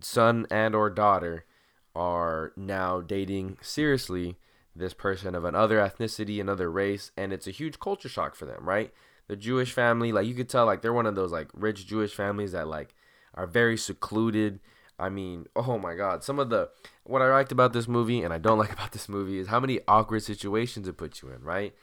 son 0.00 0.46
and 0.50 0.74
or 0.74 0.90
daughter 0.90 1.46
are 1.94 2.52
now 2.56 3.00
dating 3.00 3.56
seriously 3.62 4.36
this 4.74 4.92
person 4.92 5.34
of 5.34 5.44
another 5.44 5.78
ethnicity 5.78 6.40
another 6.40 6.70
race 6.70 7.10
and 7.16 7.32
it's 7.32 7.46
a 7.46 7.52
huge 7.52 7.78
culture 7.78 8.08
shock 8.08 8.34
for 8.34 8.44
them 8.44 8.68
right 8.68 8.92
the 9.32 9.36
Jewish 9.36 9.72
family, 9.72 10.12
like 10.12 10.26
you 10.26 10.34
could 10.34 10.50
tell, 10.50 10.66
like 10.66 10.82
they're 10.82 10.92
one 10.92 11.06
of 11.06 11.14
those 11.14 11.32
like 11.32 11.48
rich 11.54 11.86
Jewish 11.86 12.14
families 12.14 12.52
that 12.52 12.68
like 12.68 12.94
are 13.32 13.46
very 13.46 13.78
secluded. 13.78 14.60
I 14.98 15.08
mean, 15.08 15.46
oh 15.56 15.78
my 15.78 15.94
God, 15.94 16.22
some 16.22 16.38
of 16.38 16.50
the 16.50 16.68
what 17.04 17.22
I 17.22 17.32
liked 17.32 17.50
about 17.50 17.72
this 17.72 17.88
movie 17.88 18.20
and 18.20 18.30
I 18.30 18.36
don't 18.36 18.58
like 18.64 18.74
about 18.74 18.92
this 18.92 19.08
movie 19.08 19.38
is 19.38 19.48
how 19.48 19.58
many 19.58 19.80
awkward 19.88 20.22
situations 20.22 20.86
it 20.86 20.98
puts 20.98 21.22
you 21.22 21.30
in, 21.30 21.42
right? 21.42 21.74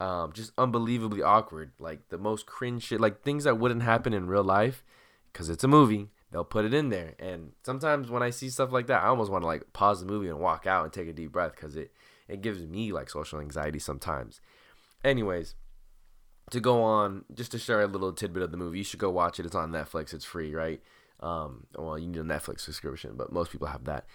Um, 0.00 0.32
just 0.32 0.50
unbelievably 0.58 1.22
awkward, 1.22 1.70
like 1.78 2.08
the 2.08 2.18
most 2.18 2.44
cringe 2.44 2.82
shit, 2.82 3.00
like 3.00 3.22
things 3.22 3.44
that 3.44 3.56
wouldn't 3.56 3.84
happen 3.84 4.12
in 4.12 4.26
real 4.26 4.42
life, 4.42 4.82
because 5.32 5.48
it's 5.48 5.62
a 5.62 5.68
movie. 5.68 6.08
They'll 6.32 6.42
put 6.42 6.64
it 6.64 6.74
in 6.74 6.88
there, 6.88 7.14
and 7.20 7.52
sometimes 7.62 8.10
when 8.10 8.24
I 8.24 8.30
see 8.30 8.50
stuff 8.50 8.72
like 8.72 8.88
that, 8.88 9.04
I 9.04 9.06
almost 9.06 9.30
want 9.30 9.42
to 9.42 9.46
like 9.46 9.72
pause 9.72 10.00
the 10.00 10.06
movie 10.06 10.26
and 10.26 10.40
walk 10.40 10.66
out 10.66 10.82
and 10.82 10.92
take 10.92 11.06
a 11.06 11.12
deep 11.12 11.30
breath 11.30 11.52
because 11.54 11.76
it 11.76 11.92
it 12.26 12.42
gives 12.42 12.66
me 12.66 12.90
like 12.90 13.08
social 13.08 13.38
anxiety 13.38 13.78
sometimes. 13.78 14.40
Anyways, 15.04 15.54
to 16.50 16.60
go 16.60 16.82
on, 16.82 17.24
just 17.34 17.52
to 17.52 17.58
share 17.58 17.80
a 17.80 17.86
little 17.86 18.12
tidbit 18.12 18.42
of 18.42 18.50
the 18.50 18.56
movie, 18.56 18.78
you 18.78 18.84
should 18.84 19.00
go 19.00 19.10
watch 19.10 19.40
it. 19.40 19.46
It's 19.46 19.54
on 19.54 19.72
Netflix. 19.72 20.14
It's 20.14 20.24
free, 20.24 20.54
right? 20.54 20.80
Um, 21.20 21.66
well, 21.76 21.98
you 21.98 22.06
need 22.06 22.18
a 22.18 22.24
Netflix 22.24 22.60
subscription, 22.60 23.14
but 23.16 23.32
most 23.32 23.50
people 23.50 23.66
have 23.66 23.84
that. 23.84 24.06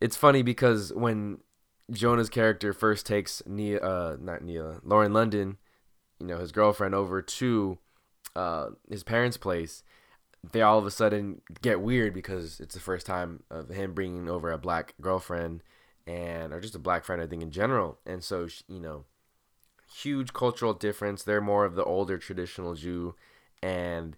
It's 0.00 0.16
funny 0.16 0.42
because 0.42 0.92
when 0.92 1.38
Jonah's 1.90 2.28
character 2.28 2.72
first 2.72 3.06
takes 3.06 3.42
Nia, 3.46 3.78
uh, 3.80 4.16
not 4.20 4.42
Nia, 4.42 4.80
Lauren 4.82 5.12
London, 5.12 5.58
you 6.18 6.26
know, 6.26 6.38
his 6.38 6.52
girlfriend 6.52 6.94
over 6.94 7.22
to 7.22 7.78
uh, 8.34 8.70
his 8.88 9.02
parents' 9.02 9.36
place, 9.36 9.82
they 10.52 10.62
all 10.62 10.78
of 10.78 10.86
a 10.86 10.90
sudden 10.90 11.40
get 11.62 11.80
weird 11.80 12.14
because 12.14 12.60
it's 12.60 12.74
the 12.74 12.80
first 12.80 13.06
time 13.06 13.42
of 13.50 13.68
him 13.68 13.94
bringing 13.94 14.28
over 14.28 14.52
a 14.52 14.58
black 14.58 14.94
girlfriend 15.00 15.62
and 16.06 16.52
or 16.52 16.60
just 16.60 16.74
a 16.74 16.78
black 16.78 17.04
friend 17.04 17.20
I 17.20 17.26
think 17.26 17.42
in 17.42 17.50
general 17.50 17.98
and 18.06 18.22
so 18.22 18.46
you 18.68 18.80
know 18.80 19.04
huge 19.92 20.32
cultural 20.32 20.74
difference 20.74 21.22
they're 21.22 21.40
more 21.40 21.64
of 21.64 21.74
the 21.74 21.84
older 21.84 22.18
traditional 22.18 22.74
Jew 22.74 23.14
and 23.62 24.16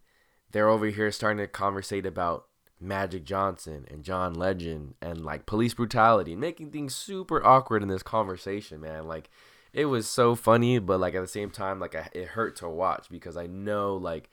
they're 0.50 0.68
over 0.68 0.86
here 0.86 1.10
starting 1.10 1.38
to 1.38 1.46
conversate 1.46 2.06
about 2.06 2.46
Magic 2.80 3.24
Johnson 3.24 3.86
and 3.90 4.04
John 4.04 4.34
Legend 4.34 4.94
and 5.02 5.24
like 5.24 5.46
police 5.46 5.74
brutality 5.74 6.34
making 6.34 6.70
things 6.70 6.94
super 6.94 7.44
awkward 7.44 7.82
in 7.82 7.88
this 7.88 8.02
conversation 8.02 8.80
man 8.80 9.06
like 9.06 9.28
it 9.72 9.86
was 9.86 10.06
so 10.08 10.34
funny 10.34 10.78
but 10.78 11.00
like 11.00 11.14
at 11.14 11.20
the 11.20 11.26
same 11.26 11.50
time 11.50 11.80
like 11.80 11.94
it 11.94 12.28
hurt 12.28 12.56
to 12.56 12.68
watch 12.68 13.08
because 13.10 13.36
I 13.36 13.46
know 13.46 13.96
like 13.96 14.30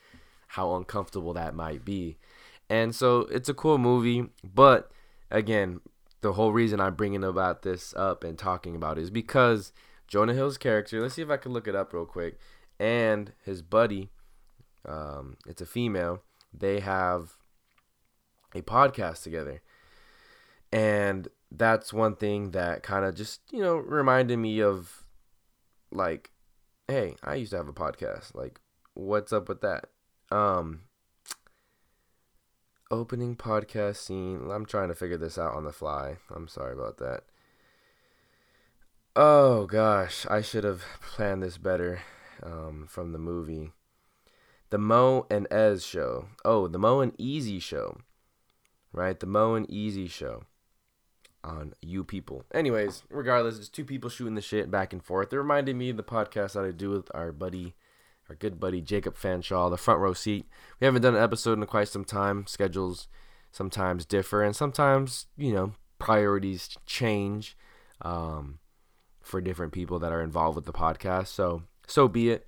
how 0.56 0.76
uncomfortable 0.76 1.34
that 1.34 1.56
might 1.56 1.84
be. 1.84 2.18
And 2.70 2.96
so 2.96 3.22
it's 3.32 3.50
a 3.50 3.54
cool 3.54 3.78
movie, 3.78 4.30
but 4.44 4.92
again, 5.30 5.82
the 6.22 6.34
whole 6.34 6.52
reason 6.52 6.80
I'm 6.80 6.96
bringing 6.96 7.24
about 7.24 7.62
this 7.62 7.94
up 7.96 8.24
and 8.24 8.38
talking 8.38 8.76
about 8.76 8.98
is 8.98 9.10
because 9.10 9.72
Jonah 10.08 10.34
Hill's 10.34 10.58
character, 10.58 11.02
let's 11.02 11.16
see 11.16 11.22
if 11.22 11.30
I 11.30 11.38
can 11.38 11.54
look 11.54 11.68
it 11.68 11.76
up 11.76 11.94
real 11.94 12.06
quick, 12.06 12.38
and 12.80 13.34
his 13.44 13.62
buddy, 13.62 14.10
um, 14.88 15.38
it's 15.48 15.62
a 15.62 15.66
female, 15.66 16.22
they 16.54 16.80
have 16.80 17.36
a 18.54 18.62
podcast 18.62 19.24
together. 19.24 19.62
And 20.72 21.28
that's 21.52 21.94
one 21.94 22.16
thing 22.16 22.52
that 22.52 22.84
kind 22.84 23.06
of 23.06 23.16
just, 23.16 23.42
you 23.52 23.62
know, 23.62 23.76
reminded 23.76 24.38
me 24.38 24.62
of 24.62 25.06
like, 25.92 26.32
hey, 26.88 27.16
I 27.24 27.36
used 27.36 27.52
to 27.52 27.58
have 27.58 27.68
a 27.68 27.74
podcast. 27.74 28.36
Like, 28.36 28.60
what's 28.94 29.32
up 29.32 29.48
with 29.48 29.62
that? 29.62 29.86
Um, 30.32 30.82
opening 32.92 33.36
podcast 33.36 33.98
scene. 33.98 34.50
I'm 34.52 34.66
trying 34.66 34.90
to 34.90 34.96
figure 34.96 35.18
this 35.18 35.38
out 35.38 35.54
on 35.54 35.64
the 35.64 35.72
fly. 35.72 36.18
I'm 36.34 36.48
sorry 36.48 36.74
about 36.74 36.98
that. 36.98 37.24
Oh 39.16 39.66
gosh, 39.66 40.26
I 40.30 40.42
should 40.42 40.66
have 40.66 40.84
planned 41.02 41.42
this 41.42 41.58
better 41.58 42.02
um, 42.44 42.86
from 42.90 43.14
the 43.14 43.18
movie. 43.18 43.72
The 44.72 44.78
Mo 44.78 45.26
and 45.30 45.48
Ez 45.50 45.86
show. 45.86 46.28
Oh, 46.44 46.68
the 46.68 46.78
Mo 46.78 47.00
and 47.00 47.14
Easy 47.18 47.60
show. 47.60 47.98
Right? 48.92 49.18
The 49.18 49.26
Mo 49.26 49.56
and 49.56 49.70
Easy 49.70 50.08
show 50.08 50.44
on 51.46 51.74
You 51.82 52.04
People. 52.04 52.44
Anyways, 52.54 53.04
regardless, 53.10 53.58
it's 53.58 53.70
two 53.70 53.86
people 53.86 54.10
shooting 54.10 54.36
the 54.36 54.42
shit 54.42 54.70
back 54.70 54.92
and 54.92 55.04
forth. 55.04 55.32
It 55.32 55.38
reminded 55.38 55.78
me 55.78 55.92
of 55.92 55.98
the 55.98 56.04
podcast 56.04 56.54
that 56.54 56.66
I 56.66 56.72
do 56.72 56.90
with 56.90 57.10
our 57.14 57.32
buddy 57.32 57.76
our 58.30 58.36
good 58.36 58.60
buddy 58.60 58.82
Jacob 58.82 59.16
Fanshaw, 59.16 59.70
the 59.70 59.78
front 59.78 60.00
row 60.00 60.14
seat. 60.14 60.48
We 60.80 60.86
haven't 60.86 61.04
done 61.04 61.16
an 61.16 61.24
episode 61.24 61.60
in 61.60 61.66
quite 61.68 61.88
some 61.88 62.04
time. 62.04 62.48
Schedules 62.48 63.08
sometimes 63.52 64.06
differ, 64.06 64.44
and 64.44 64.56
sometimes, 64.56 65.28
you 65.38 65.54
know, 65.54 65.74
priorities 66.00 66.76
change 66.86 67.56
um, 68.02 68.60
for 69.26 69.42
different 69.42 69.74
people 69.74 70.00
that 70.00 70.12
are 70.12 70.22
involved 70.22 70.56
with 70.56 70.66
the 70.66 70.74
podcast. 70.74 71.28
So, 71.28 71.64
so 71.88 72.08
be 72.08 72.30
it. 72.30 72.48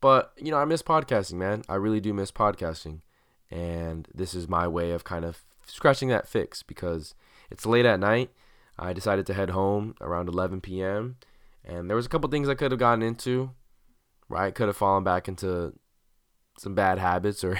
But, 0.00 0.32
you 0.36 0.50
know, 0.50 0.58
I 0.58 0.64
miss 0.64 0.82
podcasting, 0.82 1.34
man. 1.34 1.62
I 1.68 1.76
really 1.76 2.00
do 2.00 2.12
miss 2.12 2.30
podcasting. 2.30 3.00
And 3.50 4.08
this 4.14 4.34
is 4.34 4.48
my 4.48 4.68
way 4.68 4.90
of 4.90 5.04
kind 5.04 5.24
of 5.24 5.44
scratching 5.66 6.08
that 6.08 6.28
fix 6.28 6.62
because 6.62 7.14
it's 7.50 7.64
late 7.66 7.86
at 7.86 8.00
night. 8.00 8.30
I 8.78 8.92
decided 8.92 9.26
to 9.26 9.34
head 9.34 9.50
home 9.50 9.94
around 10.00 10.28
11 10.28 10.60
p.m. 10.60 11.16
And 11.64 11.88
there 11.88 11.96
was 11.96 12.06
a 12.06 12.08
couple 12.08 12.28
things 12.28 12.48
I 12.48 12.54
could 12.54 12.72
have 12.72 12.80
gotten 12.80 13.02
into 13.02 13.50
right? 14.28 14.54
Could 14.54 14.68
have 14.68 14.76
fallen 14.76 15.04
back 15.04 15.28
into 15.28 15.74
some 16.58 16.74
bad 16.74 16.98
habits 16.98 17.44
or 17.44 17.58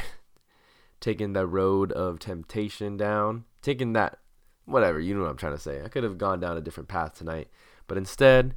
taken 1.00 1.32
the 1.32 1.46
road 1.46 1.92
of 1.92 2.18
temptation 2.18 2.96
down, 2.96 3.44
taking 3.62 3.92
that, 3.92 4.18
whatever, 4.64 4.98
you 4.98 5.14
know 5.14 5.22
what 5.22 5.30
I'm 5.30 5.36
trying 5.36 5.54
to 5.54 5.60
say. 5.60 5.82
I 5.82 5.88
could 5.88 6.04
have 6.04 6.18
gone 6.18 6.40
down 6.40 6.56
a 6.56 6.62
different 6.62 6.88
path 6.88 7.18
tonight, 7.18 7.48
but 7.86 7.98
instead, 7.98 8.54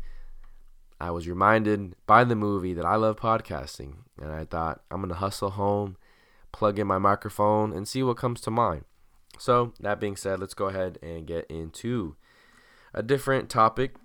I 1.00 1.12
was 1.12 1.28
reminded 1.28 1.96
by 2.06 2.24
the 2.24 2.36
movie 2.36 2.74
that 2.74 2.86
I 2.86 2.96
love 2.96 3.18
podcasting, 3.18 3.96
and 4.22 4.32
I 4.32 4.46
thought 4.46 4.82
I'm 4.92 5.02
gonna 5.02 5.16
hustle 5.16 5.52
home, 5.52 5.98
plug 6.52 6.80
in 6.80 6.88
my 6.88 6.98
microphone, 6.98 7.72
and 7.72 7.88
see 7.88 8.04
what 8.04 8.18
comes 8.18 8.42
to 8.42 8.52
mind. 8.52 8.86
So, 9.38 9.74
that 9.80 10.00
being 10.00 10.16
said, 10.16 10.40
let's 10.40 10.54
go 10.54 10.68
ahead 10.68 11.00
and 11.02 11.26
get 11.26 11.46
into 11.50 12.16
a 12.94 13.02
different 13.02 13.50
topic 13.50 13.96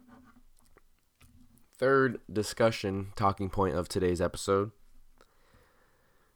third 1.76 2.20
discussion 2.32 3.08
talking 3.16 3.50
point 3.50 3.76
of 3.76 3.88
today's 3.88 4.20
episode. 4.20 4.70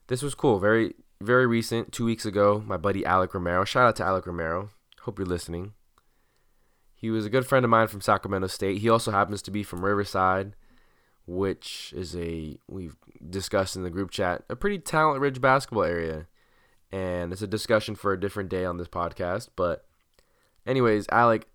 This 0.08 0.22
was 0.22 0.34
cool. 0.34 0.58
Very, 0.58 0.94
very 1.20 1.46
recent. 1.46 1.92
Two 1.92 2.04
weeks 2.04 2.26
ago, 2.26 2.62
my 2.66 2.76
buddy 2.76 3.04
Alec 3.04 3.34
Romero. 3.34 3.64
Shout 3.64 3.86
out 3.86 3.96
to 3.96 4.04
Alec 4.04 4.26
Romero. 4.26 4.70
Hope 5.02 5.18
you're 5.18 5.26
listening. 5.26 5.74
He 6.98 7.10
was 7.10 7.24
a 7.24 7.30
good 7.30 7.46
friend 7.46 7.64
of 7.64 7.70
mine 7.70 7.86
from 7.86 8.00
Sacramento 8.00 8.48
State. 8.48 8.80
He 8.80 8.90
also 8.90 9.12
happens 9.12 9.40
to 9.42 9.52
be 9.52 9.62
from 9.62 9.84
Riverside, 9.84 10.56
which 11.26 11.94
is 11.96 12.16
a 12.16 12.58
we've 12.68 12.96
discussed 13.30 13.76
in 13.76 13.84
the 13.84 13.90
group 13.90 14.10
chat 14.10 14.42
a 14.50 14.56
pretty 14.56 14.80
talent 14.80 15.20
rich 15.20 15.40
basketball 15.40 15.84
area. 15.84 16.26
And 16.90 17.32
it's 17.32 17.42
a 17.42 17.46
discussion 17.46 17.94
for 17.94 18.12
a 18.12 18.20
different 18.20 18.48
day 18.48 18.64
on 18.64 18.78
this 18.78 18.88
podcast. 18.88 19.50
But 19.54 19.86
anyways, 20.66 21.06
Alec 21.12 21.46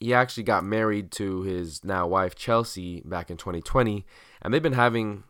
he 0.00 0.14
actually 0.14 0.44
got 0.44 0.64
married 0.64 1.10
to 1.12 1.42
his 1.42 1.84
now 1.84 2.06
wife 2.06 2.34
Chelsea 2.34 3.02
back 3.04 3.30
in 3.30 3.36
2020, 3.36 4.06
and 4.40 4.52
they've 4.52 4.62
been 4.62 4.72
having 4.72 5.24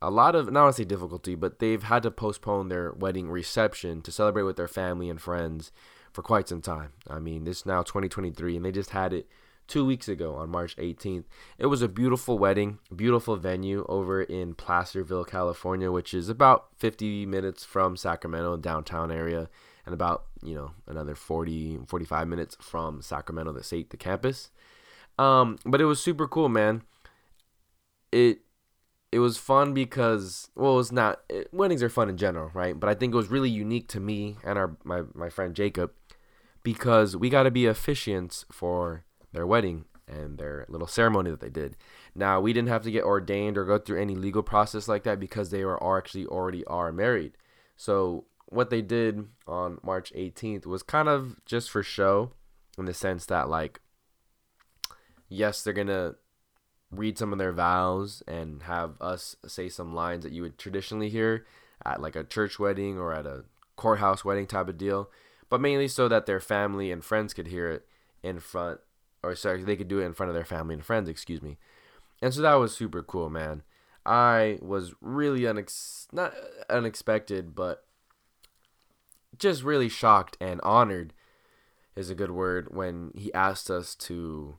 a 0.00 0.10
lot 0.10 0.34
of 0.34 0.50
not 0.50 0.74
say 0.74 0.84
difficulty, 0.84 1.34
but 1.34 1.58
they've 1.58 1.82
had 1.82 2.02
to 2.02 2.10
postpone 2.10 2.68
their 2.68 2.92
wedding 2.92 3.30
reception 3.30 4.02
to 4.02 4.10
celebrate 4.10 4.42
with 4.42 4.56
their 4.56 4.68
family 4.68 5.10
and 5.10 5.20
friends 5.20 5.72
for 6.12 6.22
quite 6.22 6.48
some 6.48 6.60
time. 6.60 6.92
I 7.08 7.18
mean, 7.18 7.44
this 7.44 7.58
is 7.58 7.66
now 7.66 7.82
2023, 7.82 8.56
and 8.56 8.64
they 8.64 8.72
just 8.72 8.90
had 8.90 9.12
it 9.12 9.28
two 9.68 9.84
weeks 9.84 10.08
ago 10.08 10.34
on 10.34 10.50
March 10.50 10.76
18th. 10.76 11.24
It 11.58 11.66
was 11.66 11.82
a 11.82 11.88
beautiful 11.88 12.38
wedding, 12.38 12.78
beautiful 12.94 13.36
venue 13.36 13.86
over 13.88 14.22
in 14.22 14.54
Placerville, 14.54 15.24
California, 15.24 15.90
which 15.90 16.12
is 16.12 16.28
about 16.28 16.68
50 16.76 17.26
minutes 17.26 17.64
from 17.64 17.96
Sacramento 17.96 18.56
downtown 18.56 19.10
area 19.10 19.48
and 19.84 19.94
about 19.94 20.24
you 20.42 20.54
know 20.54 20.72
another 20.86 21.14
40 21.14 21.80
45 21.86 22.28
minutes 22.28 22.56
from 22.60 23.02
sacramento 23.02 23.52
the 23.52 23.62
state 23.62 23.90
the 23.90 23.96
campus 23.96 24.50
um, 25.18 25.58
but 25.64 25.80
it 25.80 25.84
was 25.84 26.02
super 26.02 26.26
cool 26.26 26.48
man 26.48 26.82
it 28.10 28.40
it 29.10 29.18
was 29.18 29.36
fun 29.36 29.74
because 29.74 30.50
well 30.54 30.78
it's 30.78 30.92
not 30.92 31.20
it, 31.28 31.52
weddings 31.52 31.82
are 31.82 31.88
fun 31.88 32.08
in 32.08 32.16
general 32.16 32.50
right 32.54 32.78
but 32.78 32.88
i 32.88 32.94
think 32.94 33.12
it 33.12 33.16
was 33.16 33.28
really 33.28 33.50
unique 33.50 33.88
to 33.88 34.00
me 34.00 34.36
and 34.44 34.58
our 34.58 34.76
my, 34.84 35.02
my 35.14 35.28
friend 35.28 35.54
jacob 35.54 35.92
because 36.62 37.16
we 37.16 37.28
got 37.28 37.44
to 37.44 37.50
be 37.50 37.62
officiants 37.62 38.44
for 38.50 39.04
their 39.32 39.46
wedding 39.46 39.84
and 40.06 40.38
their 40.38 40.66
little 40.68 40.86
ceremony 40.86 41.30
that 41.30 41.40
they 41.40 41.50
did. 41.50 41.76
Now 42.14 42.40
we 42.40 42.52
didn't 42.52 42.68
have 42.68 42.82
to 42.82 42.90
get 42.90 43.04
ordained 43.04 43.56
or 43.56 43.64
go 43.64 43.78
through 43.78 44.00
any 44.00 44.14
legal 44.14 44.42
process 44.42 44.88
like 44.88 45.04
that 45.04 45.20
because 45.20 45.50
they 45.50 45.64
were 45.64 45.82
actually 45.98 46.26
already 46.26 46.64
are 46.66 46.92
married. 46.92 47.32
So 47.76 48.26
what 48.46 48.70
they 48.70 48.82
did 48.82 49.26
on 49.46 49.78
March 49.82 50.12
18th 50.14 50.66
was 50.66 50.82
kind 50.82 51.08
of 51.08 51.36
just 51.46 51.70
for 51.70 51.82
show 51.82 52.32
in 52.78 52.84
the 52.84 52.94
sense 52.94 53.26
that 53.26 53.48
like 53.48 53.80
yes 55.28 55.62
they're 55.62 55.72
gonna 55.72 56.14
read 56.90 57.16
some 57.16 57.32
of 57.32 57.38
their 57.38 57.52
vows 57.52 58.22
and 58.28 58.64
have 58.64 59.00
us 59.00 59.36
say 59.46 59.68
some 59.68 59.94
lines 59.94 60.24
that 60.24 60.32
you 60.32 60.42
would 60.42 60.58
traditionally 60.58 61.08
hear 61.08 61.46
at 61.84 62.02
like 62.02 62.14
a 62.14 62.24
church 62.24 62.58
wedding 62.58 62.98
or 62.98 63.14
at 63.14 63.26
a 63.26 63.44
courthouse 63.76 64.24
wedding 64.24 64.46
type 64.46 64.68
of 64.68 64.76
deal 64.76 65.10
but 65.52 65.60
mainly 65.60 65.86
so 65.86 66.08
that 66.08 66.24
their 66.24 66.40
family 66.40 66.90
and 66.90 67.04
friends 67.04 67.34
could 67.34 67.48
hear 67.48 67.68
it 67.68 67.86
in 68.22 68.40
front 68.40 68.80
or 69.22 69.34
sorry 69.34 69.62
they 69.62 69.76
could 69.76 69.86
do 69.86 69.98
it 69.98 70.06
in 70.06 70.14
front 70.14 70.30
of 70.30 70.34
their 70.34 70.46
family 70.46 70.72
and 70.72 70.82
friends 70.82 71.10
excuse 71.10 71.42
me 71.42 71.58
and 72.22 72.32
so 72.32 72.40
that 72.40 72.54
was 72.54 72.74
super 72.74 73.02
cool 73.02 73.28
man 73.28 73.62
i 74.06 74.58
was 74.62 74.94
really 75.02 75.40
unex- 75.40 76.06
not 76.10 76.32
unexpected 76.70 77.54
but 77.54 77.84
just 79.36 79.62
really 79.62 79.90
shocked 79.90 80.38
and 80.40 80.58
honored 80.62 81.12
is 81.96 82.08
a 82.08 82.14
good 82.14 82.30
word 82.30 82.74
when 82.74 83.10
he 83.14 83.30
asked 83.34 83.68
us 83.68 83.94
to 83.94 84.56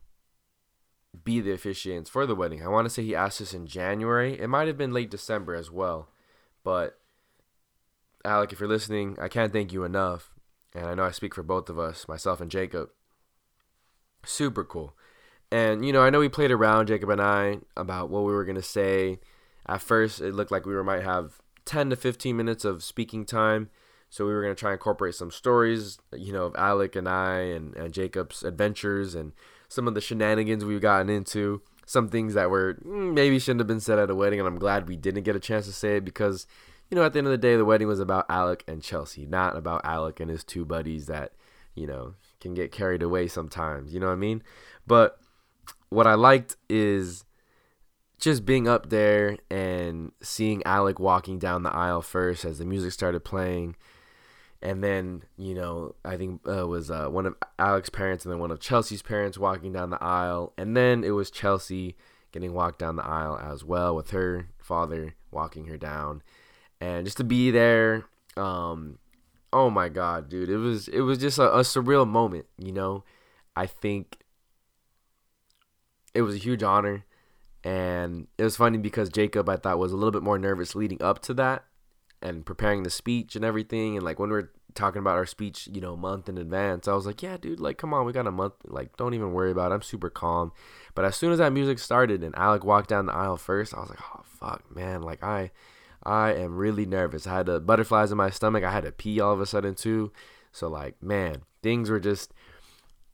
be 1.23 1.41
the 1.41 1.51
officiants 1.51 2.07
for 2.07 2.27
the 2.27 2.35
wedding. 2.35 2.63
I 2.63 2.67
want 2.67 2.85
to 2.85 2.89
say 2.89 3.03
he 3.03 3.15
asked 3.15 3.41
us 3.41 3.53
in 3.53 3.65
January. 3.65 4.39
It 4.39 4.47
might 4.47 4.67
have 4.67 4.77
been 4.77 4.93
late 4.93 5.09
December 5.09 5.55
as 5.55 5.71
well. 5.71 6.09
But 6.63 6.99
Alec, 8.23 8.53
if 8.53 8.59
you're 8.59 8.69
listening, 8.69 9.17
I 9.19 9.27
can't 9.27 9.53
thank 9.53 9.73
you 9.73 9.83
enough. 9.83 10.32
And 10.75 10.85
I 10.85 10.93
know 10.95 11.03
I 11.03 11.11
speak 11.11 11.35
for 11.35 11.43
both 11.43 11.69
of 11.69 11.77
us, 11.77 12.07
myself 12.07 12.41
and 12.41 12.49
Jacob. 12.49 12.89
Super 14.25 14.63
cool. 14.63 14.95
And, 15.51 15.85
you 15.85 15.93
know, 15.93 16.01
I 16.01 16.09
know 16.09 16.19
we 16.19 16.29
played 16.29 16.51
around, 16.51 16.87
Jacob 16.87 17.09
and 17.09 17.21
I, 17.21 17.59
about 17.77 18.09
what 18.09 18.23
we 18.23 18.33
were 18.33 18.45
going 18.45 18.55
to 18.55 18.61
say. 18.61 19.19
At 19.67 19.81
first, 19.81 20.19
it 20.19 20.33
looked 20.33 20.51
like 20.51 20.65
we 20.65 20.73
were, 20.73 20.83
might 20.83 21.03
have 21.03 21.41
10 21.65 21.91
to 21.91 21.95
15 21.95 22.35
minutes 22.35 22.65
of 22.65 22.83
speaking 22.83 23.25
time. 23.25 23.69
So 24.09 24.25
we 24.25 24.33
were 24.33 24.41
going 24.41 24.55
to 24.55 24.59
try 24.59 24.71
and 24.71 24.77
incorporate 24.77 25.15
some 25.15 25.31
stories, 25.31 25.97
you 26.11 26.33
know, 26.33 26.45
of 26.45 26.55
Alec 26.55 26.95
and 26.95 27.09
I 27.09 27.37
and, 27.37 27.75
and 27.75 27.93
Jacob's 27.93 28.43
adventures 28.43 29.15
and 29.15 29.33
some 29.69 29.87
of 29.87 29.95
the 29.95 30.01
shenanigans 30.01 30.63
we've 30.63 30.81
gotten 30.81 31.09
into. 31.09 31.61
Some 31.85 32.09
things 32.09 32.33
that 32.35 32.49
were 32.49 32.75
mm, 32.85 33.13
maybe 33.13 33.39
shouldn't 33.39 33.61
have 33.61 33.67
been 33.67 33.79
said 33.79 33.99
at 33.99 34.09
a 34.11 34.15
wedding. 34.15 34.39
And 34.39 34.47
I'm 34.47 34.59
glad 34.59 34.87
we 34.87 34.95
didn't 34.95 35.23
get 35.23 35.35
a 35.35 35.39
chance 35.39 35.65
to 35.65 35.71
say 35.71 35.97
it 35.97 36.05
because, 36.05 36.47
you 36.93 36.99
know, 36.99 37.03
at 37.03 37.13
the 37.13 37.17
end 37.17 37.25
of 37.25 37.31
the 37.31 37.39
day, 37.39 37.55
the 37.55 37.65
wedding 37.65 37.87
was 37.87 37.99
about 37.99 38.27
Alec 38.29 38.63
and 38.67 38.79
Chelsea, 38.79 39.25
not 39.25 39.57
about 39.57 39.81
Alec 39.83 40.19
and 40.19 40.29
his 40.29 40.43
two 40.43 40.63
buddies 40.63 41.07
that, 41.07 41.31
you 41.73 41.87
know, 41.87 42.13
can 42.39 42.53
get 42.53 42.71
carried 42.71 43.01
away 43.01 43.27
sometimes. 43.27 43.95
You 43.95 43.99
know 43.99 44.05
what 44.05 44.13
I 44.13 44.17
mean? 44.17 44.43
But 44.85 45.17
what 45.89 46.05
I 46.05 46.13
liked 46.13 46.55
is 46.69 47.25
just 48.19 48.45
being 48.45 48.67
up 48.67 48.91
there 48.91 49.39
and 49.49 50.11
seeing 50.21 50.61
Alec 50.67 50.99
walking 50.99 51.39
down 51.39 51.63
the 51.63 51.73
aisle 51.73 52.03
first 52.03 52.45
as 52.45 52.59
the 52.59 52.65
music 52.65 52.91
started 52.91 53.21
playing. 53.21 53.75
And 54.61 54.83
then, 54.83 55.23
you 55.35 55.55
know, 55.55 55.95
I 56.05 56.15
think 56.15 56.47
uh, 56.47 56.67
was 56.67 56.91
uh, 56.91 57.07
one 57.07 57.25
of 57.25 57.35
Alec's 57.57 57.89
parents 57.89 58.23
and 58.23 58.31
then 58.31 58.39
one 58.39 58.51
of 58.51 58.59
Chelsea's 58.59 59.01
parents 59.01 59.39
walking 59.39 59.73
down 59.73 59.89
the 59.89 60.03
aisle. 60.03 60.53
And 60.59 60.77
then 60.77 61.03
it 61.03 61.09
was 61.09 61.31
Chelsea 61.31 61.95
getting 62.31 62.53
walked 62.53 62.77
down 62.77 62.97
the 62.97 63.03
aisle 63.03 63.39
as 63.43 63.63
well 63.63 63.95
with 63.95 64.11
her 64.11 64.49
father 64.59 65.15
walking 65.31 65.65
her 65.65 65.77
down. 65.77 66.21
And 66.83 67.05
just 67.05 67.15
to 67.17 67.23
be 67.23 67.49
there, 67.49 68.03
um, 68.35 68.97
oh 69.53 69.69
my 69.69 69.87
God, 69.87 70.27
dude, 70.27 70.49
it 70.49 70.57
was 70.57 70.89
it 70.89 70.99
was 70.99 71.17
just 71.17 71.39
a, 71.39 71.49
a 71.53 71.61
surreal 71.61 72.05
moment, 72.05 72.45
you 72.57 72.73
know. 72.73 73.05
I 73.55 73.67
think 73.67 74.17
it 76.13 76.23
was 76.23 76.35
a 76.35 76.39
huge 76.39 76.61
honor. 76.61 77.05
And 77.63 78.27
it 78.37 78.43
was 78.43 78.57
funny 78.57 78.77
because 78.77 79.07
Jacob, 79.07 79.47
I 79.47 79.55
thought, 79.55 79.79
was 79.79 79.93
a 79.93 79.95
little 79.95 80.11
bit 80.11 80.23
more 80.23 80.37
nervous 80.37 80.75
leading 80.75 81.01
up 81.01 81.21
to 81.21 81.33
that 81.35 81.63
and 82.21 82.45
preparing 82.45 82.83
the 82.83 82.89
speech 82.89 83.37
and 83.37 83.45
everything. 83.45 83.95
And 83.95 84.03
like 84.03 84.19
when 84.19 84.29
we 84.29 84.35
are 84.35 84.51
talking 84.73 84.99
about 84.99 85.15
our 85.15 85.25
speech, 85.25 85.69
you 85.71 85.79
know, 85.79 85.95
month 85.95 86.27
in 86.27 86.37
advance, 86.37 86.89
I 86.89 86.95
was 86.95 87.05
like, 87.05 87.23
yeah, 87.23 87.37
dude, 87.37 87.61
like, 87.61 87.77
come 87.77 87.93
on, 87.93 88.05
we 88.05 88.11
got 88.11 88.27
a 88.27 88.31
month. 88.31 88.55
Like, 88.65 88.97
don't 88.97 89.13
even 89.13 89.31
worry 89.31 89.51
about 89.51 89.71
it. 89.71 89.75
I'm 89.75 89.81
super 89.81 90.09
calm. 90.09 90.51
But 90.95 91.05
as 91.05 91.15
soon 91.15 91.31
as 91.31 91.37
that 91.37 91.53
music 91.53 91.79
started 91.79 92.21
and 92.23 92.35
Alec 92.35 92.65
walked 92.65 92.89
down 92.89 93.05
the 93.05 93.13
aisle 93.13 93.37
first, 93.37 93.73
I 93.73 93.79
was 93.79 93.89
like, 93.89 94.01
oh, 94.13 94.23
fuck, 94.25 94.63
man. 94.75 95.01
Like, 95.01 95.23
I. 95.23 95.51
I 96.05 96.33
am 96.33 96.55
really 96.55 96.85
nervous. 96.85 97.27
I 97.27 97.37
had 97.37 97.45
the 97.45 97.59
butterflies 97.59 98.11
in 98.11 98.17
my 98.17 98.29
stomach. 98.29 98.63
I 98.63 98.71
had 98.71 98.83
to 98.83 98.91
pee 98.91 99.19
all 99.19 99.33
of 99.33 99.41
a 99.41 99.45
sudden 99.45 99.75
too. 99.75 100.11
So 100.51 100.67
like, 100.67 101.01
man, 101.01 101.43
things 101.61 101.89
were 101.89 101.99
just 101.99 102.33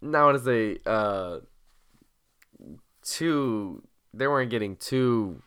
not 0.01 0.25
want 0.25 0.37
to 0.37 0.43
say 0.43 0.77
uh 0.85 1.39
too 3.03 3.83
they 4.13 4.27
weren't 4.27 4.49
getting 4.49 4.75
too 4.75 5.41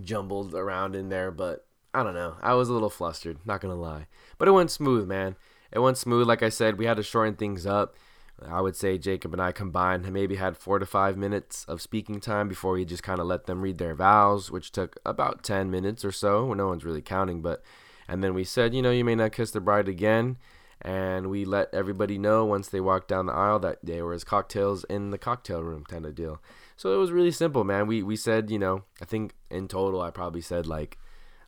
jumbled 0.00 0.54
around 0.54 0.94
in 0.94 1.08
there, 1.08 1.30
but 1.30 1.66
I 1.94 2.02
don't 2.02 2.14
know. 2.14 2.36
I 2.42 2.54
was 2.54 2.68
a 2.68 2.72
little 2.72 2.90
flustered, 2.90 3.38
not 3.46 3.60
gonna 3.60 3.74
lie. 3.74 4.06
But 4.38 4.48
it 4.48 4.52
went 4.52 4.70
smooth, 4.70 5.08
man. 5.08 5.36
It 5.72 5.78
went 5.78 5.98
smooth. 5.98 6.28
Like 6.28 6.42
I 6.42 6.50
said, 6.50 6.78
we 6.78 6.86
had 6.86 6.98
to 6.98 7.02
shorten 7.02 7.34
things 7.34 7.66
up. 7.66 7.96
I 8.44 8.60
would 8.60 8.76
say 8.76 8.98
Jacob 8.98 9.32
and 9.32 9.40
I 9.40 9.52
combined 9.52 10.10
maybe 10.12 10.36
had 10.36 10.56
four 10.56 10.78
to 10.78 10.86
five 10.86 11.16
minutes 11.16 11.64
of 11.68 11.80
speaking 11.80 12.20
time 12.20 12.48
before 12.48 12.72
we 12.72 12.84
just 12.84 13.02
kind 13.02 13.20
of 13.20 13.26
let 13.26 13.46
them 13.46 13.62
read 13.62 13.78
their 13.78 13.94
vows, 13.94 14.50
which 14.50 14.72
took 14.72 14.98
about 15.06 15.42
10 15.42 15.70
minutes 15.70 16.04
or 16.04 16.12
so. 16.12 16.52
No 16.52 16.68
one's 16.68 16.84
really 16.84 17.02
counting, 17.02 17.42
but. 17.42 17.62
And 18.08 18.22
then 18.22 18.34
we 18.34 18.44
said, 18.44 18.72
you 18.72 18.82
know, 18.82 18.92
you 18.92 19.04
may 19.04 19.16
not 19.16 19.32
kiss 19.32 19.50
the 19.50 19.60
bride 19.60 19.88
again. 19.88 20.36
And 20.82 21.30
we 21.30 21.44
let 21.44 21.72
everybody 21.72 22.18
know 22.18 22.44
once 22.44 22.68
they 22.68 22.80
walked 22.80 23.08
down 23.08 23.26
the 23.26 23.32
aisle 23.32 23.58
that 23.60 23.78
there 23.82 24.04
was 24.04 24.24
cocktails 24.24 24.84
in 24.84 25.10
the 25.10 25.18
cocktail 25.18 25.62
room 25.62 25.84
kind 25.84 26.04
of 26.04 26.14
deal. 26.14 26.40
So 26.76 26.94
it 26.94 26.98
was 26.98 27.10
really 27.10 27.32
simple, 27.32 27.64
man. 27.64 27.86
We 27.86 28.02
we 28.02 28.14
said, 28.14 28.50
you 28.50 28.58
know, 28.58 28.84
I 29.00 29.06
think 29.06 29.34
in 29.50 29.68
total 29.68 30.02
I 30.02 30.10
probably 30.10 30.42
said 30.42 30.66
like 30.66 30.98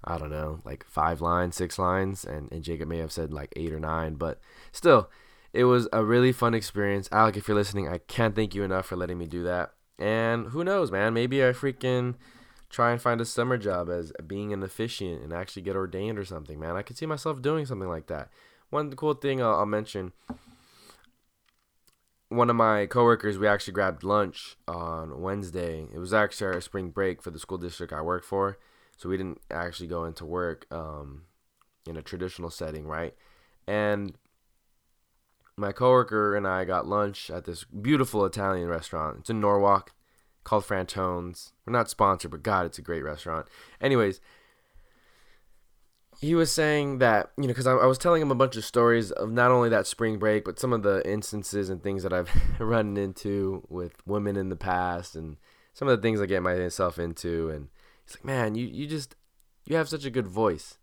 I 0.03 0.17
don't 0.17 0.31
know, 0.31 0.61
like 0.65 0.85
five 0.89 1.21
lines, 1.21 1.57
six 1.57 1.79
lines, 1.79 2.25
and, 2.25 2.51
and 2.51 2.63
Jacob 2.63 2.89
may 2.89 2.99
have 2.99 3.13
said 3.13 3.33
like 3.33 3.53
eight 3.57 3.73
or 3.73 3.81
nine, 3.81 4.15
but 4.15 4.41
still, 4.73 5.11
it 5.53 5.65
was 5.65 5.89
a 5.93 6.05
really 6.05 6.33
fun 6.33 6.55
experience. 6.55 7.09
Alec, 7.11 7.37
if 7.37 7.49
you're 7.49 7.57
listening, 7.57 7.89
I 7.89 7.99
can't 7.99 8.35
thank 8.35 8.55
you 8.55 8.63
enough 8.63 8.87
for 8.87 8.97
letting 8.97 9.19
me 9.19 9.27
do 9.27 9.43
that. 9.45 9.73
And 9.99 10.49
who 10.49 10.63
knows, 10.63 10.91
man? 10.91 11.15
Maybe 11.15 11.43
I 11.43 11.49
freaking 11.49 12.15
try 12.71 12.93
and 12.93 13.01
find 13.01 13.21
a 13.21 13.25
summer 13.25 13.57
job 13.57 13.89
as 13.89 14.13
being 14.27 14.53
an 14.53 14.63
officiant 14.63 15.23
and 15.23 15.33
actually 15.33 15.63
get 15.63 15.75
ordained 15.77 16.19
or 16.19 16.25
something, 16.25 16.59
man. 16.59 16.77
I 16.77 16.83
could 16.83 16.99
see 16.99 17.07
myself 17.07 17.43
doing 17.43 17.67
something 17.67 17.89
like 17.89 18.07
that. 18.09 18.29
One 18.71 18.91
cool 18.93 19.15
thing 19.15 19.43
I'll, 19.43 19.57
I'll 19.57 19.67
mention 19.67 20.13
one 22.29 22.51
of 22.51 22.57
my 22.57 22.87
coworkers, 22.87 23.39
we 23.39 23.49
actually 23.49 23.73
grabbed 23.73 24.05
lunch 24.05 24.57
on 24.67 25.23
Wednesday. 25.23 25.87
It 25.93 25.99
was 25.99 26.13
actually 26.13 26.55
our 26.55 26.61
spring 26.61 26.91
break 26.91 27.23
for 27.23 27.31
the 27.31 27.39
school 27.39 27.59
district 27.59 27.93
I 27.93 28.03
work 28.03 28.25
for, 28.25 28.59
so 28.97 29.09
we 29.09 29.17
didn't 29.17 29.41
actually 29.51 29.87
go 29.87 30.05
into 30.05 30.27
work 30.27 30.67
um, 30.71 31.23
in 31.87 31.97
a 31.97 32.03
traditional 32.03 32.51
setting, 32.51 32.87
right? 32.87 33.15
And 33.67 34.15
my 35.59 35.73
coworker 35.73 36.37
and 36.37 36.47
I 36.47 36.65
got 36.65 36.87
lunch 36.87 37.31
at 37.31 37.45
this 37.45 37.65
beautiful 37.65 38.25
Italian 38.25 38.69
restaurant. 38.69 39.19
It's 39.21 39.31
in 39.31 39.41
Norwalk, 39.41 39.93
called 40.45 40.65
Frantone's. 40.65 41.53
We're 41.67 41.73
not 41.73 41.91
sponsored, 41.91 42.31
but 42.31 42.43
God, 42.43 42.67
it's 42.67 42.79
a 42.79 42.83
great 42.83 43.03
restaurant. 43.03 43.47
Anyways, 43.81 44.21
he 46.21 46.35
was 46.35 46.53
saying 46.53 46.99
that 46.99 47.31
you 47.37 47.45
know 47.45 47.49
because 47.49 47.67
I, 47.67 47.73
I, 47.73 47.87
was 47.87 47.99
telling 47.99 48.21
him 48.21 48.31
a 48.31 48.37
bunch 48.37 48.57
of 48.57 48.65
stories 48.65 49.11
of 49.13 49.31
not 49.31 49.51
only 49.51 49.69
that 49.69 49.87
spring 49.87 50.19
break 50.19 50.45
but 50.45 50.59
some 50.59 50.73
of 50.73 50.83
the 50.83 51.09
instances 51.09 51.71
and 51.71 51.83
things 51.83 52.03
that 52.03 52.13
i've 52.13 52.31
run 52.59 52.97
into 52.97 53.65
with 53.69 53.95
women 54.07 54.37
in 54.37 54.49
the 54.49 54.57
past 54.57 55.15
and 55.15 55.37
some 55.75 55.89
of 55.89 55.97
the 55.97 56.03
things 56.03 56.21
i 56.21 56.27
get 56.27 56.43
myself 56.43 56.99
into 56.99 57.51
and 57.51 57.69
he's 58.05 58.17
like 58.17 58.25
man 58.25 58.55
you, 58.55 58.67
you 58.67 58.87
just 58.87 59.15
you 59.65 59.77
have 59.77 59.89
such 59.89 60.05
a 60.05 60.11
good 60.11 60.27
voice 60.27 60.79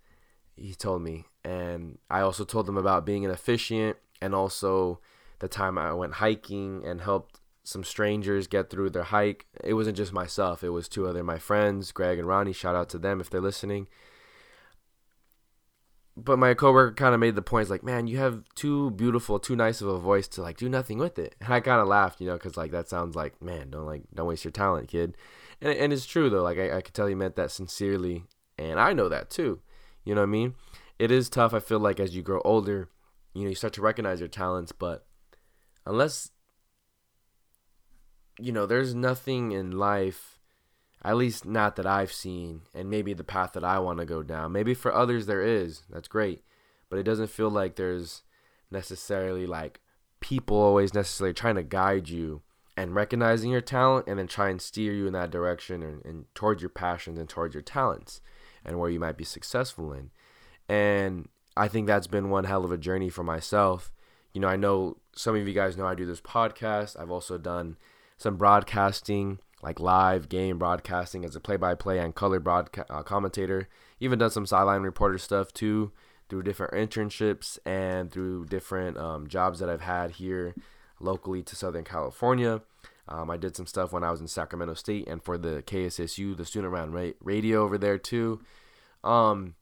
he 0.55 0.73
told 0.73 1.01
me 1.01 1.25
and 1.43 1.97
i 2.09 2.21
also 2.21 2.45
told 2.45 2.67
him 2.67 2.77
about 2.77 3.05
being 3.05 3.25
an 3.25 3.31
officiant 3.31 3.97
and 4.21 4.33
also 4.35 4.99
the 5.39 5.47
time 5.47 5.77
i 5.77 5.93
went 5.93 6.15
hiking 6.15 6.83
and 6.85 7.01
helped 7.01 7.39
some 7.63 7.83
strangers 7.83 8.47
get 8.47 8.69
through 8.69 8.89
their 8.89 9.03
hike 9.03 9.45
it 9.63 9.73
wasn't 9.73 9.97
just 9.97 10.13
myself 10.13 10.63
it 10.63 10.69
was 10.69 10.87
two 10.87 11.07
other 11.07 11.23
my 11.23 11.37
friends 11.37 11.91
greg 11.91 12.19
and 12.19 12.27
ronnie 12.27 12.53
shout 12.53 12.75
out 12.75 12.89
to 12.89 12.97
them 12.97 13.19
if 13.19 13.29
they're 13.29 13.41
listening 13.41 13.87
but 16.17 16.39
my 16.39 16.53
coworker 16.53 16.93
kind 16.93 17.13
of 17.13 17.19
made 17.19 17.35
the 17.35 17.41
points 17.41 17.69
like, 17.69 17.83
man, 17.83 18.07
you 18.07 18.17
have 18.17 18.43
too 18.55 18.91
beautiful, 18.91 19.37
too 19.37 19.55
nice 19.55 19.81
of 19.81 19.87
a 19.89 19.99
voice 19.99 20.27
to 20.29 20.41
like 20.41 20.57
do 20.57 20.69
nothing 20.69 20.97
with 20.97 21.19
it. 21.19 21.35
And 21.41 21.53
I 21.53 21.59
kind 21.59 21.81
of 21.81 21.87
laughed, 21.87 22.21
you 22.21 22.27
know, 22.27 22.35
because 22.35 22.55
like 22.55 22.71
that 22.71 22.87
sounds 22.87 23.15
like, 23.15 23.41
man, 23.41 23.71
don't 23.71 23.85
like 23.85 24.03
don't 24.13 24.27
waste 24.27 24.45
your 24.45 24.51
talent, 24.51 24.87
kid. 24.87 25.17
And 25.61 25.73
and 25.73 25.91
it's 25.91 26.05
true 26.05 26.29
though. 26.29 26.43
Like 26.43 26.57
I, 26.57 26.77
I 26.77 26.81
could 26.81 26.93
tell 26.93 27.07
he 27.07 27.15
meant 27.15 27.35
that 27.35 27.51
sincerely, 27.51 28.23
and 28.57 28.79
I 28.79 28.93
know 28.93 29.09
that 29.09 29.29
too. 29.29 29.59
You 30.05 30.15
know 30.15 30.21
what 30.21 30.27
I 30.27 30.31
mean? 30.31 30.55
It 30.97 31.11
is 31.11 31.29
tough. 31.29 31.53
I 31.53 31.59
feel 31.59 31.79
like 31.79 31.99
as 31.99 32.15
you 32.15 32.21
grow 32.21 32.41
older, 32.45 32.89
you 33.35 33.43
know, 33.43 33.49
you 33.49 33.55
start 33.55 33.73
to 33.73 33.81
recognize 33.81 34.19
your 34.19 34.29
talents, 34.29 34.71
but 34.71 35.05
unless 35.85 36.31
you 38.39 38.51
know, 38.51 38.65
there's 38.65 38.93
nothing 38.93 39.51
in 39.51 39.71
life 39.71 40.39
at 41.05 41.17
least 41.17 41.45
not 41.45 41.75
that 41.75 41.85
I've 41.85 42.11
seen, 42.11 42.61
and 42.73 42.89
maybe 42.89 43.13
the 43.13 43.23
path 43.23 43.53
that 43.53 43.63
I 43.63 43.77
want 43.77 43.99
to 43.99 44.05
go 44.05 44.23
down. 44.23 44.51
Maybe 44.51 44.73
for 44.73 44.91
others 44.91 45.27
there 45.27 45.43
is. 45.43 45.83
That's 45.87 46.07
great. 46.07 46.43
But 46.89 46.97
it 46.97 47.03
doesn't 47.03 47.29
feel 47.29 47.49
like 47.49 47.75
there's 47.75 48.23
necessarily 48.71 49.45
like 49.45 49.81
people 50.19 50.57
always 50.57 50.95
necessarily 50.95 51.35
trying 51.35 51.55
to 51.55 51.63
guide 51.63 52.09
you 52.09 52.41
and 52.75 52.95
recognizing 52.95 53.51
your 53.51 53.61
talent 53.61 54.07
and 54.07 54.17
then 54.17 54.25
try 54.25 54.49
and 54.49 54.59
steer 54.59 54.93
you 54.93 55.05
in 55.05 55.13
that 55.13 55.29
direction 55.29 55.83
and, 55.83 56.03
and 56.03 56.25
towards 56.33 56.63
your 56.63 56.69
passions 56.69 57.19
and 57.19 57.29
towards 57.29 57.53
your 57.53 57.61
talents 57.61 58.19
and 58.65 58.79
where 58.79 58.89
you 58.89 58.99
might 58.99 59.17
be 59.17 59.23
successful 59.23 59.93
in. 59.93 60.09
And 60.67 61.29
I 61.57 61.67
think 61.67 61.87
that's 61.87 62.07
been 62.07 62.29
one 62.29 62.43
hell 62.43 62.65
of 62.65 62.71
a 62.71 62.77
journey 62.77 63.09
for 63.09 63.23
myself. 63.23 63.91
You 64.33 64.41
know, 64.41 64.47
I 64.47 64.55
know 64.55 64.97
some 65.15 65.35
of 65.35 65.47
you 65.47 65.53
guys 65.53 65.77
know 65.77 65.87
I 65.87 65.95
do 65.95 66.05
this 66.05 66.21
podcast. 66.21 66.99
I've 66.99 67.11
also 67.11 67.37
done 67.37 67.77
some 68.17 68.35
broadcasting 68.37 69.39
like 69.61 69.79
live 69.79 70.29
game 70.29 70.59
broadcasting 70.59 71.25
as 71.25 71.35
a 71.35 71.39
play-by-play 71.39 71.97
and 71.97 72.13
color 72.13 72.39
broadcast 72.39 72.89
uh, 72.91 73.01
commentator. 73.01 73.67
Even 73.99 74.19
done 74.19 74.29
some 74.29 74.45
sideline 74.45 74.83
reporter 74.83 75.17
stuff 75.17 75.51
too 75.53 75.91
through 76.29 76.43
different 76.43 76.73
internships 76.73 77.57
and 77.65 78.11
through 78.11 78.45
different 78.45 78.97
um, 78.97 79.27
jobs 79.27 79.59
that 79.59 79.69
I've 79.69 79.81
had 79.81 80.11
here 80.11 80.53
locally 80.99 81.41
to 81.43 81.55
Southern 81.55 81.83
California. 81.83 82.61
Um, 83.07 83.29
I 83.29 83.37
did 83.37 83.55
some 83.55 83.67
stuff 83.67 83.91
when 83.91 84.03
I 84.03 84.11
was 84.11 84.21
in 84.21 84.27
Sacramento 84.27 84.73
State 84.75 85.07
and 85.07 85.23
for 85.23 85.37
the 85.37 85.63
KSSU, 85.65 86.35
the 86.35 86.45
student 86.45 86.73
around 86.73 86.93
ra- 86.93 87.11
radio 87.21 87.63
over 87.63 87.77
there 87.77 87.97
too. 87.97 88.41
Um, 89.03 89.55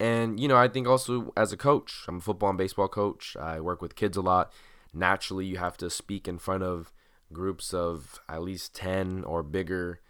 and 0.00 0.40
you 0.40 0.48
know, 0.48 0.56
I 0.56 0.66
think 0.66 0.88
also 0.88 1.32
as 1.36 1.52
a 1.52 1.58
coach, 1.58 2.06
I'm 2.08 2.16
a 2.16 2.20
football 2.20 2.48
and 2.48 2.58
baseball 2.58 2.88
coach. 2.88 3.36
I 3.38 3.60
work 3.60 3.82
with 3.82 3.94
kids 3.94 4.16
a 4.16 4.22
lot. 4.22 4.50
Naturally, 4.94 5.44
you 5.44 5.58
have 5.58 5.76
to 5.76 5.90
speak 5.90 6.26
in 6.26 6.38
front 6.38 6.62
of 6.62 6.90
groups 7.32 7.74
of 7.74 8.18
at 8.28 8.42
least 8.42 8.74
10 8.74 9.22
or 9.24 9.42
bigger, 9.42 10.00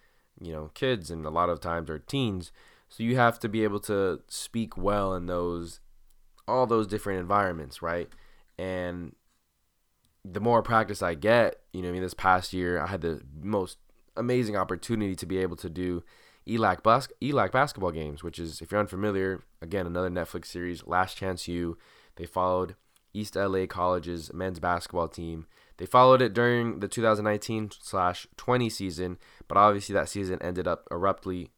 you 0.41 0.53
know, 0.53 0.71
kids 0.75 1.11
and 1.11 1.27
a 1.27 1.31
lot 1.31 1.51
of 1.51 1.61
times 1.61 1.91
are 1.91 1.99
teens. 1.99 2.53
So 2.89 3.03
you 3.03 3.17
have 3.17 3.39
to 3.41 3.49
be 3.49 3.65
able 3.65 3.81
to 3.81 4.21
speak 4.29 4.79
well 4.79 5.13
in 5.15 5.27
those 5.27 5.81
all 6.47 6.67
those 6.67 6.87
different 6.87 7.21
environments, 7.21 7.83
right? 7.83 8.09
And 8.59 9.15
the 10.25 10.41
more 10.41 10.63
practice 10.63 11.03
I 11.03 11.15
get, 11.15 11.57
you 11.73 11.83
know, 11.83 11.89
I 11.89 11.93
mean, 11.93 12.03
this 12.03 12.15
past 12.15 12.53
year 12.53 12.81
I 12.81 12.87
had 12.87 13.01
the 13.01 13.23
most 13.43 13.79
amazing 14.17 14.57
opportunity 14.57 15.17
to 15.17 15.27
be 15.27 15.39
able 15.39 15.57
to 15.57 15.69
do 15.69 16.05
ELAC, 16.49 16.83
bas- 16.83 17.09
ELAC 17.21 17.53
basketball 17.53 17.93
games, 17.93 18.23
which 18.23 18.39
is, 18.39 18.61
if 18.61 18.73
you're 18.73 18.81
unfamiliar, 18.81 19.43
again, 19.61 19.87
another 19.87 20.11
Netflix 20.11 20.47
series, 20.47 20.87
Last 20.87 21.17
Chance 21.17 21.47
U. 21.49 21.77
They 22.17 22.27
followed 22.27 22.75
East 23.13 23.37
LA 23.37 23.67
College's 23.67 24.33
men's 24.33 24.59
basketball 24.59 25.09
team. 25.09 25.47
They 25.77 25.87
followed 25.87 26.23
it 26.23 26.35
during 26.35 26.81
the 26.81 26.89
2019 26.89 27.71
slash 27.81 28.27
20 28.37 28.69
season, 28.69 29.19
but 29.49 29.57
obviously 29.57 29.95
that 29.95 30.09
season 30.09 30.41
ended 30.43 30.69
up 30.69 30.87
abruptly 30.91 31.51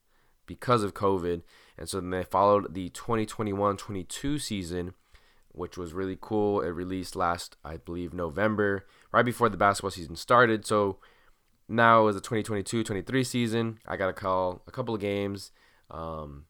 because 0.47 0.83
of 0.83 0.95
COVID. 0.95 1.43
And 1.77 1.89
so 1.89 2.01
then 2.01 2.11
they 2.11 2.25
followed 2.25 2.75
the 2.75 2.89
2021 2.91 3.77
22 3.77 4.39
season, 4.39 4.95
which 5.49 5.77
was 5.77 5.93
really 5.93 6.17
cool. 6.21 6.61
It 6.61 6.69
released 6.69 7.17
last, 7.17 7.57
I 7.65 7.77
believe, 7.79 8.13
November, 8.13 8.87
right 9.13 9.25
before 9.25 9.49
the 9.49 9.57
basketball 9.57 9.91
season 9.91 10.17
started. 10.17 10.65
So 10.67 10.99
now 11.73 12.07
is 12.09 12.15
the 12.15 12.21
2022-23 12.21 13.27
season. 13.27 13.79
I 13.87 13.97
got 13.97 14.07
to 14.07 14.13
call 14.13 14.63
a 14.67 14.71
couple 14.71 14.95
of 14.95 15.01
games. 15.01 15.51
Um, 15.91 16.45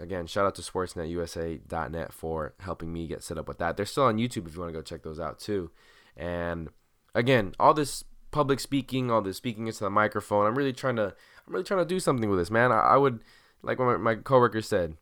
again, 0.00 0.26
shout 0.26 0.46
out 0.46 0.54
to 0.56 0.62
SportsNetUSA.net 0.62 2.12
for 2.12 2.54
helping 2.60 2.92
me 2.92 3.06
get 3.06 3.22
set 3.22 3.38
up 3.38 3.48
with 3.48 3.58
that. 3.58 3.76
They're 3.76 3.86
still 3.86 4.04
on 4.04 4.18
YouTube 4.18 4.46
if 4.46 4.54
you 4.54 4.60
want 4.60 4.72
to 4.72 4.78
go 4.78 4.82
check 4.82 5.02
those 5.02 5.20
out 5.20 5.38
too. 5.38 5.70
And 6.16 6.68
again, 7.14 7.54
all 7.58 7.74
this 7.74 8.04
public 8.30 8.60
speaking, 8.60 9.10
all 9.10 9.22
this 9.22 9.36
speaking 9.36 9.66
into 9.66 9.84
the 9.84 9.90
microphone, 9.90 10.46
I'm 10.46 10.56
really 10.56 10.72
trying 10.72 10.96
to, 10.96 11.14
I'm 11.46 11.52
really 11.52 11.64
trying 11.64 11.80
to 11.80 11.86
do 11.86 12.00
something 12.00 12.28
with 12.28 12.38
this, 12.38 12.50
man. 12.50 12.72
I, 12.72 12.80
I 12.80 12.96
would, 12.96 13.20
like 13.62 13.78
my, 13.78 13.96
my 13.96 14.14
coworker 14.14 14.62
said, 14.62 14.96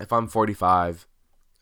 if 0.00 0.12
I'm 0.12 0.28
45, 0.28 1.06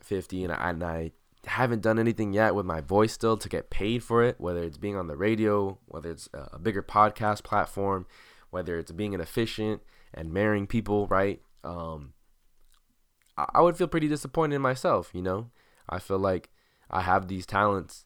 50, 0.01 0.43
and 0.43 0.53
I, 0.53 0.69
and 0.69 0.83
I 0.83 1.11
haven't 1.47 1.81
done 1.81 1.99
anything 1.99 2.33
yet 2.33 2.55
with 2.55 2.65
my 2.65 2.81
voice 2.81 3.13
still 3.13 3.37
to 3.37 3.49
get 3.49 3.69
paid 3.69 4.03
for 4.03 4.23
it, 4.23 4.39
whether 4.39 4.63
it's 4.63 4.77
being 4.77 4.95
on 4.95 5.07
the 5.07 5.17
radio, 5.17 5.77
whether 5.85 6.11
it's 6.11 6.29
a 6.33 6.59
bigger 6.59 6.83
podcast 6.83 7.43
platform, 7.43 8.05
whether 8.49 8.77
it's 8.77 8.91
being 8.91 9.13
an 9.13 9.21
officiant 9.21 9.81
and 10.13 10.33
marrying 10.33 10.67
people, 10.67 11.07
right? 11.07 11.41
Um, 11.63 12.13
I 13.37 13.61
would 13.61 13.77
feel 13.77 13.87
pretty 13.87 14.07
disappointed 14.07 14.55
in 14.55 14.61
myself, 14.61 15.11
you 15.13 15.21
know. 15.21 15.51
I 15.89 15.99
feel 15.99 16.19
like 16.19 16.49
I 16.89 17.01
have 17.01 17.27
these 17.27 17.45
talents, 17.45 18.05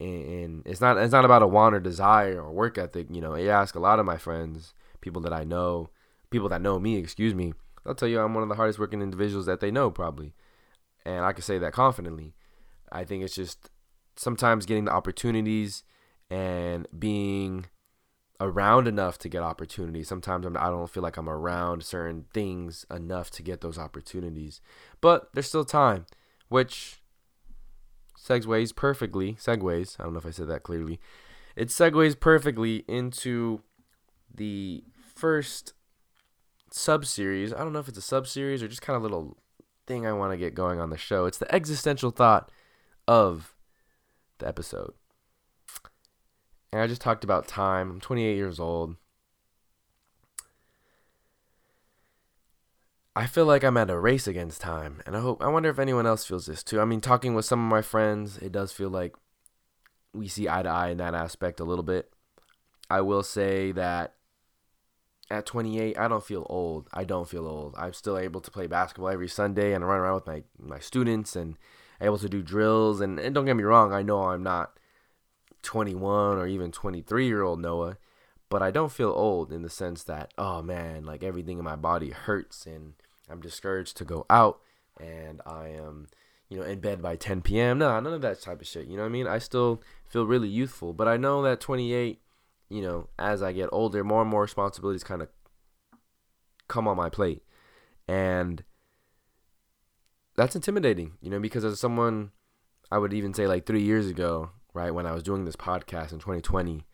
and 0.00 0.62
it's 0.66 0.80
not 0.80 0.98
it's 0.98 1.12
not 1.12 1.24
about 1.24 1.42
a 1.42 1.46
want 1.46 1.74
or 1.74 1.80
desire 1.80 2.42
or 2.42 2.52
work 2.52 2.76
ethic. 2.76 3.06
You 3.10 3.20
know, 3.20 3.34
I 3.34 3.44
ask 3.44 3.74
a 3.74 3.80
lot 3.80 4.00
of 4.00 4.06
my 4.06 4.16
friends, 4.16 4.74
people 5.00 5.22
that 5.22 5.32
I 5.32 5.44
know, 5.44 5.90
people 6.30 6.48
that 6.48 6.62
know 6.62 6.80
me, 6.80 6.96
excuse 6.96 7.34
me. 7.34 7.54
They'll 7.84 7.94
tell 7.94 8.08
you 8.08 8.20
I'm 8.20 8.34
one 8.34 8.42
of 8.42 8.48
the 8.48 8.56
hardest 8.56 8.80
working 8.80 9.02
individuals 9.02 9.46
that 9.46 9.60
they 9.60 9.70
know, 9.70 9.90
probably, 9.90 10.34
and 11.04 11.24
I 11.24 11.32
can 11.32 11.42
say 11.42 11.58
that 11.58 11.72
confidently. 11.72 12.34
I 12.90 13.04
think 13.04 13.24
it's 13.24 13.34
just 13.34 13.70
sometimes 14.16 14.66
getting 14.66 14.84
the 14.84 14.92
opportunities 14.92 15.84
and 16.30 16.86
being 16.98 17.66
around 18.40 18.86
enough 18.86 19.18
to 19.18 19.28
get 19.28 19.42
opportunities. 19.42 20.08
Sometimes 20.08 20.46
I'm, 20.46 20.56
I 20.56 20.68
don't 20.70 20.90
feel 20.90 21.02
like 21.02 21.16
I'm 21.16 21.28
around 21.28 21.84
certain 21.84 22.26
things 22.34 22.84
enough 22.90 23.30
to 23.32 23.42
get 23.42 23.60
those 23.60 23.78
opportunities. 23.78 24.60
But 25.00 25.28
there's 25.32 25.48
still 25.48 25.64
time, 25.64 26.06
which 26.48 27.02
segues 28.18 28.74
perfectly. 28.74 29.34
Segues. 29.34 29.98
I 29.98 30.04
don't 30.04 30.12
know 30.12 30.18
if 30.18 30.26
I 30.26 30.30
said 30.30 30.48
that 30.48 30.62
clearly. 30.62 31.00
It 31.54 31.68
segues 31.68 32.18
perfectly 32.18 32.84
into 32.86 33.62
the 34.34 34.84
first 35.14 35.72
sub 36.70 37.06
series. 37.06 37.54
I 37.54 37.58
don't 37.58 37.72
know 37.72 37.78
if 37.78 37.88
it's 37.88 37.98
a 37.98 38.02
sub 38.02 38.26
series 38.26 38.62
or 38.62 38.68
just 38.68 38.82
kind 38.82 38.96
of 38.96 39.02
little 39.02 39.38
thing 39.86 40.06
I 40.06 40.12
want 40.12 40.32
to 40.32 40.36
get 40.36 40.54
going 40.54 40.80
on 40.80 40.90
the 40.90 40.98
show. 40.98 41.24
It's 41.24 41.38
the 41.38 41.52
existential 41.54 42.10
thought 42.10 42.50
of 43.06 43.54
the 44.38 44.48
episode. 44.48 44.94
And 46.72 46.82
I 46.82 46.86
just 46.86 47.00
talked 47.00 47.24
about 47.24 47.46
time. 47.46 47.90
I'm 47.90 48.00
28 48.00 48.34
years 48.34 48.60
old. 48.60 48.96
I 53.14 53.26
feel 53.26 53.46
like 53.46 53.64
I'm 53.64 53.78
at 53.78 53.88
a 53.88 53.98
race 53.98 54.26
against 54.26 54.60
time, 54.60 55.00
and 55.06 55.16
I 55.16 55.20
hope 55.20 55.42
I 55.42 55.48
wonder 55.48 55.70
if 55.70 55.78
anyone 55.78 56.06
else 56.06 56.26
feels 56.26 56.44
this 56.44 56.62
too. 56.62 56.82
I 56.82 56.84
mean, 56.84 57.00
talking 57.00 57.34
with 57.34 57.46
some 57.46 57.64
of 57.64 57.70
my 57.70 57.80
friends, 57.80 58.36
it 58.36 58.52
does 58.52 58.72
feel 58.72 58.90
like 58.90 59.14
we 60.12 60.28
see 60.28 60.50
eye 60.50 60.62
to 60.62 60.68
eye 60.68 60.88
in 60.88 60.98
that 60.98 61.14
aspect 61.14 61.58
a 61.58 61.64
little 61.64 61.82
bit. 61.82 62.12
I 62.90 63.00
will 63.00 63.22
say 63.22 63.72
that 63.72 64.16
at 65.30 65.46
28, 65.46 65.98
I 65.98 66.08
don't 66.08 66.22
feel 66.22 66.46
old. 66.50 66.88
I 66.92 67.04
don't 67.04 67.26
feel 67.26 67.46
old. 67.46 67.74
I'm 67.78 67.94
still 67.94 68.18
able 68.18 68.42
to 68.42 68.50
play 68.50 68.66
basketball 68.66 69.08
every 69.08 69.28
Sunday 69.28 69.72
and 69.72 69.86
run 69.86 69.98
around 69.98 70.16
with 70.16 70.26
my 70.26 70.42
my 70.58 70.78
students 70.78 71.34
and 71.36 71.56
able 72.00 72.18
to 72.18 72.28
do 72.28 72.42
drills. 72.42 73.00
And, 73.00 73.18
and 73.18 73.34
don't 73.34 73.44
get 73.44 73.56
me 73.56 73.64
wrong, 73.64 73.92
I 73.92 74.02
know 74.02 74.24
I'm 74.24 74.42
not 74.42 74.78
21 75.62 76.38
or 76.38 76.46
even 76.46 76.72
23 76.72 77.26
year 77.26 77.42
old 77.42 77.60
Noah, 77.60 77.98
but 78.48 78.62
I 78.62 78.70
don't 78.70 78.92
feel 78.92 79.10
old 79.10 79.52
in 79.52 79.62
the 79.62 79.70
sense 79.70 80.02
that, 80.04 80.32
oh 80.38 80.62
man, 80.62 81.04
like 81.04 81.22
everything 81.22 81.58
in 81.58 81.64
my 81.64 81.76
body 81.76 82.10
hurts 82.10 82.66
and 82.66 82.94
I'm 83.28 83.40
discouraged 83.40 83.96
to 83.98 84.04
go 84.04 84.24
out 84.30 84.60
and 84.98 85.40
I 85.44 85.68
am, 85.68 86.08
you 86.48 86.58
know, 86.58 86.64
in 86.64 86.80
bed 86.80 87.02
by 87.02 87.16
10 87.16 87.42
p.m. 87.42 87.78
No, 87.78 87.98
none 87.98 88.12
of 88.12 88.22
that 88.22 88.40
type 88.40 88.60
of 88.60 88.66
shit. 88.66 88.86
You 88.86 88.96
know 88.96 89.02
what 89.02 89.08
I 89.08 89.12
mean? 89.12 89.26
I 89.26 89.38
still 89.38 89.82
feel 90.06 90.26
really 90.26 90.48
youthful, 90.48 90.92
but 90.92 91.08
I 91.08 91.16
know 91.16 91.42
that 91.42 91.60
28, 91.60 92.20
you 92.68 92.82
know, 92.82 93.08
as 93.18 93.42
I 93.42 93.52
get 93.52 93.68
older, 93.72 94.04
more 94.04 94.22
and 94.22 94.30
more 94.30 94.42
responsibilities 94.42 95.04
kind 95.04 95.22
of 95.22 95.28
come 96.68 96.86
on 96.88 96.96
my 96.96 97.10
plate. 97.10 97.42
And 98.08 98.62
that's 100.36 100.54
intimidating, 100.54 101.12
you 101.20 101.30
know, 101.30 101.40
because 101.40 101.64
as 101.64 101.80
someone, 101.80 102.30
I 102.90 102.98
would 102.98 103.12
even 103.12 103.34
say 103.34 103.46
like 103.46 103.66
three 103.66 103.82
years 103.82 104.08
ago, 104.08 104.50
right, 104.74 104.92
when 104.92 105.06
I 105.06 105.12
was 105.12 105.22
doing 105.22 105.44
this 105.44 105.56
podcast 105.56 106.12
in 106.12 106.18
2020, 106.18 106.86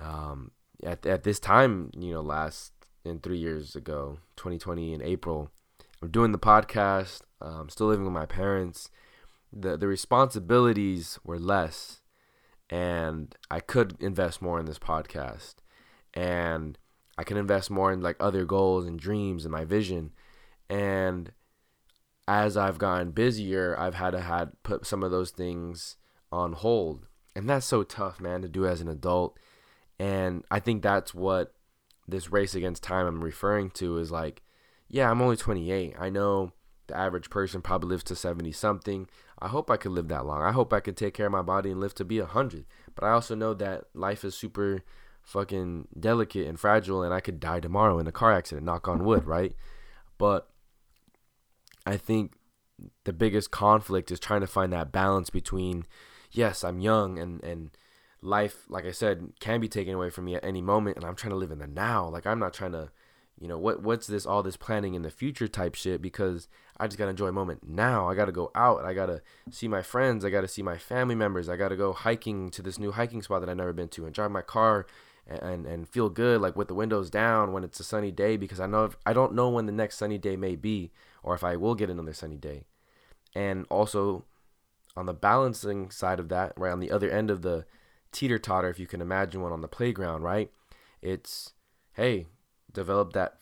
um, 0.00 0.52
at, 0.84 1.04
at 1.06 1.24
this 1.24 1.40
time, 1.40 1.90
you 1.96 2.12
know, 2.12 2.20
last 2.20 2.72
in 3.04 3.20
three 3.20 3.38
years 3.38 3.74
ago, 3.74 4.18
2020 4.36 4.92
in 4.92 5.02
April, 5.02 5.50
I'm 6.02 6.10
doing 6.10 6.32
the 6.32 6.38
podcast, 6.38 7.22
um, 7.40 7.68
still 7.68 7.88
living 7.88 8.04
with 8.04 8.14
my 8.14 8.26
parents. 8.26 8.90
The, 9.52 9.76
the 9.76 9.88
responsibilities 9.88 11.18
were 11.24 11.38
less, 11.38 12.02
and 12.68 13.34
I 13.50 13.60
could 13.60 13.96
invest 13.98 14.42
more 14.42 14.60
in 14.60 14.66
this 14.66 14.78
podcast, 14.78 15.54
and 16.12 16.78
I 17.16 17.24
can 17.24 17.36
invest 17.36 17.70
more 17.70 17.90
in 17.90 18.02
like 18.02 18.16
other 18.20 18.44
goals 18.44 18.84
and 18.84 19.00
dreams 19.00 19.44
and 19.44 19.52
my 19.52 19.64
vision. 19.64 20.12
And 20.68 21.32
as 22.28 22.58
I've 22.58 22.76
gotten 22.76 23.12
busier, 23.12 23.74
I've 23.80 23.94
had 23.94 24.10
to 24.10 24.20
had 24.20 24.62
put 24.62 24.84
some 24.84 25.02
of 25.02 25.10
those 25.10 25.30
things 25.30 25.96
on 26.30 26.52
hold. 26.52 27.06
And 27.34 27.48
that's 27.48 27.64
so 27.64 27.82
tough, 27.82 28.20
man, 28.20 28.42
to 28.42 28.48
do 28.48 28.66
as 28.66 28.82
an 28.82 28.88
adult. 28.88 29.38
And 29.98 30.44
I 30.50 30.60
think 30.60 30.82
that's 30.82 31.14
what 31.14 31.54
this 32.06 32.30
race 32.30 32.54
against 32.54 32.82
time 32.82 33.06
I'm 33.06 33.24
referring 33.24 33.70
to 33.70 33.96
is 33.96 34.10
like, 34.10 34.42
yeah, 34.88 35.10
I'm 35.10 35.22
only 35.22 35.38
28. 35.38 35.94
I 35.98 36.10
know 36.10 36.52
the 36.86 36.98
average 36.98 37.30
person 37.30 37.62
probably 37.62 37.88
lives 37.88 38.04
to 38.04 38.14
70 38.14 38.52
something. 38.52 39.08
I 39.38 39.48
hope 39.48 39.70
I 39.70 39.78
could 39.78 39.92
live 39.92 40.08
that 40.08 40.26
long. 40.26 40.42
I 40.42 40.52
hope 40.52 40.74
I 40.74 40.80
could 40.80 40.98
take 40.98 41.14
care 41.14 41.26
of 41.26 41.32
my 41.32 41.40
body 41.40 41.70
and 41.70 41.80
live 41.80 41.94
to 41.94 42.04
be 42.04 42.20
100. 42.20 42.66
But 42.94 43.06
I 43.06 43.10
also 43.12 43.36
know 43.36 43.54
that 43.54 43.84
life 43.94 44.22
is 44.22 44.34
super 44.34 44.82
fucking 45.22 45.88
delicate 45.98 46.46
and 46.46 46.60
fragile 46.60 47.02
and 47.02 47.14
I 47.14 47.20
could 47.20 47.40
die 47.40 47.60
tomorrow 47.60 47.98
in 47.98 48.06
a 48.06 48.12
car 48.12 48.34
accident, 48.34 48.66
knock 48.66 48.86
on 48.86 49.06
wood, 49.06 49.26
right? 49.26 49.56
But 50.18 50.50
I 51.88 51.96
think 51.96 52.34
the 53.04 53.12
biggest 53.12 53.50
conflict 53.50 54.10
is 54.10 54.20
trying 54.20 54.42
to 54.42 54.46
find 54.46 54.72
that 54.72 54.92
balance 54.92 55.30
between 55.30 55.86
yes, 56.30 56.62
I'm 56.62 56.80
young 56.80 57.18
and 57.18 57.42
and 57.42 57.70
life 58.20 58.64
like 58.68 58.84
I 58.84 58.90
said 58.90 59.32
can 59.40 59.60
be 59.60 59.68
taken 59.68 59.94
away 59.94 60.10
from 60.10 60.24
me 60.24 60.34
at 60.34 60.44
any 60.44 60.60
moment 60.60 60.96
and 60.96 61.06
I'm 61.06 61.14
trying 61.14 61.30
to 61.30 61.36
live 61.36 61.50
in 61.50 61.60
the 61.60 61.66
now. 61.66 62.08
Like 62.08 62.26
I'm 62.26 62.38
not 62.38 62.52
trying 62.52 62.72
to 62.72 62.90
you 63.40 63.48
know 63.48 63.58
what 63.58 63.82
what's 63.82 64.06
this 64.06 64.26
all 64.26 64.42
this 64.42 64.58
planning 64.58 64.94
in 64.94 65.02
the 65.02 65.10
future 65.10 65.48
type 65.48 65.74
shit 65.74 66.02
because 66.02 66.46
I 66.76 66.88
just 66.88 66.98
got 66.98 67.06
to 67.06 67.10
enjoy 67.10 67.28
a 67.28 67.32
moment 67.32 67.66
now. 67.66 68.08
I 68.08 68.14
got 68.14 68.26
to 68.26 68.32
go 68.32 68.50
out. 68.54 68.84
I 68.84 68.92
got 68.92 69.06
to 69.06 69.22
see 69.50 69.66
my 69.66 69.82
friends. 69.82 70.24
I 70.24 70.30
got 70.30 70.42
to 70.42 70.48
see 70.48 70.62
my 70.62 70.76
family 70.76 71.14
members. 71.14 71.48
I 71.48 71.56
got 71.56 71.70
to 71.70 71.76
go 71.76 71.94
hiking 71.94 72.50
to 72.50 72.60
this 72.60 72.78
new 72.78 72.92
hiking 72.92 73.22
spot 73.22 73.40
that 73.40 73.48
I've 73.48 73.56
never 73.56 73.72
been 73.72 73.88
to 73.90 74.04
and 74.04 74.14
drive 74.14 74.30
my 74.30 74.42
car 74.42 74.86
and 75.26 75.66
and 75.66 75.88
feel 75.88 76.10
good 76.10 76.40
like 76.40 76.54
with 76.54 76.68
the 76.68 76.74
windows 76.74 77.08
down 77.08 77.52
when 77.52 77.64
it's 77.64 77.80
a 77.80 77.84
sunny 77.84 78.10
day 78.10 78.36
because 78.36 78.60
I 78.60 78.66
know 78.66 78.84
if, 78.84 78.96
I 79.06 79.14
don't 79.14 79.34
know 79.34 79.48
when 79.48 79.66
the 79.66 79.72
next 79.72 79.96
sunny 79.96 80.18
day 80.18 80.36
may 80.36 80.54
be 80.54 80.90
or 81.22 81.34
if 81.34 81.44
I 81.44 81.56
will 81.56 81.74
get 81.74 81.90
another 81.90 82.12
sunny 82.12 82.36
day. 82.36 82.64
And 83.34 83.66
also 83.70 84.24
on 84.96 85.06
the 85.06 85.14
balancing 85.14 85.90
side 85.90 86.20
of 86.20 86.28
that, 86.28 86.52
right 86.56 86.72
on 86.72 86.80
the 86.80 86.90
other 86.90 87.10
end 87.10 87.30
of 87.30 87.42
the 87.42 87.66
teeter 88.12 88.38
totter, 88.38 88.68
if 88.68 88.78
you 88.78 88.86
can 88.86 89.00
imagine 89.00 89.42
one 89.42 89.52
on 89.52 89.60
the 89.60 89.68
playground, 89.68 90.22
right? 90.22 90.50
It's 91.02 91.52
hey, 91.92 92.26
develop 92.72 93.12
that 93.12 93.38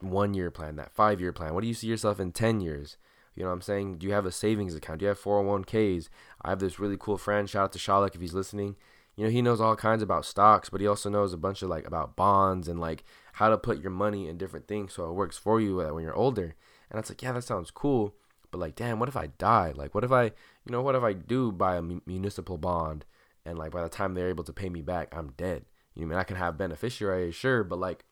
one 0.00 0.34
year 0.34 0.50
plan, 0.50 0.76
that 0.76 0.92
five 0.92 1.20
year 1.20 1.32
plan. 1.32 1.54
What 1.54 1.62
do 1.62 1.68
you 1.68 1.74
see 1.74 1.88
yourself 1.88 2.20
in 2.20 2.32
10 2.32 2.60
years? 2.60 2.96
You 3.34 3.42
know 3.42 3.48
what 3.48 3.54
I'm 3.54 3.62
saying? 3.62 3.98
Do 3.98 4.06
you 4.06 4.12
have 4.12 4.26
a 4.26 4.32
savings 4.32 4.74
account? 4.74 5.00
Do 5.00 5.04
you 5.04 5.08
have 5.08 5.20
401ks? 5.20 6.08
I 6.42 6.50
have 6.50 6.60
this 6.60 6.78
really 6.78 6.96
cool 6.98 7.18
friend. 7.18 7.50
Shout 7.50 7.64
out 7.64 7.72
to 7.72 7.78
Shalek 7.78 8.14
if 8.14 8.20
he's 8.20 8.34
listening 8.34 8.76
you 9.16 9.24
know 9.24 9.30
he 9.30 9.42
knows 9.42 9.60
all 9.60 9.76
kinds 9.76 10.02
about 10.02 10.24
stocks 10.24 10.68
but 10.68 10.80
he 10.80 10.86
also 10.86 11.08
knows 11.08 11.32
a 11.32 11.38
bunch 11.38 11.62
of 11.62 11.68
like 11.68 11.86
about 11.86 12.16
bonds 12.16 12.68
and 12.68 12.80
like 12.80 13.04
how 13.34 13.48
to 13.48 13.58
put 13.58 13.80
your 13.80 13.90
money 13.90 14.28
in 14.28 14.38
different 14.38 14.66
things 14.66 14.92
so 14.94 15.08
it 15.08 15.14
works 15.14 15.36
for 15.36 15.60
you 15.60 15.80
uh, 15.80 15.92
when 15.92 16.02
you're 16.02 16.14
older 16.14 16.54
and 16.90 16.98
it's 16.98 17.10
like 17.10 17.22
yeah 17.22 17.32
that 17.32 17.42
sounds 17.42 17.70
cool 17.70 18.14
but 18.50 18.58
like 18.58 18.74
damn 18.76 18.98
what 18.98 19.08
if 19.08 19.16
i 19.16 19.26
die 19.38 19.72
like 19.74 19.94
what 19.94 20.04
if 20.04 20.12
i 20.12 20.24
you 20.24 20.70
know 20.70 20.82
what 20.82 20.94
if 20.94 21.02
i 21.02 21.12
do 21.12 21.50
buy 21.50 21.76
a 21.76 21.82
municipal 21.82 22.58
bond 22.58 23.04
and 23.44 23.58
like 23.58 23.72
by 23.72 23.82
the 23.82 23.88
time 23.88 24.14
they're 24.14 24.28
able 24.28 24.44
to 24.44 24.52
pay 24.52 24.68
me 24.68 24.82
back, 24.82 25.14
I'm 25.14 25.32
dead. 25.36 25.64
You 25.94 26.02
know, 26.02 26.06
I 26.06 26.10
mean, 26.10 26.18
I 26.18 26.24
can 26.24 26.36
have 26.36 26.58
beneficiaries, 26.58 27.34
sure, 27.34 27.62
but 27.62 27.78
like 27.78 28.04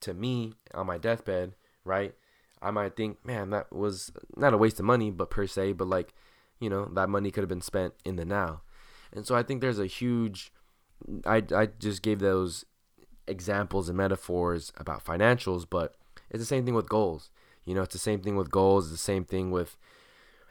to 0.00 0.14
me 0.14 0.54
on 0.74 0.86
my 0.86 0.98
deathbed, 0.98 1.54
right? 1.84 2.14
I 2.62 2.70
might 2.70 2.96
think, 2.96 3.24
man, 3.24 3.50
that 3.50 3.72
was 3.72 4.12
not 4.36 4.54
a 4.54 4.58
waste 4.58 4.78
of 4.78 4.86
money, 4.86 5.10
but 5.10 5.30
per 5.30 5.46
se, 5.46 5.72
but 5.72 5.88
like, 5.88 6.14
you 6.58 6.70
know, 6.70 6.86
that 6.94 7.08
money 7.08 7.30
could 7.30 7.42
have 7.42 7.48
been 7.48 7.60
spent 7.60 7.94
in 8.04 8.16
the 8.16 8.24
now. 8.24 8.62
And 9.12 9.26
so 9.26 9.34
I 9.34 9.42
think 9.42 9.60
there's 9.60 9.78
a 9.78 9.86
huge 9.86 10.52
I 11.26 11.42
I 11.54 11.66
just 11.78 12.02
gave 12.02 12.20
those 12.20 12.64
examples 13.26 13.88
and 13.88 13.98
metaphors 13.98 14.72
about 14.76 15.04
financials, 15.04 15.66
but 15.68 15.96
it's 16.30 16.40
the 16.40 16.46
same 16.46 16.64
thing 16.64 16.74
with 16.74 16.88
goals. 16.88 17.30
You 17.66 17.74
know, 17.74 17.82
it's 17.82 17.92
the 17.92 17.98
same 17.98 18.20
thing 18.20 18.36
with 18.36 18.50
goals, 18.50 18.90
the 18.90 18.96
same 18.96 19.24
thing 19.24 19.50
with 19.50 19.76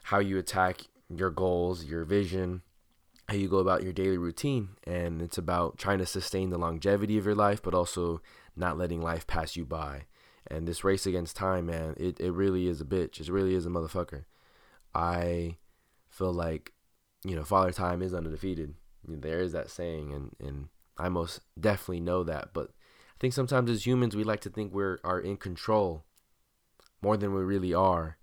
how 0.04 0.20
you 0.20 0.38
attack 0.38 0.82
your 1.10 1.32
goals, 1.32 1.86
your 1.86 2.04
vision, 2.04 2.62
how 3.28 3.36
you 3.36 3.48
go 3.48 3.58
about 3.58 3.84
your 3.84 3.94
daily 3.94 4.18
routine. 4.18 4.70
And 4.84 5.22
it's 5.22 5.38
about 5.38 5.78
trying 5.78 5.98
to 6.00 6.06
sustain 6.06 6.50
the 6.52 6.60
longevity 6.60 7.18
of 7.18 7.26
your 7.26 7.34
life, 7.34 7.64
but 7.64 7.74
also 7.74 8.22
not 8.56 8.78
letting 8.78 9.02
life 9.02 9.26
pass 9.26 9.56
you 9.56 9.66
by. 9.66 10.04
And 10.48 10.68
this 10.68 10.84
race 10.84 11.08
against 11.08 11.36
time, 11.36 11.66
man, 11.68 11.96
it, 11.98 12.20
it 12.20 12.32
really 12.32 12.68
is 12.68 12.82
a 12.82 12.86
bitch. 12.86 13.20
It 13.20 13.30
really 13.30 13.56
is 13.56 13.66
a 13.66 13.70
motherfucker. 13.70 14.26
I 14.94 15.58
feel 16.10 16.34
like, 16.34 16.74
you 17.24 17.36
know, 17.36 17.44
Father 17.44 17.72
Time 17.72 18.02
is 18.02 18.14
undefeated. 18.14 18.76
There 19.08 19.40
is 19.40 19.54
that 19.54 19.72
saying, 19.72 20.14
and, 20.14 20.36
and 20.40 20.68
I 20.98 21.10
most 21.10 21.42
definitely 21.60 22.02
know 22.02 22.24
that. 22.24 22.50
But 22.54 22.68
I 22.68 23.18
think 23.20 23.34
sometimes 23.34 23.72
as 23.72 23.88
humans, 23.88 24.16
we 24.16 24.24
like 24.24 24.42
to 24.42 24.50
think 24.50 24.74
we're 24.74 25.00
are 25.04 25.20
in 25.20 25.38
control 25.38 26.06
more 27.06 27.16
than 27.18 27.36
we 27.36 27.44
really 27.44 27.74
are. 27.74 28.18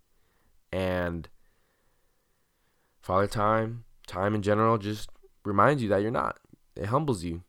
And 0.72 1.28
Father 3.00 3.28
Time, 3.28 3.84
time 4.08 4.34
in 4.34 4.42
general, 4.42 4.76
just 4.76 5.08
reminds 5.44 5.82
you 5.82 5.88
that 5.90 6.02
you're 6.02 6.10
not. 6.10 6.40
It 6.74 6.86
humbles 6.86 7.22
you. 7.22 7.44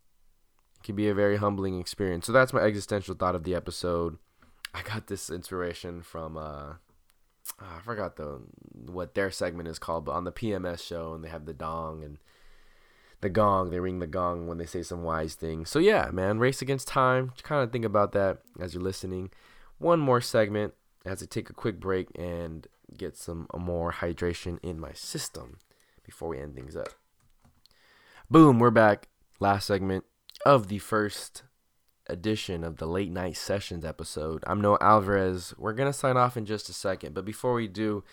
It 0.77 0.83
can 0.83 0.95
be 0.95 1.09
a 1.09 1.15
very 1.15 1.37
humbling 1.37 1.79
experience. 1.79 2.27
So 2.27 2.31
that's 2.31 2.53
my 2.53 2.59
existential 2.61 3.15
thought 3.15 3.33
of 3.33 3.45
the 3.45 3.55
episode. 3.55 4.17
I 4.75 4.83
got 4.83 5.07
this 5.07 5.31
inspiration 5.31 6.03
from 6.03 6.37
uh 6.37 6.73
I 7.59 7.79
forgot 7.83 8.15
the 8.15 8.41
what 8.71 9.15
their 9.15 9.31
segment 9.31 9.67
is 9.67 9.79
called, 9.79 10.05
but 10.05 10.13
on 10.13 10.25
the 10.25 10.31
PMS 10.31 10.85
show 10.85 11.13
and 11.13 11.23
they 11.23 11.29
have 11.29 11.45
the 11.45 11.53
dong 11.53 12.03
and 12.03 12.19
the 13.21 13.29
gong. 13.29 13.71
They 13.71 13.79
ring 13.79 13.99
the 13.99 14.07
gong 14.07 14.47
when 14.47 14.59
they 14.59 14.67
say 14.67 14.83
some 14.83 15.03
wise 15.03 15.33
things. 15.33 15.69
So 15.69 15.79
yeah, 15.79 16.09
man, 16.13 16.37
race 16.37 16.61
against 16.61 16.87
time. 16.87 17.33
Kind 17.41 17.63
of 17.63 17.71
think 17.71 17.85
about 17.85 18.11
that 18.11 18.39
as 18.59 18.75
you're 18.75 18.83
listening. 18.83 19.31
One 19.79 19.99
more 19.99 20.21
segment 20.21 20.73
as 21.05 21.21
I 21.21 21.25
take 21.25 21.49
a 21.49 21.53
quick 21.53 21.79
break 21.79 22.07
and 22.15 22.67
get 22.95 23.17
some 23.17 23.47
more 23.57 23.91
hydration 23.91 24.59
in 24.63 24.79
my 24.79 24.93
system 24.93 25.57
before 26.05 26.29
we 26.29 26.39
end 26.39 26.55
things 26.55 26.75
up. 26.75 26.89
Boom, 28.29 28.59
we're 28.59 28.71
back. 28.71 29.09
Last 29.39 29.67
segment 29.67 30.05
of 30.45 30.69
the 30.69 30.79
first 30.79 31.43
edition 32.07 32.63
of 32.63 32.77
the 32.77 32.85
late 32.85 33.11
night 33.11 33.37
sessions 33.37 33.83
episode. 33.83 34.43
I'm 34.47 34.61
Noah 34.61 34.77
Alvarez. 34.81 35.53
We're 35.57 35.73
gonna 35.73 35.93
sign 35.93 36.17
off 36.17 36.37
in 36.37 36.45
just 36.45 36.69
a 36.69 36.73
second, 36.73 37.13
but 37.13 37.25
before 37.25 37.53
we 37.53 37.67
do, 37.67 38.03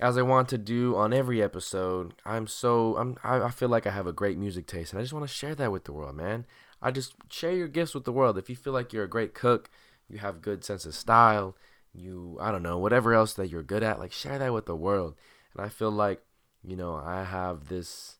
as 0.00 0.18
I 0.18 0.22
want 0.22 0.48
to 0.48 0.58
do 0.58 0.96
on 0.96 1.12
every 1.12 1.40
episode, 1.42 2.14
I'm 2.24 2.48
so 2.48 2.96
I'm 2.96 3.16
I, 3.22 3.42
I 3.42 3.50
feel 3.50 3.68
like 3.68 3.86
I 3.86 3.90
have 3.90 4.06
a 4.06 4.12
great 4.12 4.38
music 4.38 4.66
taste 4.66 4.92
and 4.92 4.98
I 4.98 5.02
just 5.02 5.12
want 5.12 5.26
to 5.26 5.32
share 5.32 5.54
that 5.54 5.70
with 5.70 5.84
the 5.84 5.92
world, 5.92 6.16
man. 6.16 6.44
I 6.80 6.90
just 6.90 7.14
share 7.28 7.52
your 7.52 7.68
gifts 7.68 7.94
with 7.94 8.04
the 8.04 8.12
world. 8.12 8.36
If 8.36 8.50
you 8.50 8.56
feel 8.56 8.72
like 8.72 8.92
you're 8.92 9.04
a 9.04 9.08
great 9.08 9.34
cook, 9.34 9.70
you 10.08 10.18
have 10.18 10.42
good 10.42 10.64
sense 10.64 10.84
of 10.84 10.94
style, 10.94 11.56
you 11.94 12.38
I 12.40 12.50
don't 12.50 12.62
know, 12.62 12.78
whatever 12.78 13.14
else 13.14 13.34
that 13.34 13.48
you're 13.48 13.62
good 13.62 13.82
at, 13.82 13.98
like 13.98 14.12
share 14.12 14.38
that 14.38 14.52
with 14.52 14.66
the 14.66 14.76
world. 14.76 15.14
And 15.54 15.64
I 15.64 15.68
feel 15.68 15.90
like, 15.90 16.22
you 16.64 16.76
know, 16.76 16.94
I 16.94 17.24
have 17.24 17.68
this 17.68 18.16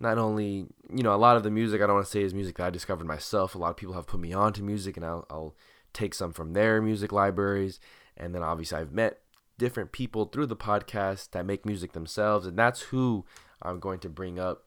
not 0.00 0.18
only, 0.18 0.66
you 0.92 1.02
know, 1.02 1.14
a 1.14 1.16
lot 1.16 1.36
of 1.36 1.42
the 1.42 1.50
music 1.50 1.80
I 1.80 1.86
don't 1.86 1.96
want 1.96 2.06
to 2.06 2.12
say 2.12 2.22
is 2.22 2.34
music 2.34 2.56
that 2.56 2.66
I 2.66 2.70
discovered 2.70 3.06
myself. 3.06 3.54
A 3.54 3.58
lot 3.58 3.70
of 3.70 3.76
people 3.76 3.94
have 3.94 4.06
put 4.06 4.20
me 4.20 4.32
on 4.32 4.52
to 4.54 4.62
music 4.62 4.96
and 4.96 5.06
I'll, 5.06 5.26
I'll 5.30 5.54
take 5.92 6.14
some 6.14 6.32
from 6.32 6.52
their 6.52 6.82
music 6.82 7.12
libraries. 7.12 7.78
And 8.16 8.34
then 8.34 8.42
obviously 8.42 8.78
I've 8.78 8.92
met 8.92 9.20
different 9.58 9.92
people 9.92 10.24
through 10.26 10.46
the 10.46 10.56
podcast 10.56 11.30
that 11.30 11.46
make 11.46 11.64
music 11.64 11.92
themselves, 11.92 12.46
and 12.46 12.58
that's 12.58 12.82
who 12.82 13.24
I'm 13.62 13.78
going 13.78 14.00
to 14.00 14.08
bring 14.08 14.38
up, 14.38 14.64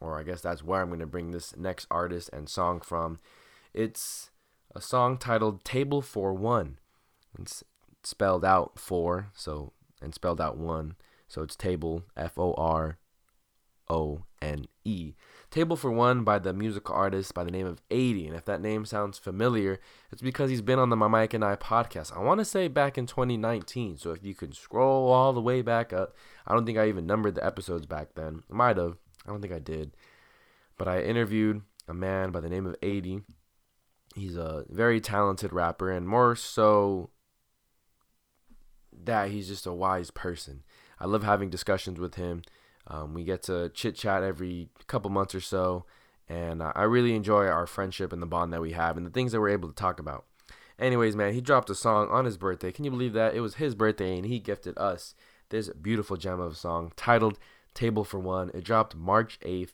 or 0.00 0.18
I 0.18 0.22
guess 0.22 0.40
that's 0.40 0.62
where 0.62 0.82
I'm 0.82 0.88
going 0.88 1.00
to 1.00 1.06
bring 1.06 1.30
this 1.30 1.56
next 1.56 1.86
artist 1.90 2.30
and 2.32 2.48
song 2.48 2.80
from. 2.80 3.18
It's 3.72 4.30
a 4.74 4.80
song 4.80 5.18
titled 5.18 5.64
Table 5.64 6.02
for 6.02 6.34
One. 6.34 6.78
It's 7.38 7.64
spelled 8.06 8.44
out 8.44 8.78
four, 8.78 9.30
so 9.34 9.72
and 10.00 10.14
spelled 10.14 10.40
out 10.40 10.56
one. 10.56 10.94
So 11.26 11.42
it's 11.42 11.56
table 11.56 12.04
F 12.16 12.38
O 12.38 12.54
R 12.54 12.98
O 13.90 14.22
N 14.40 14.66
E. 14.84 15.14
Table 15.50 15.74
for 15.74 15.90
One 15.90 16.22
by 16.22 16.38
the 16.38 16.52
musical 16.52 16.94
artist 16.94 17.34
by 17.34 17.42
the 17.42 17.50
name 17.50 17.66
of 17.66 17.80
80. 17.90 18.28
And 18.28 18.36
if 18.36 18.44
that 18.44 18.60
name 18.60 18.84
sounds 18.84 19.18
familiar, 19.18 19.80
it's 20.12 20.22
because 20.22 20.50
he's 20.50 20.62
been 20.62 20.78
on 20.78 20.90
the 20.90 20.96
My 20.96 21.08
Mike 21.08 21.34
and 21.34 21.44
I 21.44 21.56
podcast. 21.56 22.16
I 22.16 22.20
want 22.20 22.38
to 22.38 22.44
say 22.44 22.68
back 22.68 22.96
in 22.96 23.06
2019. 23.06 23.96
So 23.96 24.12
if 24.12 24.22
you 24.22 24.34
can 24.34 24.52
scroll 24.52 25.10
all 25.10 25.32
the 25.32 25.40
way 25.40 25.62
back 25.62 25.92
up, 25.92 26.14
I 26.46 26.54
don't 26.54 26.66
think 26.66 26.78
I 26.78 26.88
even 26.88 27.06
numbered 27.06 27.34
the 27.34 27.46
episodes 27.46 27.86
back 27.86 28.14
then. 28.14 28.42
Might 28.48 28.76
have. 28.76 28.98
I 29.26 29.30
don't 29.30 29.40
think 29.40 29.54
I 29.54 29.58
did. 29.58 29.96
But 30.78 30.88
I 30.88 31.02
interviewed 31.02 31.62
a 31.88 31.94
man 31.94 32.30
by 32.30 32.40
the 32.40 32.50
name 32.50 32.66
of 32.66 32.76
80. 32.82 33.22
He's 34.14 34.36
a 34.36 34.64
very 34.68 35.00
talented 35.00 35.52
rapper, 35.52 35.90
and 35.90 36.08
more 36.08 36.36
so 36.36 37.10
that 39.04 39.30
he's 39.30 39.48
just 39.48 39.66
a 39.66 39.72
wise 39.72 40.10
person. 40.10 40.62
I 40.98 41.06
love 41.06 41.22
having 41.22 41.50
discussions 41.50 41.98
with 41.98 42.14
him. 42.14 42.42
Um, 42.88 43.14
we 43.14 43.24
get 43.24 43.42
to 43.44 43.68
chit 43.70 43.96
chat 43.96 44.22
every 44.22 44.68
couple 44.86 45.10
months 45.10 45.34
or 45.34 45.40
so, 45.40 45.84
and 46.28 46.62
I 46.62 46.82
really 46.82 47.14
enjoy 47.14 47.46
our 47.46 47.66
friendship 47.66 48.12
and 48.12 48.22
the 48.22 48.26
bond 48.26 48.52
that 48.52 48.60
we 48.60 48.72
have 48.72 48.96
and 48.96 49.04
the 49.04 49.10
things 49.10 49.32
that 49.32 49.40
we're 49.40 49.48
able 49.50 49.68
to 49.68 49.74
talk 49.74 49.98
about. 49.98 50.24
Anyways, 50.78 51.16
man, 51.16 51.32
he 51.32 51.40
dropped 51.40 51.70
a 51.70 51.74
song 51.74 52.08
on 52.10 52.26
his 52.26 52.36
birthday. 52.36 52.70
Can 52.70 52.84
you 52.84 52.90
believe 52.90 53.14
that? 53.14 53.34
It 53.34 53.40
was 53.40 53.54
his 53.54 53.74
birthday, 53.74 54.16
and 54.16 54.26
he 54.26 54.38
gifted 54.38 54.76
us 54.78 55.14
this 55.48 55.68
beautiful 55.70 56.16
gem 56.16 56.40
of 56.40 56.52
a 56.52 56.56
song 56.56 56.92
titled 56.96 57.38
Table 57.74 58.04
for 58.04 58.18
One. 58.18 58.50
It 58.54 58.64
dropped 58.64 58.94
March 58.94 59.38
8th. 59.40 59.72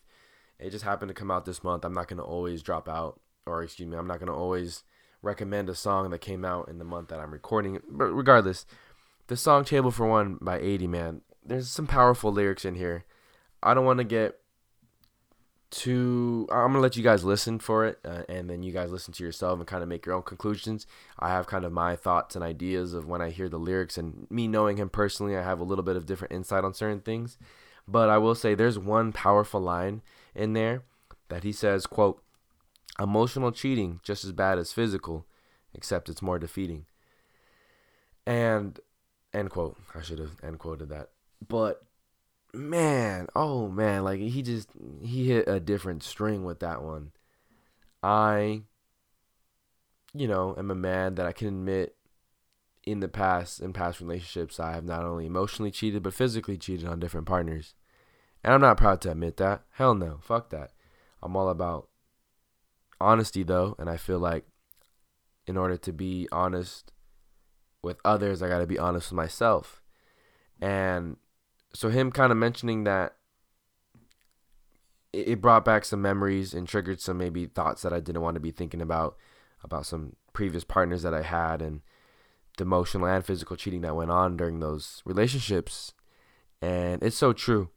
It 0.59 0.70
just 0.70 0.85
happened 0.85 1.09
to 1.09 1.14
come 1.14 1.31
out 1.31 1.45
this 1.45 1.64
month. 1.64 1.85
I'm 1.85 1.95
not 1.95 2.09
going 2.09 2.18
to 2.18 2.25
always 2.25 2.62
drop 2.62 2.89
out, 2.89 3.20
or 3.47 3.62
excuse 3.62 3.89
me, 3.89 3.97
I'm 3.97 4.07
not 4.07 4.20
going 4.20 4.29
to 4.29 4.35
always 4.35 4.85
recommend 5.23 5.68
a 5.68 5.75
song 5.75 6.11
that 6.11 6.20
came 6.20 6.45
out 6.45 6.68
in 6.68 6.79
the 6.79 6.85
month 6.85 7.09
that 7.09 7.18
I'm 7.18 7.33
recording. 7.33 7.81
But 7.89 8.07
regardless, 8.07 8.64
the 9.33 9.37
song 9.39 9.64
Table 9.64 9.91
for 9.91 10.07
One 10.07 10.37
by 10.43 10.59
80, 10.59 10.87
man, 10.89 11.22
there's 11.43 11.70
some 11.70 11.87
powerful 11.87 12.30
lyrics 12.30 12.66
in 12.66 12.74
here. 12.74 13.07
I 13.62 13.72
don't 13.72 13.87
want 13.87 13.97
to 13.97 14.05
get 14.05 14.39
too. 15.70 16.47
I'm 16.53 16.72
gonna 16.72 16.80
let 16.80 16.99
you 16.99 17.03
guys 17.03 17.24
listen 17.24 17.59
for 17.59 17.87
it, 17.87 17.99
uh, 18.05 18.24
and 18.28 18.51
then 18.51 18.62
you 18.62 18.72
guys 18.72 18.93
listen 18.93 19.14
to 19.14 19.24
yourself 19.24 19.59
and 19.59 19.66
kind 19.66 19.83
of 19.83 19.89
make 19.89 20.05
your 20.05 20.14
own 20.14 20.22
conclusions. 20.22 20.87
I 21.18 21.30
have 21.30 21.47
kind 21.47 21.64
of 21.64 21.72
my 21.72 21.97
thoughts 21.97 22.37
and 22.37 22.45
ideas 22.45 22.93
of 22.93 23.09
when 23.09 23.22
I 23.22 23.30
hear 23.30 23.49
the 23.49 23.59
lyrics, 23.59 23.97
and 23.97 24.26
me 24.30 24.49
knowing 24.49 24.76
him 24.76 24.91
personally, 24.91 25.35
I 25.35 25.43
have 25.43 25.61
a 25.61 25.64
little 25.64 25.83
bit 25.83 25.97
of 25.97 26.05
different 26.05 26.35
insight 26.35 26.62
on 26.62 26.74
certain 26.74 27.01
things. 27.01 27.39
But 27.89 28.11
I 28.11 28.18
will 28.18 28.35
say 28.35 28.55
there's 28.55 28.78
one 28.78 29.12
powerful 29.12 29.62
line 29.62 30.03
in 30.35 30.53
there 30.53 30.83
that 31.30 31.43
he 31.43 31.53
says, 31.53 31.87
"quote 31.87 32.22
Emotional 33.01 33.51
cheating 33.51 34.01
just 34.03 34.24
as 34.24 34.33
bad 34.33 34.59
as 34.59 34.74
physical, 34.74 35.24
except 35.72 36.11
it's 36.11 36.20
more 36.20 36.39
defeating." 36.39 36.85
And 38.26 38.78
end 39.35 39.51
quote. 39.51 39.76
I 39.95 40.03
should 40.03 40.18
have 40.18 40.37
end 40.43 40.59
quoted 40.59 40.89
that. 40.91 41.11
But 41.47 41.83
man, 42.53 43.26
oh 43.35 43.68
man, 43.68 44.05
like 44.05 44.20
he 44.20 44.43
just 44.43 44.70
he 45.01 45.28
hit 45.28 45.49
a 45.49 45.61
different 45.61 46.03
string 46.03 46.45
with 46.45 46.61
that 46.61 46.83
one. 46.83 47.12
I 48.03 48.62
you 50.14 50.28
know, 50.28 50.55
am 50.59 50.70
a 50.70 50.74
man 50.74 51.14
that 51.14 51.26
I 51.26 51.33
can 51.33 51.49
admit 51.49 51.97
in 52.85 53.01
the 53.01 53.09
past 53.09 53.61
in 53.61 53.72
past 53.72 54.01
relationships 54.01 54.59
I 54.59 54.72
have 54.72 54.85
not 54.85 55.05
only 55.05 55.26
emotionally 55.26 55.70
cheated 55.70 56.03
but 56.03 56.14
physically 56.14 56.59
cheated 56.59 56.87
on 56.87 57.01
different 57.01 57.26
partners. 57.26 57.74
And 58.45 58.53
I'm 58.53 58.61
not 58.61 58.76
proud 58.76 59.01
to 59.03 59.11
admit 59.12 59.37
that. 59.37 59.62
Hell 59.70 59.95
no. 59.95 60.18
Fuck 60.20 60.51
that. 60.51 60.72
I'm 61.22 61.37
all 61.37 61.49
about 61.49 61.89
honesty 63.01 63.45
though, 63.45 63.76
and 63.78 63.89
I 63.89 63.97
feel 63.97 64.18
like 64.18 64.45
in 65.47 65.57
order 65.57 65.76
to 65.76 65.93
be 65.93 66.28
honest 66.33 66.93
with 67.83 67.99
others, 68.05 68.43
I 68.43 68.49
got 68.49 68.59
to 68.59 68.66
be 68.66 68.78
honest 68.78 69.11
with 69.11 69.16
myself. 69.16 69.83
And 70.61 71.16
so 71.74 71.89
him 71.89 72.12
kind 72.12 72.30
of 72.30 72.39
mentioning 72.39 72.85
that 72.85 73.16
it, 75.12 75.41
brought 75.41 75.64
back 75.64 75.85
some 75.85 76.01
memories 76.01 76.55
and 76.55 76.66
triggered 76.66 77.01
some 77.01 77.18
maybe 77.18 77.47
thoughts 77.47 77.83
that 77.83 77.93
I 77.93 78.01
didn't 78.01 78.22
want 78.22 78.35
to 78.37 78.41
be 78.41 78.51
thinking 78.51 78.80
about 78.80 79.16
about 79.64 79.87
some 79.87 80.16
previous 80.33 80.64
partners 80.64 81.03
that 81.03 81.14
I 81.14 81.22
had 81.22 81.62
and 81.62 81.83
the 82.57 82.64
emotional 82.64 83.07
and 83.07 83.24
physical 83.24 83.57
cheating 83.57 83.83
that 83.83 83.95
went 83.95 84.11
on 84.11 84.37
during 84.37 84.61
those 84.61 85.03
relationships. 85.05 85.93
And 86.61 87.03
it's 87.03 87.16
so 87.16 87.33
true. 87.33 87.70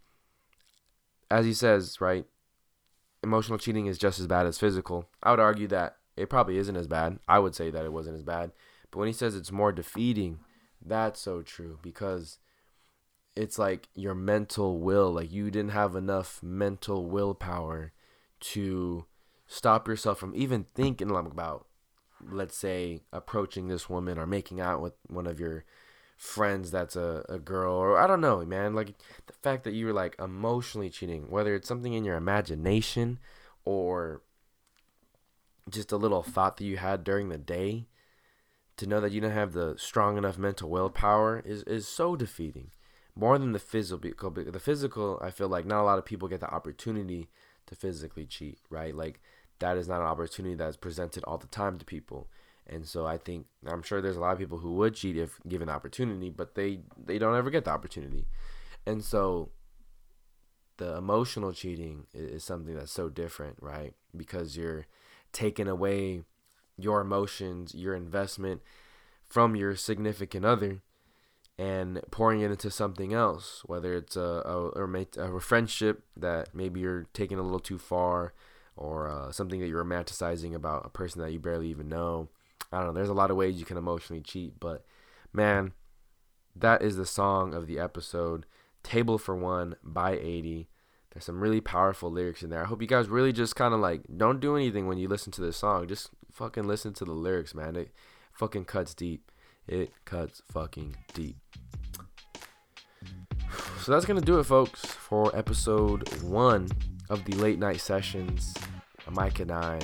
As 1.29 1.45
he 1.45 1.53
says, 1.53 1.99
right? 2.01 2.25
Emotional 3.23 3.59
cheating 3.59 3.87
is 3.87 3.97
just 3.97 4.19
as 4.19 4.27
bad 4.27 4.45
as 4.45 4.57
physical. 4.57 5.07
I 5.21 5.31
would 5.31 5.39
argue 5.39 5.67
that 5.67 5.97
it 6.15 6.29
probably 6.29 6.57
isn't 6.57 6.75
as 6.75 6.87
bad. 6.87 7.19
I 7.27 7.39
would 7.39 7.55
say 7.55 7.69
that 7.69 7.85
it 7.85 7.93
wasn't 7.93 8.15
as 8.15 8.23
bad. 8.23 8.51
But 8.95 8.99
when 8.99 9.07
he 9.07 9.13
says 9.13 9.35
it's 9.35 9.51
more 9.51 9.73
defeating, 9.73 10.39
that's 10.81 11.19
so 11.19 11.41
true 11.41 11.79
because 11.81 12.39
it's 13.35 13.59
like 13.59 13.89
your 13.93 14.15
mental 14.15 14.79
will 14.79 15.11
like 15.11 15.33
you 15.33 15.51
didn't 15.51 15.71
have 15.71 15.97
enough 15.97 16.41
mental 16.41 17.05
willpower 17.05 17.91
to 18.39 19.05
stop 19.47 19.89
yourself 19.89 20.17
from 20.17 20.31
even 20.33 20.65
thinking 20.73 21.11
about, 21.11 21.67
let's 22.25 22.55
say, 22.57 23.01
approaching 23.11 23.67
this 23.67 23.89
woman 23.89 24.17
or 24.17 24.25
making 24.25 24.61
out 24.61 24.81
with 24.81 24.93
one 25.07 25.27
of 25.27 25.41
your 25.41 25.65
friends 26.15 26.71
that's 26.71 26.95
a, 26.95 27.25
a 27.27 27.37
girl 27.37 27.75
or 27.75 27.97
I 27.97 28.07
don't 28.07 28.21
know, 28.21 28.45
man. 28.45 28.75
Like 28.75 28.93
the 29.27 29.33
fact 29.33 29.65
that 29.65 29.73
you 29.73 29.87
were 29.87 29.93
like 29.93 30.15
emotionally 30.19 30.89
cheating, 30.89 31.29
whether 31.29 31.53
it's 31.53 31.67
something 31.67 31.91
in 31.91 32.05
your 32.05 32.15
imagination 32.15 33.19
or 33.65 34.21
just 35.69 35.91
a 35.91 35.97
little 35.97 36.23
thought 36.23 36.55
that 36.55 36.63
you 36.63 36.77
had 36.77 37.03
during 37.03 37.27
the 37.27 37.37
day, 37.37 37.87
to 38.77 38.87
know 38.87 38.99
that 38.99 39.11
you 39.11 39.21
don't 39.21 39.31
have 39.31 39.53
the 39.53 39.75
strong 39.77 40.17
enough 40.17 40.37
mental 40.37 40.69
willpower 40.69 41.41
is, 41.45 41.63
is 41.63 41.87
so 41.87 42.15
defeating. 42.15 42.71
More 43.15 43.37
than 43.37 43.53
the 43.53 43.59
physical, 43.59 44.29
the 44.29 44.59
physical, 44.59 45.19
I 45.23 45.31
feel 45.31 45.47
like 45.47 45.65
not 45.65 45.81
a 45.81 45.85
lot 45.85 45.97
of 45.97 46.05
people 46.05 46.27
get 46.27 46.41
the 46.41 46.53
opportunity 46.53 47.29
to 47.67 47.75
physically 47.75 48.25
cheat, 48.25 48.59
right? 48.69 48.93
Like 48.93 49.21
that 49.59 49.77
is 49.77 49.87
not 49.87 50.01
an 50.01 50.07
opportunity 50.07 50.55
that's 50.55 50.75
presented 50.75 51.23
all 51.23 51.37
the 51.37 51.47
time 51.47 51.77
to 51.77 51.85
people. 51.85 52.27
And 52.67 52.85
so 52.85 53.05
I 53.05 53.17
think 53.17 53.45
I'm 53.65 53.83
sure 53.83 54.01
there's 54.01 54.17
a 54.17 54.21
lot 54.21 54.33
of 54.33 54.39
people 54.39 54.57
who 54.57 54.73
would 54.73 54.95
cheat 54.95 55.15
if 55.15 55.39
given 55.47 55.67
the 55.67 55.73
opportunity, 55.73 56.29
but 56.29 56.55
they 56.55 56.79
they 57.03 57.19
don't 57.19 57.35
ever 57.35 57.49
get 57.49 57.63
the 57.65 57.71
opportunity. 57.71 58.25
And 58.85 59.03
so 59.03 59.51
the 60.77 60.97
emotional 60.97 61.53
cheating 61.53 62.07
is, 62.13 62.43
something 62.43 62.75
that's 62.75 62.91
so 62.91 63.07
different, 63.07 63.57
right? 63.61 63.93
Because 64.15 64.57
you're 64.57 64.87
taking 65.31 65.67
away 65.67 66.23
your 66.77 67.01
emotions, 67.01 67.73
your 67.73 67.95
investment 67.95 68.61
from 69.25 69.55
your 69.55 69.75
significant 69.75 70.45
other 70.45 70.81
and 71.57 72.01
pouring 72.11 72.41
it 72.41 72.51
into 72.51 72.69
something 72.69 73.13
else, 73.13 73.61
whether 73.65 73.93
it's 73.93 74.15
a, 74.15 74.19
a, 74.19 74.81
a, 74.81 75.35
a 75.35 75.39
friendship 75.39 76.03
that 76.17 76.53
maybe 76.53 76.81
you're 76.81 77.07
taking 77.13 77.39
a 77.39 77.41
little 77.41 77.59
too 77.59 77.77
far 77.77 78.33
or 78.75 79.09
uh, 79.09 79.31
something 79.31 79.61
that 79.61 79.67
you're 79.67 79.83
romanticizing 79.83 80.53
about 80.53 80.85
a 80.85 80.89
person 80.89 81.21
that 81.21 81.31
you 81.31 81.39
barely 81.39 81.69
even 81.69 81.87
know. 81.87 82.27
I 82.71 82.79
don't 82.79 82.87
know. 82.87 82.93
There's 82.93 83.09
a 83.09 83.13
lot 83.13 83.31
of 83.31 83.37
ways 83.37 83.57
you 83.57 83.65
can 83.65 83.77
emotionally 83.77 84.21
cheat, 84.21 84.59
but 84.59 84.83
man, 85.31 85.71
that 86.55 86.81
is 86.81 86.97
the 86.97 87.05
song 87.05 87.53
of 87.53 87.67
the 87.67 87.79
episode. 87.79 88.45
Table 88.83 89.17
for 89.17 89.35
One 89.35 89.75
by 89.81 90.11
80. 90.11 90.67
There's 91.15 91.23
some 91.23 91.39
really 91.39 91.61
powerful 91.61 92.11
lyrics 92.11 92.43
in 92.43 92.49
there. 92.49 92.61
I 92.61 92.65
hope 92.65 92.81
you 92.81 92.89
guys 92.89 93.07
really 93.07 93.31
just 93.31 93.55
kind 93.55 93.73
of 93.73 93.79
like 93.79 94.01
don't 94.17 94.41
do 94.41 94.57
anything 94.57 94.85
when 94.85 94.97
you 94.97 95.07
listen 95.07 95.31
to 95.31 95.41
this 95.41 95.55
song. 95.55 95.87
Just 95.87 96.09
fucking 96.33 96.65
listen 96.65 96.93
to 96.95 97.05
the 97.05 97.13
lyrics, 97.13 97.55
man. 97.55 97.77
It 97.77 97.91
fucking 98.33 98.65
cuts 98.65 98.93
deep. 98.93 99.31
It 99.65 99.93
cuts 100.03 100.41
fucking 100.51 100.97
deep. 101.13 101.37
So 103.81 103.91
that's 103.91 104.05
gonna 104.05 104.19
do 104.19 104.39
it, 104.39 104.45
folks, 104.45 104.83
for 104.83 105.33
episode 105.37 106.09
one 106.23 106.67
of 107.09 107.23
the 107.23 107.35
late 107.35 107.59
night 107.59 107.79
sessions. 107.79 108.53
Mike 109.11 109.39
and 109.39 109.51
I. 109.51 109.79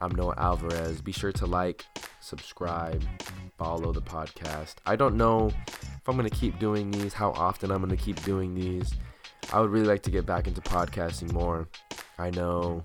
I'm 0.00 0.12
Noah 0.16 0.34
Alvarez. 0.38 1.00
Be 1.02 1.12
sure 1.12 1.32
to 1.32 1.46
like, 1.46 1.84
subscribe, 2.20 3.04
follow 3.56 3.92
the 3.92 4.00
podcast. 4.00 4.76
I 4.86 4.96
don't 4.96 5.16
know 5.16 5.52
if 5.74 6.08
I'm 6.08 6.16
gonna 6.16 6.30
keep 6.30 6.58
doing 6.58 6.90
these, 6.90 7.12
how 7.12 7.30
often 7.32 7.70
I'm 7.70 7.82
gonna 7.82 7.96
keep 7.96 8.20
doing 8.24 8.54
these. 8.54 8.94
I 9.52 9.60
would 9.60 9.70
really 9.70 9.86
like 9.86 10.02
to 10.02 10.10
get 10.10 10.26
back 10.26 10.46
into 10.46 10.60
podcasting 10.60 11.32
more. 11.32 11.68
I 12.18 12.30
know, 12.30 12.82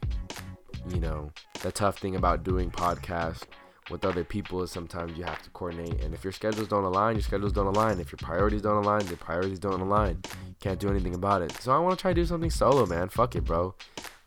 you 0.89 0.99
know, 0.99 1.31
the 1.61 1.71
tough 1.71 1.99
thing 1.99 2.15
about 2.15 2.43
doing 2.43 2.71
podcasts 2.71 3.43
with 3.89 4.03
other 4.03 4.23
people 4.23 4.61
is 4.63 4.71
sometimes 4.71 5.17
you 5.17 5.23
have 5.23 5.41
to 5.43 5.49
coordinate. 5.51 6.03
And 6.03 6.13
if 6.13 6.23
your 6.23 6.33
schedules 6.33 6.67
don't 6.67 6.83
align, 6.83 7.15
your 7.15 7.23
schedules 7.23 7.53
don't 7.53 7.67
align. 7.67 7.99
If 7.99 8.11
your 8.11 8.17
priorities 8.17 8.61
don't 8.61 8.83
align, 8.83 9.07
your 9.07 9.17
priorities 9.17 9.59
don't 9.59 9.79
align. 9.79 10.21
Can't 10.59 10.79
do 10.79 10.89
anything 10.89 11.15
about 11.15 11.41
it. 11.41 11.51
So 11.53 11.71
I 11.71 11.79
want 11.79 11.97
to 11.97 12.01
try 12.01 12.11
to 12.11 12.21
do 12.21 12.25
something 12.25 12.49
solo, 12.49 12.85
man. 12.85 13.09
Fuck 13.09 13.35
it, 13.35 13.45
bro. 13.45 13.75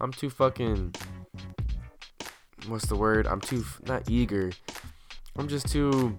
I'm 0.00 0.12
too 0.12 0.30
fucking. 0.30 0.94
What's 2.68 2.86
the 2.86 2.96
word? 2.96 3.26
I'm 3.26 3.40
too 3.40 3.64
not 3.86 4.08
eager. 4.08 4.50
I'm 5.36 5.48
just 5.48 5.68
too. 5.68 6.18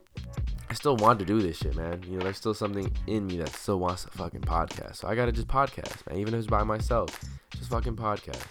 I 0.72 0.74
still 0.74 0.96
want 0.96 1.20
to 1.20 1.26
do 1.26 1.42
this 1.42 1.58
shit, 1.58 1.76
man. 1.76 2.02
You 2.08 2.18
know, 2.18 2.24
there's 2.24 2.38
still 2.38 2.54
something 2.54 2.90
in 3.06 3.28
me 3.28 3.36
that 3.40 3.50
still 3.50 3.78
wants 3.78 4.06
to 4.06 4.10
fucking 4.12 4.40
podcast. 4.40 4.96
So 4.96 5.10
I 5.10 5.16
gotta 5.16 5.34
just 5.34 5.50
podcast, 5.50 6.08
man. 6.08 6.18
Even 6.18 6.34
if 6.34 6.38
it's 6.38 6.48
by 6.48 6.64
myself, 6.64 7.20
just 7.58 7.70
fucking 7.70 7.98
podcast. 7.98 8.48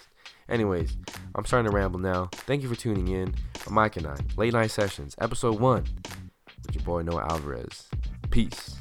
Anyways, 0.47 0.95
I'm 1.33 1.45
starting 1.45 1.71
to 1.71 1.75
ramble 1.75 1.99
now. 1.99 2.29
Thank 2.31 2.61
you 2.61 2.69
for 2.69 2.75
tuning 2.75 3.07
in. 3.07 3.33
Mike 3.71 3.97
and 3.97 4.05
I, 4.05 4.17
Late 4.37 4.53
Night 4.53 4.69
Sessions, 4.69 5.15
Episode 5.19 5.59
1, 5.59 5.83
with 6.67 6.75
your 6.75 6.83
boy 6.83 7.01
Noah 7.01 7.25
Alvarez. 7.27 7.89
Peace. 8.29 8.80